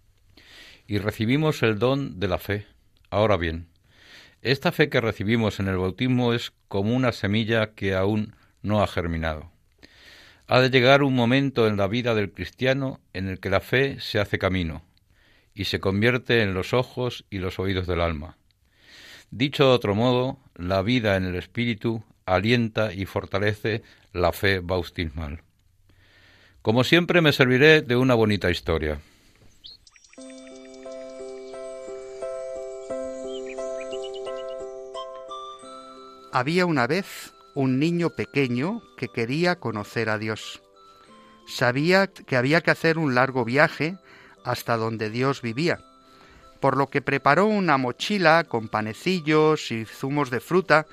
y 0.87 0.99
recibimos 0.99 1.63
el 1.63 1.79
don 1.79 2.19
de 2.19 2.27
la 2.27 2.39
fe. 2.39 2.67
Ahora 3.11 3.37
bien, 3.37 3.69
esta 4.43 4.73
fe 4.73 4.89
que 4.89 5.01
recibimos 5.01 5.61
en 5.61 5.69
el 5.69 5.77
bautismo 5.77 6.33
es 6.33 6.53
como 6.67 6.97
una 6.97 7.13
semilla 7.13 7.75
que 7.75 7.95
aún 7.95 8.35
no 8.63 8.83
ha 8.83 8.87
germinado. 8.87 9.53
Ha 10.49 10.61
de 10.61 10.71
llegar 10.71 11.05
un 11.05 11.15
momento 11.15 11.69
en 11.69 11.77
la 11.77 11.87
vida 11.87 12.17
del 12.17 12.33
cristiano 12.33 12.99
en 13.13 13.29
el 13.29 13.39
que 13.39 13.51
la 13.51 13.61
fe 13.61 14.01
se 14.01 14.19
hace 14.19 14.41
camino 14.41 14.83
y 15.55 15.67
se 15.67 15.79
convierte 15.79 16.43
en 16.43 16.55
los 16.55 16.75
ojos 16.75 17.25
y 17.31 17.39
los 17.39 17.61
oídos 17.61 17.87
del 17.87 18.01
alma. 18.01 18.37
Dicho 19.31 19.65
de 19.65 19.71
otro 19.71 19.95
modo, 19.95 20.39
la 20.57 20.83
vida 20.83 21.17
en 21.17 21.25
el 21.25 21.37
espíritu 21.37 22.03
alienta 22.27 22.93
y 22.93 23.07
fortalece 23.07 23.83
la 24.13 24.33
fe 24.33 24.59
bautismal. 24.61 25.43
Como 26.63 26.85
siempre 26.85 27.21
me 27.21 27.33
serviré 27.33 27.81
de 27.81 27.97
una 27.97 28.15
bonita 28.15 28.51
historia. 28.51 29.01
Había 36.33 36.67
una 36.67 36.87
vez 36.87 37.33
un 37.55 37.79
niño 37.79 38.11
pequeño 38.11 38.83
que 38.97 39.09
quería 39.09 39.57
conocer 39.57 40.11
a 40.11 40.19
Dios. 40.19 40.63
Sabía 41.47 42.09
que 42.09 42.37
había 42.37 42.61
que 42.61 42.71
hacer 42.71 42.99
un 42.99 43.15
largo 43.15 43.45
viaje 43.45 43.97
hasta 44.45 44.77
donde 44.77 45.11
Dios 45.11 45.43
vivía, 45.43 45.81
por 46.61 46.77
lo 46.77 46.91
que 46.91 47.03
preparó 47.03 47.47
una 47.47 47.79
mochila 47.79 48.45
con 48.45 48.69
panecillos 48.69 49.71
y 49.71 49.85
zumos 49.85 50.31
de 50.31 50.41
fruta 50.41 50.87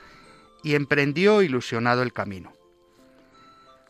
y 0.63 0.75
emprendió 0.75 1.41
ilusionado 1.41 2.03
el 2.03 2.13
camino. 2.13 2.53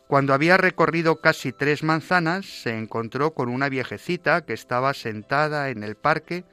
Cuando 0.08 0.32
había 0.32 0.56
recorrido 0.56 1.20
casi 1.20 1.52
tres 1.52 1.82
manzanas, 1.82 2.46
se 2.46 2.76
encontró 2.76 3.34
con 3.34 3.48
una 3.48 3.68
viejecita 3.68 4.44
que 4.44 4.54
estaba 4.54 4.94
sentada 4.94 5.68
en 5.68 5.82
el 5.82 5.96
parque 5.96 6.44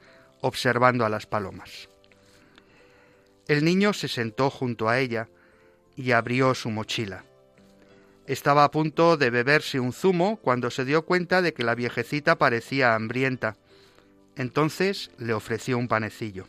observando 0.42 1.06
a 1.06 1.08
las 1.08 1.26
palomas. 1.26 1.88
El 3.48 3.64
niño 3.64 3.92
se 3.92 4.08
sentó 4.08 4.50
junto 4.50 4.88
a 4.88 4.98
ella 4.98 5.28
y 5.96 6.12
abrió 6.12 6.54
su 6.54 6.70
mochila. 6.70 7.24
Estaba 8.26 8.64
a 8.64 8.70
punto 8.70 9.16
de 9.16 9.30
beberse 9.30 9.78
un 9.78 9.92
zumo 9.92 10.36
cuando 10.36 10.70
se 10.70 10.84
dio 10.84 11.06
cuenta 11.06 11.42
de 11.42 11.54
que 11.54 11.62
la 11.62 11.76
viejecita 11.76 12.36
parecía 12.36 12.94
hambrienta. 12.94 13.56
Entonces 14.36 15.10
le 15.18 15.32
ofreció 15.32 15.78
un 15.78 15.88
panecillo. 15.88 16.46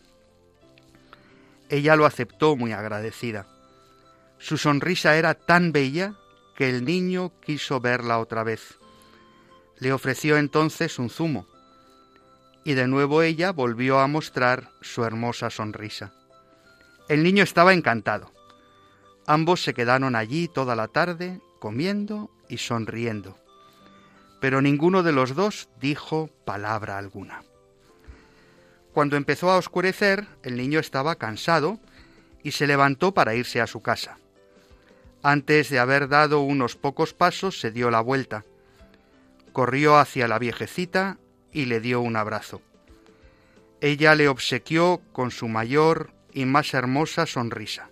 Ella 1.70 1.96
lo 1.96 2.06
aceptó 2.06 2.56
muy 2.56 2.74
agradecida. 2.74 3.48
Su 4.40 4.58
sonrisa 4.58 5.18
era 5.18 5.34
tan 5.34 5.72
bella 5.72 6.16
que 6.56 6.70
el 6.70 6.86
niño 6.86 7.32
quiso 7.42 7.80
verla 7.80 8.20
otra 8.20 8.44
vez. 8.44 8.78
Le 9.80 9.94
ofreció 9.94 10.38
entonces 10.38 11.00
un 11.00 11.10
zumo, 11.10 11.48
y 12.64 12.74
de 12.74 12.88
nuevo 12.88 13.22
ella 13.22 13.52
volvió 13.52 14.00
a 14.00 14.08
mostrar 14.08 14.72
su 14.82 15.04
hermosa 15.06 15.50
sonrisa. 15.50 16.14
El 17.08 17.24
niño 17.24 17.44
estaba 17.44 17.74
encantado. 17.74 18.34
Ambos 19.26 19.64
se 19.64 19.74
quedaron 19.74 20.16
allí 20.16 20.48
toda 20.48 20.76
la 20.76 20.88
tarde, 20.88 21.40
comiendo 21.60 22.30
y 22.50 22.58
sonriendo. 22.58 23.38
Pero 24.42 24.62
ninguno 24.62 25.04
de 25.04 25.12
los 25.14 25.36
dos 25.36 25.70
dijo 25.80 26.30
palabra 26.46 26.98
alguna. 26.98 27.44
Cuando 28.98 29.16
empezó 29.16 29.52
a 29.52 29.58
oscurecer, 29.58 30.26
el 30.42 30.58
niño 30.58 30.80
estaba 30.80 31.18
cansado 31.18 31.80
y 32.42 32.54
se 32.54 32.66
levantó 32.66 33.14
para 33.14 33.36
irse 33.36 33.62
a 33.62 33.68
su 33.68 33.84
casa. 33.84 34.18
Antes 35.22 35.70
de 35.70 35.78
haber 35.78 36.08
dado 36.08 36.40
unos 36.40 36.76
pocos 36.76 37.14
pasos, 37.14 37.60
se 37.60 37.70
dio 37.70 37.92
la 37.92 38.02
vuelta. 38.02 38.44
Corrió 39.54 40.00
hacia 40.00 40.28
la 40.28 40.40
viejecita 40.40 41.20
y 41.54 41.66
le 41.66 41.80
dio 41.80 42.02
un 42.02 42.16
abrazo. 42.16 42.64
Ella 43.82 44.16
le 44.16 44.30
obsequió 44.30 45.00
con 45.12 45.30
su 45.30 45.48
mayor 45.48 46.12
y 46.34 46.46
más 46.46 46.74
hermosa 46.74 47.28
sonrisa. 47.28 47.92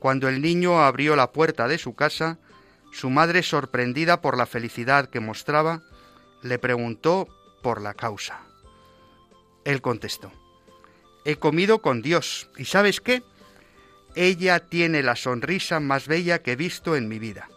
Cuando 0.00 0.28
el 0.28 0.42
niño 0.42 0.82
abrió 0.82 1.16
la 1.16 1.32
puerta 1.32 1.66
de 1.66 1.78
su 1.78 1.94
casa, 1.94 2.36
su 2.92 3.08
madre, 3.08 3.42
sorprendida 3.42 4.20
por 4.20 4.36
la 4.36 4.44
felicidad 4.44 5.08
que 5.08 5.20
mostraba, 5.20 5.80
le 6.42 6.58
preguntó 6.58 7.26
por 7.62 7.80
la 7.80 7.94
causa. 7.94 8.51
Él 9.64 9.80
contestó, 9.80 10.32
He 11.24 11.36
comido 11.36 11.82
con 11.82 12.02
Dios, 12.02 12.50
¿y 12.56 12.64
sabes 12.64 13.00
qué? 13.00 13.22
Ella 14.14 14.60
tiene 14.60 15.02
la 15.02 15.16
sonrisa 15.16 15.80
más 15.80 16.06
bella 16.06 16.42
que 16.42 16.52
he 16.52 16.56
visto 16.56 16.96
en 16.96 17.08
mi 17.08 17.18
vida. 17.18 17.48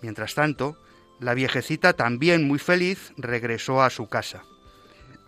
Mientras 0.00 0.34
tanto, 0.34 0.76
la 1.20 1.34
viejecita, 1.34 1.92
también 1.92 2.46
muy 2.46 2.58
feliz, 2.58 3.12
regresó 3.16 3.82
a 3.82 3.90
su 3.90 4.08
casa. 4.08 4.44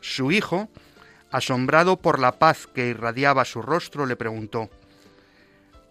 Su 0.01 0.33
hijo, 0.33 0.69
asombrado 1.31 1.97
por 1.97 2.19
la 2.19 2.39
paz 2.39 2.67
que 2.67 2.89
irradiaba 2.89 3.45
su 3.45 3.63
rostro, 3.63 4.07
le 4.07 4.17
preguntó, 4.17 4.71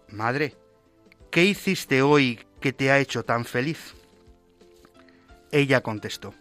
Madre, 0.08 0.54
¿qué 1.30 1.44
hiciste 1.44 2.02
hoy 2.02 2.40
que 2.60 2.72
te 2.72 2.90
ha 2.90 2.98
hecho 2.98 3.24
tan 3.24 3.44
feliz? 3.44 3.94
Ella 5.50 5.80
contestó, 5.80 6.34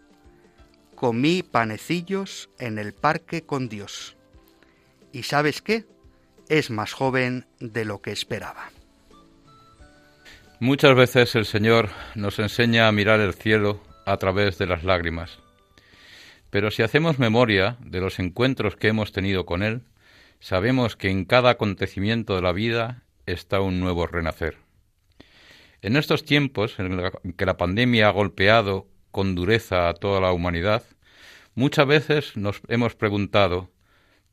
Comí 0.95 1.43
panecillos 1.43 2.49
en 2.57 2.79
el 2.79 2.93
parque 2.93 3.43
con 3.43 3.69
Dios. 3.69 4.15
¿Y 5.11 5.23
sabes 5.23 5.61
qué? 5.61 5.85
Es 6.49 6.69
más 6.69 6.93
joven 6.93 7.45
de 7.59 7.85
lo 7.85 8.01
que 8.01 8.11
esperaba. 8.11 8.69
Muchas 10.59 10.95
veces 10.95 11.35
el 11.35 11.45
Señor 11.45 11.89
nos 12.15 12.39
enseña 12.39 12.87
a 12.87 12.91
mirar 12.91 13.19
el 13.19 13.33
cielo 13.33 13.81
a 14.05 14.15
través 14.17 14.57
de 14.57 14.67
las 14.67 14.83
lágrimas. 14.83 15.39
Pero 16.49 16.71
si 16.71 16.81
hacemos 16.81 17.19
memoria 17.19 17.75
de 17.81 17.99
los 17.99 18.19
encuentros 18.19 18.77
que 18.77 18.87
hemos 18.87 19.11
tenido 19.11 19.45
con 19.45 19.63
Él, 19.63 19.81
sabemos 20.39 20.95
que 20.95 21.09
en 21.09 21.25
cada 21.25 21.49
acontecimiento 21.49 22.35
de 22.35 22.41
la 22.41 22.53
vida 22.53 23.03
está 23.25 23.59
un 23.59 23.81
nuevo 23.81 24.07
renacer. 24.07 24.57
En 25.81 25.97
estos 25.97 26.23
tiempos 26.23 26.79
en 26.79 27.11
que 27.35 27.45
la 27.45 27.57
pandemia 27.57 28.07
ha 28.07 28.11
golpeado 28.11 28.87
con 29.15 29.33
dureza 29.33 29.87
a 29.87 29.93
toda 29.93 30.19
la 30.19 30.33
humanidad, 30.33 30.83
muchas 31.55 31.87
veces 31.87 32.35
nos 32.35 32.59
hemos 32.67 32.95
preguntado 32.95 33.69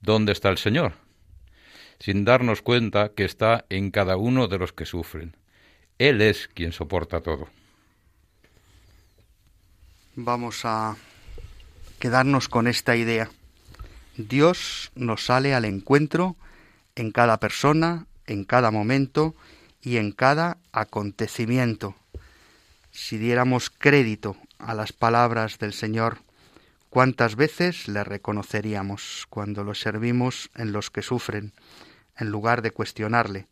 ¿dónde 0.00 0.32
está 0.32 0.48
el 0.48 0.58
Señor? 0.58 0.94
sin 2.00 2.24
darnos 2.24 2.62
cuenta 2.62 3.10
que 3.10 3.24
está 3.24 3.64
en 3.68 3.92
cada 3.92 4.16
uno 4.16 4.48
de 4.48 4.58
los 4.58 4.72
que 4.72 4.84
sufren. 4.84 5.36
Él 5.98 6.20
es 6.20 6.48
quien 6.48 6.72
soporta 6.72 7.20
todo. 7.20 7.46
Vamos 10.16 10.64
a 10.64 10.96
quedarnos 12.00 12.48
con 12.48 12.66
esta 12.66 12.96
idea. 12.96 13.30
Dios 14.16 14.90
nos 14.96 15.26
sale 15.26 15.54
al 15.54 15.64
encuentro 15.64 16.34
en 16.96 17.12
cada 17.12 17.38
persona, 17.38 18.06
en 18.26 18.42
cada 18.42 18.72
momento 18.72 19.36
y 19.80 19.98
en 19.98 20.10
cada 20.10 20.58
acontecimiento. 20.72 21.94
Si 22.90 23.16
diéramos 23.16 23.70
crédito 23.70 24.36
a 24.62 24.74
las 24.74 24.92
palabras 24.92 25.58
del 25.58 25.72
Señor, 25.72 26.18
¿cuántas 26.88 27.36
veces 27.36 27.88
le 27.88 28.04
reconoceríamos 28.04 29.26
cuando 29.28 29.64
lo 29.64 29.74
servimos 29.74 30.50
en 30.54 30.72
los 30.72 30.90
que 30.90 31.02
sufren, 31.02 31.52
en 32.16 32.30
lugar 32.30 32.62
de 32.62 32.70
cuestionarle? 32.70 33.46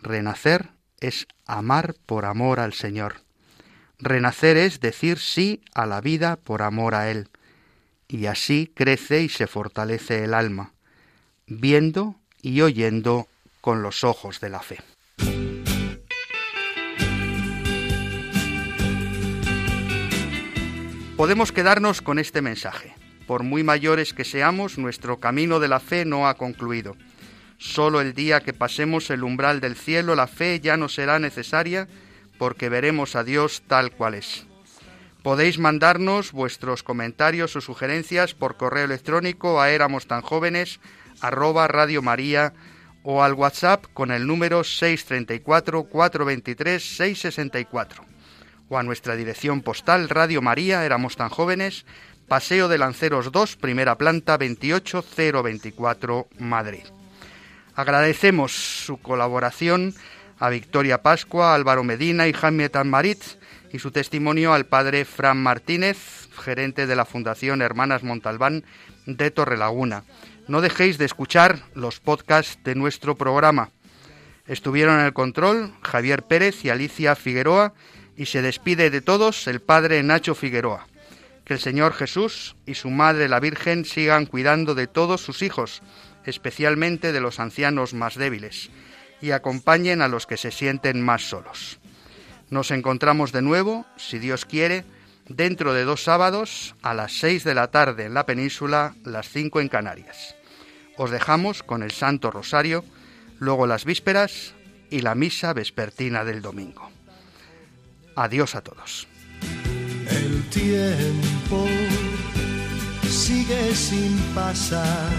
Renacer 0.00 0.70
es 1.00 1.26
amar 1.46 1.94
por 2.06 2.24
amor 2.24 2.60
al 2.60 2.72
Señor. 2.72 3.22
Renacer 3.98 4.56
es 4.56 4.80
decir 4.80 5.18
sí 5.18 5.62
a 5.74 5.86
la 5.86 6.00
vida 6.00 6.36
por 6.36 6.62
amor 6.62 6.94
a 6.94 7.10
Él 7.10 7.28
y 8.08 8.26
así 8.26 8.70
crece 8.74 9.22
y 9.22 9.28
se 9.28 9.46
fortalece 9.46 10.24
el 10.24 10.34
alma, 10.34 10.72
viendo 11.46 12.16
y 12.42 12.60
oyendo 12.60 13.26
con 13.60 13.82
los 13.82 14.04
ojos 14.04 14.40
de 14.40 14.50
la 14.50 14.60
fe. 14.60 14.80
Podemos 21.22 21.52
quedarnos 21.52 22.02
con 22.02 22.18
este 22.18 22.42
mensaje. 22.42 22.96
por 23.28 23.44
muy 23.44 23.62
mayores 23.62 24.12
que 24.12 24.24
seamos, 24.24 24.76
nuestro 24.76 25.20
camino 25.20 25.60
de 25.60 25.68
la 25.68 25.78
fe 25.78 26.04
no 26.04 26.26
ha 26.26 26.34
concluido. 26.34 26.96
Solo 27.58 28.00
el 28.00 28.12
día 28.12 28.40
que 28.40 28.52
pasemos 28.52 29.08
el 29.08 29.22
umbral 29.22 29.60
del 29.60 29.76
cielo, 29.76 30.16
la 30.16 30.26
fe 30.26 30.58
ya 30.58 30.76
no 30.76 30.88
será 30.88 31.20
necesaria, 31.20 31.86
porque 32.38 32.68
veremos 32.68 33.14
a 33.14 33.22
Dios 33.22 33.62
tal 33.68 33.92
cual 33.92 34.14
es. 34.14 34.48
Podéis 35.22 35.60
mandarnos 35.60 36.32
vuestros 36.32 36.82
comentarios 36.82 37.54
o 37.54 37.60
sugerencias 37.60 38.34
por 38.34 38.56
correo 38.56 38.86
electrónico 38.86 39.60
a 39.60 39.70
éramos 39.70 40.08
tan 40.08 40.22
jóvenes 40.22 40.80
arroba 41.20 41.68
Radio 41.68 42.02
María 42.02 42.52
o 43.04 43.22
al 43.22 43.34
WhatsApp 43.34 43.84
con 43.94 44.10
el 44.10 44.26
número 44.26 44.64
634 44.64 45.84
423 45.84 46.82
664 46.82 48.11
a 48.78 48.82
nuestra 48.82 49.16
dirección 49.16 49.60
postal 49.60 50.08
Radio 50.08 50.40
María 50.42 50.84
éramos 50.84 51.16
tan 51.16 51.28
jóvenes 51.28 51.84
Paseo 52.28 52.68
de 52.68 52.78
Lanceros 52.78 53.30
2, 53.30 53.56
primera 53.56 53.98
planta 53.98 54.38
28024 54.38 56.28
Madrid. 56.38 56.84
Agradecemos 57.74 58.52
su 58.52 58.98
colaboración 58.98 59.94
a 60.38 60.48
Victoria 60.48 61.02
Pascua, 61.02 61.54
Álvaro 61.54 61.84
Medina 61.84 62.26
y 62.28 62.32
Jaime 62.32 62.68
Tanmaritz 62.68 63.38
y 63.72 63.78
su 63.78 63.90
testimonio 63.90 64.52
al 64.52 64.66
padre 64.66 65.04
Fran 65.04 65.42
Martínez, 65.42 66.28
gerente 66.42 66.86
de 66.86 66.96
la 66.96 67.04
Fundación 67.04 67.62
Hermanas 67.62 68.02
Montalbán 68.02 68.64
de 69.06 69.30
Torrelaguna. 69.30 70.04
No 70.48 70.60
dejéis 70.60 70.98
de 70.98 71.04
escuchar 71.04 71.60
los 71.74 72.00
podcasts 72.00 72.58
de 72.64 72.74
nuestro 72.74 73.16
programa. 73.16 73.70
Estuvieron 74.46 74.98
en 74.98 75.06
el 75.06 75.12
control 75.12 75.72
Javier 75.82 76.22
Pérez 76.22 76.64
y 76.64 76.70
Alicia 76.70 77.14
Figueroa 77.14 77.74
y 78.16 78.26
se 78.26 78.42
despide 78.42 78.90
de 78.90 79.00
todos 79.00 79.46
el 79.46 79.60
padre 79.60 80.02
Nacho 80.02 80.34
Figueroa. 80.34 80.86
Que 81.44 81.54
el 81.54 81.60
Señor 81.60 81.92
Jesús 81.92 82.56
y 82.66 82.74
su 82.74 82.90
Madre 82.90 83.28
la 83.28 83.40
Virgen 83.40 83.84
sigan 83.84 84.26
cuidando 84.26 84.74
de 84.74 84.86
todos 84.86 85.20
sus 85.22 85.42
hijos, 85.42 85.82
especialmente 86.24 87.12
de 87.12 87.20
los 87.20 87.40
ancianos 87.40 87.94
más 87.94 88.16
débiles, 88.16 88.70
y 89.20 89.32
acompañen 89.32 90.02
a 90.02 90.08
los 90.08 90.26
que 90.26 90.36
se 90.36 90.50
sienten 90.50 91.00
más 91.02 91.28
solos. 91.28 91.80
Nos 92.50 92.70
encontramos 92.70 93.32
de 93.32 93.42
nuevo, 93.42 93.86
si 93.96 94.18
Dios 94.18 94.44
quiere, 94.44 94.84
dentro 95.28 95.72
de 95.74 95.84
dos 95.84 96.04
sábados 96.04 96.74
a 96.82 96.94
las 96.94 97.12
seis 97.12 97.44
de 97.44 97.54
la 97.54 97.70
tarde 97.70 98.04
en 98.04 98.14
la 98.14 98.26
península, 98.26 98.94
las 99.04 99.28
cinco 99.28 99.60
en 99.60 99.68
Canarias. 99.68 100.36
Os 100.96 101.10
dejamos 101.10 101.62
con 101.62 101.82
el 101.82 101.90
Santo 101.90 102.30
Rosario, 102.30 102.84
luego 103.38 103.66
las 103.66 103.84
vísperas 103.84 104.54
y 104.90 105.00
la 105.00 105.14
misa 105.14 105.52
vespertina 105.54 106.24
del 106.24 106.42
domingo. 106.42 106.90
Adiós 108.16 108.54
a 108.54 108.60
todos. 108.60 109.06
El 110.10 110.42
tiempo 110.50 111.66
sigue 113.08 113.74
sin 113.74 114.18
pasar 114.34 115.10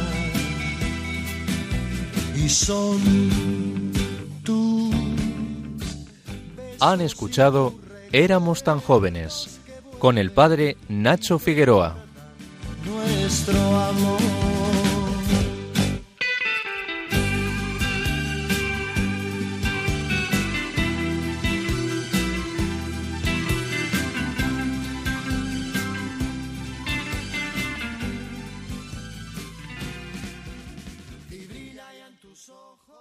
y 2.35 2.49
son 2.49 3.83
han 6.83 6.99
escuchado 6.99 7.75
Éramos 8.11 8.63
tan 8.63 8.79
jóvenes 8.81 9.59
con 9.99 10.17
el 10.17 10.31
padre 10.31 10.75
Nacho 10.89 11.39
Figueroa. 11.39 11.95
Nuestro 12.85 13.57
amor 13.57 14.32